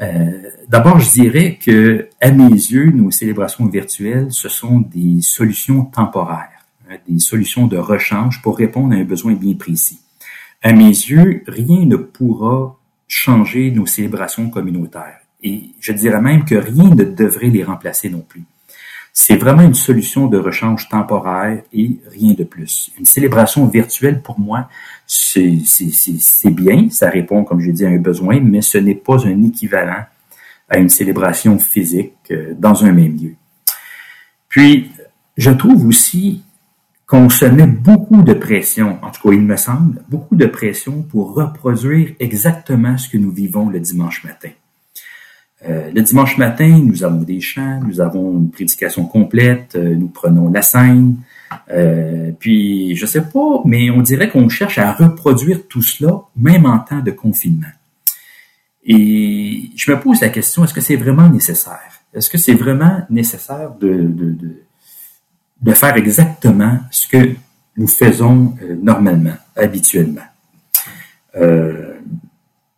Euh, 0.00 0.50
d'abord, 0.68 0.98
je 0.98 1.10
dirais 1.10 1.58
que, 1.62 2.08
à 2.20 2.30
mes 2.30 2.48
yeux, 2.48 2.90
nos 2.90 3.10
célébrations 3.10 3.66
virtuelles, 3.66 4.28
ce 4.30 4.48
sont 4.48 4.80
des 4.80 5.20
solutions 5.22 5.84
temporaires, 5.84 6.66
hein, 6.90 6.96
des 7.08 7.20
solutions 7.20 7.66
de 7.66 7.76
rechange 7.76 8.42
pour 8.42 8.58
répondre 8.58 8.94
à 8.94 8.98
un 8.98 9.04
besoin 9.04 9.34
bien 9.34 9.54
précis. 9.54 10.00
À 10.62 10.72
mes 10.72 10.88
yeux, 10.88 11.42
rien 11.46 11.84
ne 11.84 11.96
pourra 11.96 12.78
changer 13.06 13.70
nos 13.70 13.86
célébrations 13.86 14.50
communautaires. 14.50 15.20
Et 15.44 15.70
je 15.78 15.92
dirais 15.92 16.20
même 16.20 16.44
que 16.44 16.56
rien 16.56 16.90
ne 16.90 17.04
devrait 17.04 17.50
les 17.50 17.62
remplacer 17.62 18.08
non 18.08 18.24
plus. 18.26 18.42
C'est 19.12 19.36
vraiment 19.36 19.62
une 19.62 19.74
solution 19.74 20.26
de 20.26 20.38
rechange 20.38 20.88
temporaire 20.88 21.62
et 21.72 22.00
rien 22.10 22.32
de 22.32 22.42
plus. 22.42 22.90
Une 22.98 23.04
célébration 23.04 23.64
virtuelle, 23.68 24.22
pour 24.22 24.40
moi, 24.40 24.68
c'est 25.06 25.60
bien, 26.46 26.90
ça 26.90 27.10
répond, 27.10 27.44
comme 27.44 27.60
je 27.60 27.70
dit, 27.70 27.84
à 27.84 27.90
un 27.90 27.98
besoin, 27.98 28.40
mais 28.40 28.60
ce 28.60 28.78
n'est 28.78 28.96
pas 28.96 29.24
un 29.24 29.44
équivalent 29.44 30.04
à 30.68 30.78
une 30.78 30.88
célébration 30.88 31.60
physique 31.60 32.14
euh, 32.32 32.54
dans 32.58 32.84
un 32.84 32.90
même 32.90 33.16
lieu. 33.16 33.34
Puis, 34.48 34.90
je 35.36 35.50
trouve 35.50 35.86
aussi 35.86 36.42
qu'on 37.06 37.28
se 37.28 37.44
met 37.44 37.66
beaucoup 37.66 38.22
de 38.22 38.32
pression, 38.32 38.98
en 39.02 39.10
tout 39.10 39.28
cas 39.28 39.34
il 39.34 39.42
me 39.42 39.56
semble, 39.56 40.02
beaucoup 40.08 40.36
de 40.36 40.46
pression 40.46 41.02
pour 41.02 41.34
reproduire 41.34 42.14
exactement 42.18 42.96
ce 42.96 43.08
que 43.08 43.18
nous 43.18 43.30
vivons 43.30 43.68
le 43.68 43.78
dimanche 43.78 44.24
matin. 44.24 44.50
Euh, 45.66 45.90
le 45.94 46.02
dimanche 46.02 46.36
matin, 46.36 46.68
nous 46.84 47.04
avons 47.04 47.22
des 47.22 47.40
chants, 47.40 47.80
nous 47.86 48.00
avons 48.00 48.32
une 48.32 48.50
prédication 48.50 49.06
complète, 49.06 49.76
euh, 49.76 49.94
nous 49.94 50.08
prenons 50.08 50.50
la 50.50 50.62
scène. 50.62 51.16
Euh, 51.70 52.32
puis, 52.38 52.94
je 52.96 53.06
sais 53.06 53.22
pas, 53.22 53.62
mais 53.64 53.90
on 53.90 54.02
dirait 54.02 54.28
qu'on 54.28 54.48
cherche 54.48 54.78
à 54.78 54.92
reproduire 54.92 55.66
tout 55.68 55.82
cela, 55.82 56.20
même 56.36 56.66
en 56.66 56.78
temps 56.80 57.00
de 57.00 57.10
confinement. 57.12 57.66
Et 58.84 59.70
je 59.74 59.90
me 59.90 59.98
pose 59.98 60.20
la 60.20 60.28
question, 60.28 60.64
est-ce 60.64 60.74
que 60.74 60.82
c'est 60.82 60.96
vraiment 60.96 61.28
nécessaire? 61.28 62.02
Est-ce 62.12 62.28
que 62.28 62.36
c'est 62.36 62.54
vraiment 62.54 63.00
nécessaire 63.08 63.70
de, 63.80 63.88
de, 63.88 64.30
de, 64.32 64.62
de, 65.62 65.72
faire 65.72 65.96
exactement 65.96 66.78
ce 66.90 67.08
que 67.08 67.30
nous 67.76 67.88
faisons 67.88 68.54
normalement, 68.82 69.36
habituellement? 69.56 70.20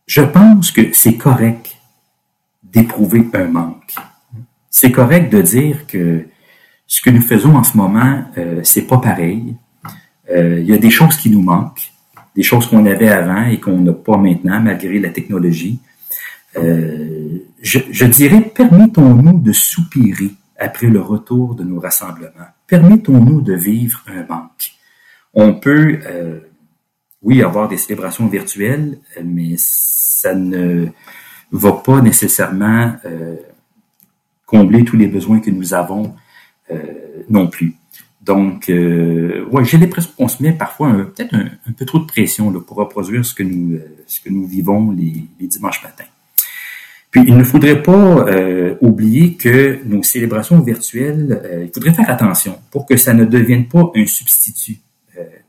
je 0.06 0.22
pense 0.22 0.70
que 0.70 0.92
c'est 0.92 1.16
correct 1.16 1.75
d'éprouver 2.76 3.26
un 3.32 3.48
manque. 3.48 3.94
C'est 4.68 4.92
correct 4.92 5.32
de 5.32 5.40
dire 5.40 5.86
que 5.86 6.26
ce 6.86 7.00
que 7.00 7.08
nous 7.08 7.22
faisons 7.22 7.56
en 7.56 7.64
ce 7.64 7.74
moment, 7.74 8.24
euh, 8.36 8.60
c'est 8.64 8.86
pas 8.86 8.98
pareil. 8.98 9.56
Euh, 10.30 10.60
il 10.60 10.66
y 10.66 10.74
a 10.74 10.78
des 10.78 10.90
choses 10.90 11.16
qui 11.16 11.30
nous 11.30 11.40
manquent, 11.40 11.90
des 12.34 12.42
choses 12.42 12.66
qu'on 12.66 12.84
avait 12.84 13.08
avant 13.08 13.46
et 13.46 13.58
qu'on 13.58 13.78
n'a 13.78 13.94
pas 13.94 14.18
maintenant 14.18 14.60
malgré 14.60 14.98
la 14.98 15.08
technologie. 15.08 15.78
Euh, 16.58 17.38
je, 17.62 18.04
dirais, 18.04 18.42
permettons-nous 18.54 19.38
de 19.40 19.52
soupirer 19.52 20.32
après 20.58 20.88
le 20.88 21.00
retour 21.00 21.54
de 21.54 21.64
nos 21.64 21.80
rassemblements. 21.80 22.52
Permettons-nous 22.66 23.40
de 23.40 23.54
vivre 23.54 24.02
un 24.06 24.24
manque. 24.26 24.72
On 25.32 25.54
peut, 25.54 25.98
euh, 26.06 26.40
oui, 27.22 27.42
avoir 27.42 27.68
des 27.68 27.78
célébrations 27.78 28.26
virtuelles, 28.26 28.98
mais 29.24 29.54
ça 29.56 30.34
ne 30.34 30.88
va 31.52 31.72
pas 31.72 32.00
nécessairement 32.00 32.94
euh, 33.04 33.36
combler 34.46 34.84
tous 34.84 34.96
les 34.96 35.06
besoins 35.06 35.40
que 35.40 35.50
nous 35.50 35.74
avons 35.74 36.14
euh, 36.70 36.76
non 37.28 37.48
plus. 37.48 37.76
Donc, 38.26 38.68
euh, 38.68 39.44
ouais, 39.52 39.64
j'ai 39.64 39.78
l'impression 39.78 40.10
qu'on 40.16 40.26
se 40.26 40.42
met 40.42 40.52
parfois 40.52 40.92
peut-être 40.92 41.34
un, 41.34 41.72
peu 41.72 41.84
trop 41.84 42.00
de 42.00 42.06
pression 42.06 42.50
là, 42.50 42.58
pour 42.58 42.76
reproduire 42.76 43.24
ce 43.24 43.32
que 43.32 43.44
nous, 43.44 43.76
euh, 43.76 43.86
ce 44.08 44.20
que 44.20 44.30
nous 44.30 44.44
vivons 44.46 44.90
les, 44.90 45.28
les, 45.38 45.46
dimanches 45.46 45.80
matins. 45.84 46.10
Puis, 47.12 47.22
il 47.28 47.36
ne 47.36 47.44
faudrait 47.44 47.84
pas 47.84 48.26
euh, 48.26 48.74
oublier 48.80 49.34
que 49.34 49.78
nos 49.84 50.02
célébrations 50.02 50.60
virtuelles, 50.60 51.40
il 51.62 51.70
faudrait 51.72 51.94
faire 51.94 52.10
attention 52.10 52.58
pour 52.72 52.84
que 52.84 52.96
ça 52.96 53.14
ne 53.14 53.24
devienne 53.24 53.68
pas 53.68 53.92
un 53.94 54.06
substitut 54.06 54.78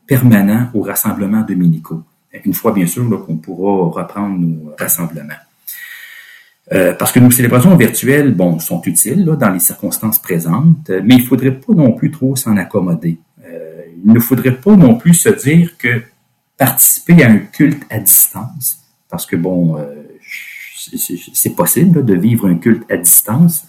permanent 0.06 0.70
aux 0.76 0.82
rassemblements 0.82 1.42
dominicaux. 1.42 2.04
Une 2.46 2.54
fois, 2.54 2.72
bien 2.72 2.86
sûr, 2.86 3.04
qu'on 3.26 3.38
pourra 3.38 4.02
reprendre 4.02 4.38
nos 4.38 4.76
rassemblements. 4.78 5.34
Euh, 6.74 6.94
parce 6.94 7.14
que 7.14 7.20
nos 7.20 7.32
célébrations 7.32 7.76
virtuelles, 7.78 8.34
bon, 8.34 8.60
sont 8.60 8.82
utiles 8.84 9.26
là, 9.26 9.36
dans 9.36 9.50
les 9.50 9.60
circonstances 9.60 10.20
présentes, 10.20 10.92
mais 11.04 11.16
il 11.16 11.26
faudrait 11.26 11.52
pas 11.52 11.74
non 11.74 11.94
plus 11.94 12.12
trop 12.12 12.36
s'en 12.36 12.58
accommoder. 12.58 13.18
Euh, 13.46 13.84
il 14.04 14.12
ne 14.12 14.20
faudrait 14.20 14.56
pas 14.56 14.76
non 14.76 14.96
plus 14.96 15.14
se 15.14 15.30
dire 15.30 15.78
que 15.78 16.02
participer 16.58 17.24
à 17.24 17.32
un 17.32 17.38
culte 17.38 17.84
à 17.90 18.00
distance, 18.00 18.80
parce 19.10 19.26
que 19.26 19.38
bon, 19.38 19.78
euh, 19.78 19.86
c'est 21.34 21.56
possible 21.56 22.04
de 22.04 22.16
vivre 22.16 22.48
un 22.48 22.56
culte 22.56 22.84
à 22.92 22.98
distance, 22.98 23.66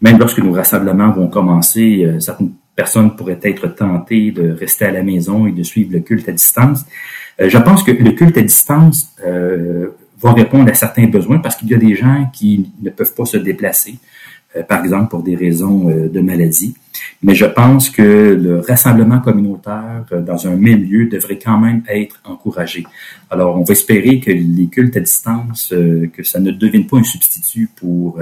même 0.00 0.18
lorsque 0.18 0.38
nos 0.38 0.52
rassemblements 0.52 1.12
vont 1.12 1.28
commencer, 1.28 2.16
certaines 2.20 2.52
personnes 2.74 3.14
pourraient 3.14 3.40
être 3.42 3.68
tentées 3.68 4.30
de 4.30 4.50
rester 4.50 4.86
à 4.86 4.90
la 4.90 5.02
maison 5.02 5.46
et 5.46 5.52
de 5.52 5.62
suivre 5.62 5.92
le 5.92 6.00
culte 6.00 6.28
à 6.28 6.32
distance. 6.32 6.86
je 7.38 7.58
pense 7.58 7.82
que 7.82 7.90
le 7.90 8.12
culte 8.12 8.38
à 8.38 8.42
distance 8.42 9.14
va 10.20 10.32
répondre 10.32 10.70
à 10.70 10.74
certains 10.74 11.06
besoins 11.06 11.38
parce 11.38 11.56
qu'il 11.56 11.68
y 11.68 11.74
a 11.74 11.78
des 11.78 11.94
gens 11.94 12.30
qui 12.32 12.70
ne 12.80 12.90
peuvent 12.90 13.14
pas 13.14 13.24
se 13.24 13.36
déplacer, 13.36 13.96
euh, 14.56 14.62
par 14.62 14.84
exemple 14.84 15.08
pour 15.08 15.22
des 15.22 15.36
raisons 15.36 15.88
euh, 15.88 16.08
de 16.08 16.20
maladie. 16.20 16.74
Mais 17.22 17.34
je 17.34 17.46
pense 17.46 17.88
que 17.88 18.02
le 18.02 18.60
rassemblement 18.60 19.20
communautaire 19.20 20.04
euh, 20.12 20.20
dans 20.20 20.46
un 20.46 20.56
même 20.56 20.82
lieu 20.82 21.06
devrait 21.06 21.38
quand 21.38 21.58
même 21.58 21.82
être 21.88 22.20
encouragé. 22.24 22.84
Alors, 23.30 23.58
on 23.58 23.64
va 23.64 23.72
espérer 23.72 24.20
que 24.20 24.30
les 24.30 24.66
cultes 24.66 24.96
à 24.96 25.00
distance, 25.00 25.72
que 26.12 26.22
ça 26.22 26.40
ne 26.40 26.50
devienne 26.50 26.86
pas 26.86 26.98
un 26.98 27.04
substitut 27.04 27.68
pour 27.76 28.18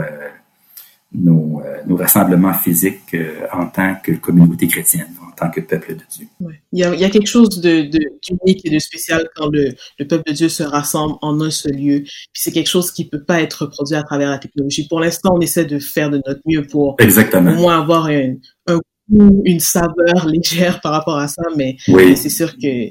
nos, 1.13 1.63
nos 1.87 1.97
rassemblements 1.97 2.55
physiques 2.55 3.17
en 3.53 3.67
tant 3.67 3.95
que 4.03 4.13
communauté 4.13 4.67
chrétienne 4.67 5.09
tant 5.39 5.51
que 5.51 5.61
peuple 5.61 5.95
de 5.95 6.03
Dieu. 6.11 6.27
Il, 6.73 6.79
y 6.79 6.85
a, 6.85 6.95
il, 6.95 7.01
y 7.01 7.05
a, 7.05 7.11
quelque 7.11 7.29
chose 7.29 7.61
de, 7.61 7.83
d'unique 7.83 8.65
et 8.65 8.71
de 8.71 8.79
spécial 8.79 9.29
quand 9.35 9.49
le, 9.49 9.75
le, 9.99 10.07
peuple 10.07 10.31
de 10.31 10.35
Dieu 10.35 10.49
se 10.49 10.63
rassemble 10.63 11.15
en 11.23 11.41
un 11.41 11.51
seul 11.51 11.77
lieu. 11.77 12.01
Puis 12.03 12.43
c'est 12.43 12.53
quelque 12.53 12.69
chose 12.69 12.91
qui 12.91 13.09
peut 13.09 13.23
pas 13.23 13.41
être 13.41 13.63
reproduit 13.63 13.97
à 13.97 14.03
travers 14.03 14.31
la 14.31 14.39
technologie. 14.39 14.87
Pour 14.89 15.01
l'instant, 15.01 15.35
on 15.35 15.41
essaie 15.41 15.65
de 15.65 15.79
faire 15.79 16.11
de 16.11 16.21
notre 16.27 16.41
mieux 16.47 16.67
pour 16.67 16.97
Exactement. 16.99 17.53
au 17.53 17.55
moins 17.55 17.81
avoir 17.81 18.07
un, 18.07 18.35
un 18.67 18.81
goût, 19.11 19.43
une 19.45 19.61
saveur 19.61 20.27
légère 20.27 20.81
par 20.81 20.93
rapport 20.93 21.19
à 21.19 21.29
ça, 21.29 21.43
mais, 21.57 21.77
oui. 21.89 22.17
c'est 22.17 22.31
sûr 22.31 22.53
que 22.53 22.89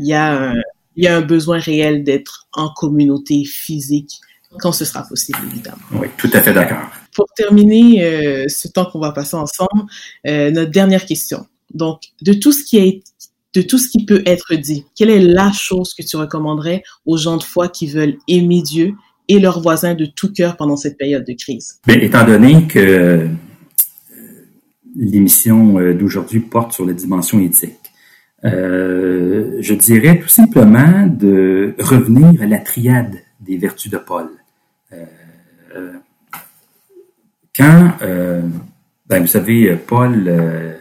il 0.00 0.06
y 0.06 0.14
a 0.14 0.50
un, 0.50 0.54
il 0.94 1.04
y 1.04 1.08
a 1.08 1.16
un 1.16 1.22
besoin 1.22 1.58
réel 1.58 2.04
d'être 2.04 2.46
en 2.52 2.68
communauté 2.72 3.44
physique 3.44 4.20
quand 4.58 4.72
ce 4.72 4.84
sera 4.84 5.02
possible, 5.02 5.38
évidemment. 5.50 5.78
Oui, 5.92 6.08
tout 6.16 6.30
à 6.32 6.40
fait 6.40 6.52
d'accord. 6.52 6.90
Pour 7.14 7.26
terminer 7.36 8.04
euh, 8.04 8.44
ce 8.48 8.68
temps 8.68 8.86
qu'on 8.86 9.00
va 9.00 9.12
passer 9.12 9.36
ensemble, 9.36 9.84
euh, 10.26 10.50
notre 10.50 10.70
dernière 10.70 11.04
question. 11.04 11.46
Donc, 11.74 12.02
de 12.22 12.32
tout 12.32 12.52
ce 12.52 12.64
qui 12.64 12.78
est 12.78 13.02
de 13.54 13.62
tout 13.62 13.78
ce 13.78 13.88
qui 13.88 14.04
peut 14.04 14.22
être 14.26 14.54
dit, 14.54 14.84
quelle 14.94 15.08
est 15.08 15.20
la 15.20 15.50
chose 15.52 15.94
que 15.94 16.02
tu 16.02 16.16
recommanderais 16.16 16.82
aux 17.06 17.16
gens 17.16 17.38
de 17.38 17.42
foi 17.42 17.68
qui 17.68 17.86
veulent 17.86 18.18
aimer 18.28 18.60
Dieu 18.60 18.92
et 19.26 19.38
leurs 19.38 19.62
voisins 19.62 19.94
de 19.94 20.04
tout 20.04 20.30
cœur 20.32 20.56
pendant 20.56 20.76
cette 20.76 20.98
période 20.98 21.24
de 21.24 21.32
crise? 21.32 21.80
Bien, 21.86 21.98
étant 21.98 22.26
donné 22.26 22.66
que 22.66 22.78
euh, 22.78 23.28
l'émission 24.94 25.94
d'aujourd'hui 25.94 26.40
porte 26.40 26.72
sur 26.72 26.84
la 26.84 26.92
dimension 26.92 27.40
éthique, 27.40 27.88
euh, 28.44 29.56
je 29.60 29.74
dirais 29.74 30.20
tout 30.20 30.28
simplement 30.28 31.06
de 31.06 31.74
revenir 31.80 32.40
à 32.42 32.46
la 32.46 32.58
triade 32.58 33.16
des 33.40 33.56
vertus 33.56 33.90
de 33.90 33.98
Paul. 33.98 34.28
Euh, 34.92 35.92
quand, 37.56 37.92
ben, 38.00 39.20
vous 39.20 39.26
savez, 39.26 39.76
Paul 39.76 40.78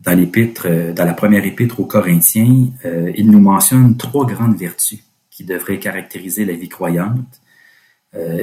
dans 0.00 0.18
l'épître, 0.18 0.66
dans 0.94 1.04
la 1.04 1.12
première 1.12 1.44
épître 1.44 1.78
aux 1.78 1.84
Corinthiens, 1.84 2.68
il 3.14 3.30
nous 3.30 3.40
mentionne 3.40 3.96
trois 3.96 4.26
grandes 4.26 4.56
vertus 4.56 5.00
qui 5.30 5.44
devraient 5.44 5.78
caractériser 5.78 6.46
la 6.46 6.54
vie 6.54 6.70
croyante. 6.70 7.40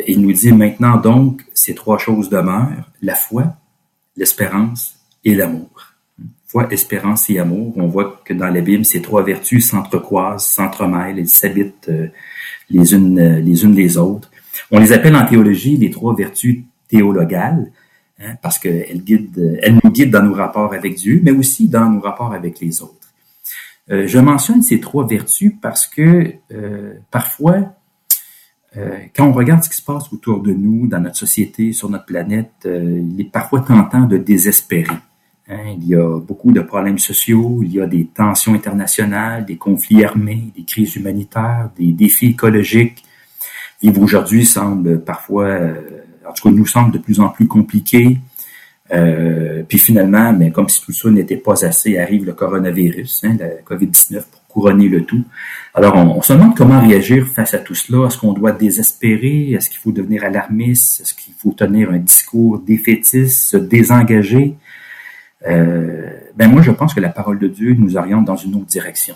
il 0.08 0.22
nous 0.22 0.34
dit 0.34 0.52
maintenant 0.52 0.98
donc, 0.98 1.44
ces 1.54 1.74
trois 1.74 1.98
choses 1.98 2.30
demeurent, 2.30 2.92
la 3.02 3.16
foi, 3.16 3.56
l'espérance 4.16 4.96
et 5.24 5.34
l'amour 5.34 5.92
foi, 6.52 6.68
espérance 6.70 7.30
et 7.30 7.40
amour. 7.40 7.74
On 7.78 7.88
voit 7.88 8.22
que 8.26 8.34
dans 8.34 8.50
la 8.50 8.60
Bible, 8.60 8.84
ces 8.84 9.02
trois 9.02 9.24
vertus 9.24 9.70
s'entrecroisent, 9.70 10.46
s'entremêlent, 10.46 11.18
elles 11.18 11.30
s'habitent 11.30 11.88
euh, 11.88 12.08
les 12.72 12.94
unes 12.94 13.20
euh, 13.20 13.40
les 13.40 13.64
unes 13.64 13.76
les 13.76 13.98
autres. 13.98 14.30
On 14.72 14.80
les 14.80 14.94
appelle 14.94 15.16
en 15.16 15.26
théologie 15.26 15.78
les 15.78 15.92
trois 15.92 16.16
vertus 16.16 16.64
théologales, 16.88 17.72
hein, 18.20 18.36
parce 18.42 18.60
qu'elles 18.60 19.04
guident, 19.04 19.60
elles 19.62 19.80
nous 19.84 19.92
guident 19.92 20.12
dans 20.12 20.24
nos 20.24 20.34
rapports 20.34 20.74
avec 20.74 20.96
Dieu, 20.96 21.22
mais 21.24 21.32
aussi 21.32 21.68
dans 21.68 21.90
nos 21.90 22.00
rapports 22.00 22.34
avec 22.34 22.60
les 22.60 22.82
autres. 22.82 22.96
Euh, 23.90 24.08
je 24.08 24.20
mentionne 24.20 24.62
ces 24.62 24.80
trois 24.80 25.06
vertus 25.08 25.54
parce 25.62 25.88
que 25.88 26.36
parfois, 27.10 27.76
quand 29.16 29.28
on 29.28 29.34
regarde 29.34 29.64
ce 29.64 29.70
qui 29.70 29.76
se 29.76 29.82
passe 29.82 30.14
autour 30.14 30.42
de 30.42 30.54
nous, 30.54 30.88
dans 30.88 31.02
notre 31.02 31.18
société, 31.18 31.74
sur 31.74 31.90
notre 31.90 32.06
planète, 32.06 32.52
il 32.66 33.20
est 33.20 33.30
parfois 33.30 33.60
tentant 33.60 34.06
de 34.06 34.16
désespérer. 34.16 34.96
Hein, 35.52 35.76
il 35.78 35.88
y 35.88 35.96
a 35.96 36.20
beaucoup 36.20 36.54
de 36.54 36.62
problèmes 36.62 36.98
sociaux, 36.98 37.60
il 37.62 37.74
y 37.74 37.82
a 37.82 37.86
des 37.86 38.06
tensions 38.06 38.54
internationales, 38.54 39.46
des 39.46 39.58
conflits 39.58 40.06
armés, 40.06 40.54
des 40.56 40.64
crises 40.64 40.96
humanitaires, 40.96 41.70
des 41.78 41.92
défis 41.92 42.28
écologiques. 42.28 43.04
Vivre 43.82 44.02
aujourd'hui 44.02 44.46
semble 44.46 45.02
parfois, 45.02 45.48
euh, 45.48 45.74
en 46.26 46.32
tout 46.32 46.48
cas 46.48 46.56
nous 46.56 46.66
semble 46.66 46.94
de 46.94 47.00
plus 47.00 47.20
en 47.20 47.28
plus 47.28 47.48
compliqué. 47.48 48.18
Euh, 48.94 49.64
puis 49.68 49.78
finalement, 49.78 50.32
mais 50.32 50.52
comme 50.52 50.70
si 50.70 50.82
tout 50.82 50.94
ça 50.94 51.10
n'était 51.10 51.38
pas 51.38 51.66
assez, 51.66 51.98
arrive 51.98 52.26
le 52.26 52.34
coronavirus, 52.34 53.24
hein, 53.26 53.36
la 53.38 53.48
COVID-19, 53.66 54.24
pour 54.32 54.48
couronner 54.48 54.88
le 54.88 55.04
tout. 55.04 55.24
Alors, 55.74 55.96
on, 55.96 56.18
on, 56.18 56.22
se 56.22 56.34
demande 56.34 56.56
comment 56.56 56.80
réagir 56.80 57.28
face 57.28 57.54
à 57.54 57.60
tout 57.60 57.76
cela. 57.76 58.08
Est-ce 58.08 58.18
qu'on 58.18 58.34
doit 58.34 58.52
désespérer? 58.52 59.52
Est-ce 59.52 59.70
qu'il 59.70 59.80
faut 59.80 59.94
devenir 59.94 60.24
alarmiste? 60.26 61.02
Est-ce 61.02 61.14
qu'il 61.14 61.34
faut 61.34 61.52
tenir 61.52 61.90
un 61.90 62.00
discours 62.00 62.60
défaitiste, 62.60 63.50
se 63.52 63.58
désengager? 63.58 64.56
Euh, 65.48 66.10
ben 66.36 66.50
moi, 66.50 66.62
je 66.62 66.72
pense 66.72 66.94
que 66.94 67.00
la 67.00 67.10
parole 67.10 67.40
de 67.40 67.48
Dieu 67.48 67.74
nous 67.74 67.98
oriente 67.98 68.26
dans 68.26 68.36
une 68.36 68.56
autre 68.56 68.66
direction. 68.66 69.16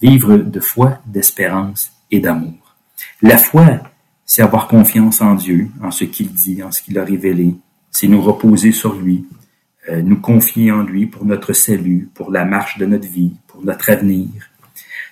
Vivre 0.00 0.36
de 0.36 0.60
foi, 0.60 0.98
d'espérance 1.06 1.92
et 2.10 2.20
d'amour. 2.20 2.76
La 3.22 3.36
foi, 3.36 3.80
c'est 4.24 4.42
avoir 4.42 4.68
confiance 4.68 5.20
en 5.20 5.34
Dieu, 5.34 5.68
en 5.82 5.90
ce 5.90 6.04
qu'il 6.04 6.32
dit, 6.32 6.62
en 6.62 6.70
ce 6.70 6.82
qu'il 6.82 6.98
a 6.98 7.04
révélé. 7.04 7.54
C'est 7.90 8.08
nous 8.08 8.20
reposer 8.20 8.72
sur 8.72 8.94
lui, 8.94 9.26
euh, 9.88 10.02
nous 10.02 10.20
confier 10.20 10.72
en 10.72 10.82
lui 10.82 11.06
pour 11.06 11.24
notre 11.24 11.52
salut, 11.52 12.10
pour 12.14 12.30
la 12.30 12.44
marche 12.44 12.78
de 12.78 12.86
notre 12.86 13.08
vie, 13.08 13.34
pour 13.46 13.64
notre 13.64 13.90
avenir. 13.90 14.28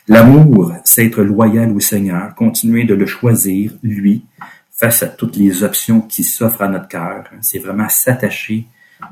L'amour, 0.06 0.74
c'est 0.84 1.06
être 1.06 1.22
loyal 1.22 1.72
au 1.72 1.80
Seigneur, 1.80 2.34
continuer 2.34 2.84
de 2.84 2.94
le 2.94 3.06
choisir, 3.06 3.72
lui, 3.82 4.24
face 4.70 5.02
à 5.02 5.06
toutes 5.06 5.36
les 5.36 5.62
options 5.62 6.02
qui 6.02 6.24
s'offrent 6.24 6.62
à 6.62 6.68
notre 6.68 6.88
cœur. 6.88 7.24
C'est 7.40 7.58
vraiment 7.58 7.88
s'attacher 7.88 8.66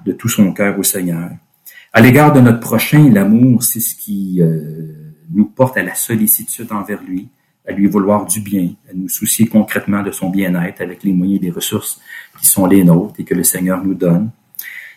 de 0.05 0.12
tout 0.12 0.28
son 0.28 0.53
cœur 0.53 0.78
au 0.78 0.82
Seigneur. 0.82 1.30
À 1.93 2.01
l'égard 2.01 2.32
de 2.32 2.40
notre 2.40 2.61
prochain, 2.61 3.11
l'amour, 3.11 3.62
c'est 3.62 3.80
ce 3.80 3.95
qui 3.95 4.40
euh, 4.40 5.12
nous 5.30 5.45
porte 5.45 5.76
à 5.76 5.82
la 5.82 5.95
sollicitude 5.95 6.72
envers 6.72 7.03
lui, 7.03 7.28
à 7.68 7.72
lui 7.72 7.86
vouloir 7.86 8.24
du 8.26 8.40
bien, 8.40 8.70
à 8.90 8.95
nous 8.95 9.09
soucier 9.09 9.47
concrètement 9.47 10.03
de 10.03 10.11
son 10.11 10.30
bien-être 10.30 10.80
avec 10.80 11.03
les 11.03 11.12
moyens 11.12 11.40
et 11.40 11.45
les 11.45 11.51
ressources 11.51 12.01
qui 12.40 12.47
sont 12.47 12.66
les 12.66 12.82
nôtres 12.82 13.20
et 13.20 13.24
que 13.24 13.34
le 13.34 13.45
Seigneur 13.45 13.84
nous 13.84 13.95
donne. 13.95 14.30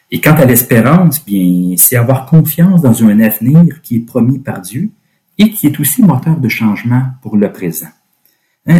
Et 0.09 0.21
quant 0.21 0.35
à 0.35 0.45
l'espérance, 0.45 1.23
bien, 1.25 1.75
c'est 1.77 1.97
avoir 1.97 2.25
confiance 2.25 2.81
dans 2.81 3.03
un 3.03 3.19
avenir 3.19 3.81
qui 3.81 3.97
est 3.97 4.05
promis 4.05 4.39
par 4.39 4.61
Dieu 4.61 4.89
et 5.37 5.49
qui 5.49 5.67
est 5.67 5.79
aussi 5.79 6.01
moteur 6.01 6.37
de 6.37 6.47
changement 6.47 7.07
pour 7.21 7.35
le 7.35 7.51
présent. 7.51 7.89
Hein, 8.67 8.79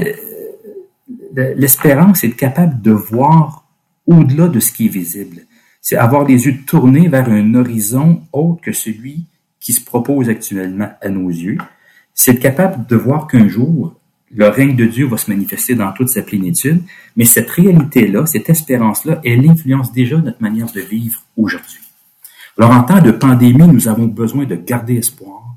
l'espérance 1.36 2.24
est 2.24 2.32
capable 2.32 2.82
de 2.82 2.92
voir 2.92 3.68
au-delà 4.08 4.48
de 4.48 4.60
ce 4.60 4.72
qui 4.72 4.86
est 4.86 4.90
visible 4.90 5.42
c'est 5.88 5.98
avoir 5.98 6.26
les 6.26 6.48
yeux 6.48 6.64
tournés 6.66 7.08
vers 7.10 7.30
un 7.30 7.54
horizon 7.54 8.24
autre 8.34 8.60
que 8.60 8.72
celui 8.72 9.26
qui 9.60 9.72
se 9.72 9.86
propose 9.86 10.30
actuellement 10.30 10.90
à 11.00 11.10
nos 11.10 11.30
yeux. 11.30 11.60
C'est 12.16 12.32
être 12.32 12.40
capable 12.40 12.88
de 12.88 12.96
voir 12.96 13.28
qu'un 13.28 13.48
jour, 13.48 13.94
le 14.32 14.48
règne 14.48 14.76
de 14.76 14.86
Dieu 14.86 15.06
va 15.06 15.18
se 15.18 15.30
manifester 15.30 15.76
dans 15.76 15.94
toute 15.94 16.10
sa 16.10 16.24
plénitude, 16.24 16.82
mais 17.16 17.26
cette 17.26 17.52
réalité-là, 17.52 18.26
cette 18.26 18.50
espérance-là, 18.50 19.22
elle 19.24 19.48
influence 19.48 19.92
déjà 19.92 20.18
notre 20.18 20.42
manière 20.42 20.72
de 20.72 20.82
vivre 20.82 21.22
aujourd'hui. 21.38 21.82
Alors, 22.58 22.72
en 22.72 22.82
temps 22.82 23.02
de 23.02 23.12
pandémie, 23.12 23.68
nous 23.68 23.88
avons 23.88 24.08
besoin 24.08 24.46
de 24.46 24.56
garder 24.56 24.96
espoir, 24.96 25.56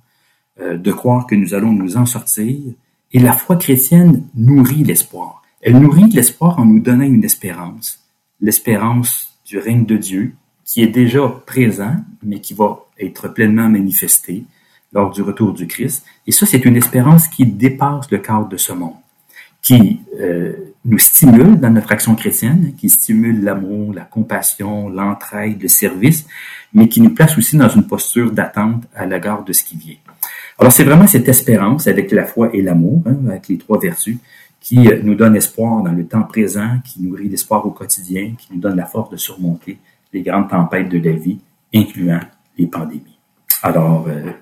euh, 0.60 0.76
de 0.76 0.92
croire 0.92 1.26
que 1.26 1.36
nous 1.36 1.54
allons 1.54 1.72
nous 1.72 1.96
en 1.96 2.04
sortir, 2.04 2.54
et 3.12 3.18
la 3.18 3.32
foi 3.32 3.56
chrétienne 3.56 4.24
nourrit 4.34 4.84
l'espoir. 4.84 5.40
Elle 5.62 5.78
nourrit 5.78 6.10
l'espoir 6.10 6.58
en 6.58 6.66
nous 6.66 6.80
donnant 6.80 7.04
une 7.04 7.24
espérance, 7.24 8.04
l'espérance 8.42 9.27
du 9.48 9.58
règne 9.58 9.86
de 9.86 9.96
Dieu 9.96 10.34
qui 10.64 10.82
est 10.82 10.88
déjà 10.88 11.26
présent, 11.46 11.96
mais 12.22 12.40
qui 12.40 12.52
va 12.52 12.84
être 13.00 13.28
pleinement 13.28 13.70
manifesté 13.70 14.44
lors 14.92 15.10
du 15.10 15.22
retour 15.22 15.54
du 15.54 15.66
Christ. 15.66 16.04
Et 16.26 16.32
ça, 16.32 16.44
c'est 16.44 16.64
une 16.66 16.76
espérance 16.76 17.26
qui 17.26 17.46
dépasse 17.46 18.10
le 18.10 18.18
cadre 18.18 18.48
de 18.48 18.58
ce 18.58 18.72
monde, 18.72 18.96
qui 19.62 20.00
euh, 20.20 20.52
nous 20.84 20.98
stimule 20.98 21.58
dans 21.58 21.70
notre 21.70 21.90
action 21.90 22.14
chrétienne, 22.14 22.74
qui 22.76 22.90
stimule 22.90 23.42
l'amour, 23.42 23.94
la 23.94 24.02
compassion, 24.02 24.90
l'entraide, 24.90 25.62
le 25.62 25.68
service, 25.68 26.26
mais 26.74 26.88
qui 26.88 27.00
nous 27.00 27.14
place 27.14 27.36
aussi 27.38 27.56
dans 27.56 27.70
une 27.70 27.86
posture 27.86 28.30
d'attente 28.30 28.84
à 28.94 29.06
l'égard 29.06 29.44
de 29.44 29.54
ce 29.54 29.64
qui 29.64 29.78
vient. 29.78 29.96
Alors, 30.58 30.72
c'est 30.72 30.84
vraiment 30.84 31.06
cette 31.06 31.28
espérance 31.28 31.86
avec 31.86 32.12
la 32.12 32.26
foi 32.26 32.50
et 32.52 32.60
l'amour, 32.60 33.02
hein, 33.06 33.16
avec 33.28 33.48
les 33.48 33.56
trois 33.56 33.78
vertus, 33.78 34.18
qui 34.60 34.88
nous 35.02 35.14
donne 35.14 35.36
espoir 35.36 35.82
dans 35.82 35.92
le 35.92 36.06
temps 36.06 36.24
présent, 36.24 36.78
qui 36.84 37.02
nourrit 37.02 37.28
l'espoir 37.28 37.64
au 37.64 37.70
quotidien, 37.70 38.34
qui 38.36 38.48
nous 38.52 38.60
donne 38.60 38.76
la 38.76 38.86
force 38.86 39.10
de 39.10 39.16
surmonter 39.16 39.78
les 40.12 40.22
grandes 40.22 40.48
tempêtes 40.48 40.88
de 40.88 40.98
la 40.98 41.16
vie, 41.16 41.38
incluant 41.74 42.20
les 42.56 42.66
pandémies. 42.66 43.18
Alors, 43.62 44.06
euh, 44.08 44.32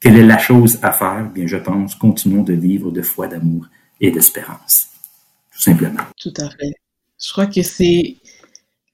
quelle 0.00 0.16
est 0.16 0.26
la 0.26 0.38
chose 0.38 0.78
à 0.82 0.92
faire? 0.92 1.30
Bien, 1.30 1.46
je 1.46 1.56
pense, 1.56 1.94
continuons 1.94 2.42
de 2.42 2.54
vivre 2.54 2.90
de 2.90 3.02
foi, 3.02 3.28
d'amour 3.28 3.66
et 4.00 4.10
d'espérance. 4.10 4.88
Tout 5.52 5.60
simplement. 5.60 6.02
Tout 6.16 6.34
à 6.38 6.48
fait. 6.50 6.72
Je 7.22 7.30
crois 7.30 7.46
que 7.46 7.62
c'est 7.62 8.16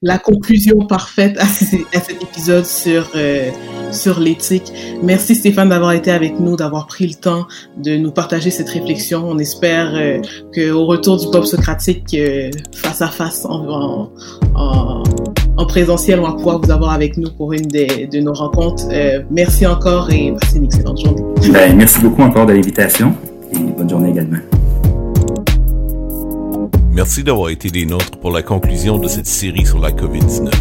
la 0.01 0.17
conclusion 0.17 0.79
parfaite 0.87 1.37
à, 1.39 1.45
cet 1.45 2.23
épisode 2.23 2.65
sur 2.65 3.09
euh, 3.15 3.49
sur 3.91 4.19
l'éthique. 4.19 4.71
Merci 5.03 5.35
Stéphane 5.35 5.69
d'avoir 5.69 5.91
été 5.91 6.09
avec 6.09 6.39
nous, 6.39 6.55
d'avoir 6.55 6.87
pris 6.87 7.05
le 7.05 7.15
temps 7.15 7.47
de 7.77 7.97
nous 7.97 8.11
partager 8.11 8.49
cette 8.49 8.69
réflexion. 8.69 9.25
On 9.27 9.37
espère 9.39 9.91
euh, 9.93 10.21
que 10.53 10.71
au 10.71 10.85
retour 10.85 11.17
du 11.17 11.29
pop 11.29 11.45
socratique 11.45 12.13
euh, 12.13 12.49
face 12.73 13.01
à 13.01 13.07
face 13.07 13.45
en, 13.45 14.09
en, 14.55 15.03
en, 15.57 15.65
présentiel, 15.65 16.19
on 16.19 16.23
va 16.23 16.33
pouvoir 16.33 16.61
vous 16.61 16.71
avoir 16.71 16.93
avec 16.93 17.17
nous 17.17 17.31
pour 17.31 17.51
une 17.51 17.67
de 17.67 18.19
nos 18.21 18.33
rencontres. 18.33 18.85
Merci 19.29 19.67
encore 19.67 20.09
et 20.11 20.33
passez 20.39 20.57
une 20.57 20.65
excellente 20.65 21.03
journée. 21.03 21.23
Ben, 21.51 21.75
merci 21.75 21.99
beaucoup 21.99 22.21
encore 22.21 22.45
de 22.45 22.53
l'invitation 22.53 23.13
et 23.51 23.57
bonne 23.57 23.89
journée 23.89 24.11
également. 24.11 24.37
Merci 26.99 27.23
d'avoir 27.23 27.49
été 27.49 27.69
des 27.69 27.85
nôtres 27.85 28.19
pour 28.19 28.29
la 28.29 28.43
conclusion 28.43 28.97
de 28.97 29.07
cette 29.07 29.25
série 29.25 29.65
sur 29.65 29.79
la 29.79 29.89
COVID-19. 29.89 30.51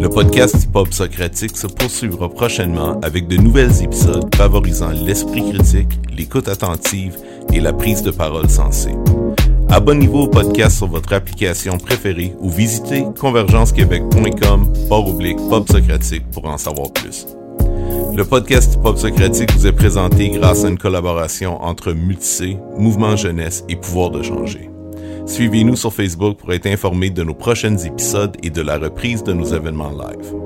Le 0.00 0.08
podcast 0.08 0.54
Hip-Hop 0.62 0.94
Socratique 0.94 1.56
se 1.56 1.66
poursuivra 1.66 2.28
prochainement 2.28 3.00
avec 3.00 3.26
de 3.26 3.36
nouvelles 3.36 3.82
épisodes 3.82 4.32
favorisant 4.36 4.90
l'esprit 4.90 5.42
critique, 5.50 5.98
l'écoute 6.16 6.46
attentive 6.46 7.16
et 7.52 7.58
la 7.58 7.72
prise 7.72 8.04
de 8.04 8.12
parole 8.12 8.48
sensée. 8.48 8.94
Abonnez-vous 9.68 10.20
au 10.20 10.28
podcast 10.28 10.76
sur 10.76 10.86
votre 10.86 11.12
application 11.12 11.76
préférée 11.76 12.36
ou 12.38 12.50
visitez 12.50 13.04
convergencequebec.com 13.18 14.72
par 14.88 15.08
oblique 15.08 15.38
Pop 15.50 15.68
Socratique 15.68 16.30
pour 16.30 16.44
en 16.44 16.56
savoir 16.56 16.92
plus. 16.92 17.26
Le 18.14 18.24
podcast 18.24 18.80
Pop 18.80 18.96
Socratique 18.96 19.50
vous 19.50 19.66
est 19.66 19.72
présenté 19.72 20.28
grâce 20.28 20.64
à 20.64 20.68
une 20.68 20.78
collaboration 20.78 21.60
entre 21.64 21.90
Multicé, 21.90 22.58
Mouvement 22.78 23.16
Jeunesse 23.16 23.64
et 23.68 23.74
Pouvoir 23.74 24.10
de 24.10 24.22
changer. 24.22 24.70
Suivez-nous 25.26 25.76
sur 25.76 25.92
Facebook 25.92 26.36
pour 26.38 26.52
être 26.52 26.66
informé 26.66 27.10
de 27.10 27.22
nos 27.22 27.34
prochains 27.34 27.76
épisodes 27.78 28.36
et 28.42 28.50
de 28.50 28.60
la 28.60 28.78
reprise 28.78 29.22
de 29.24 29.32
nos 29.32 29.46
événements 29.46 29.90
live. 29.90 30.43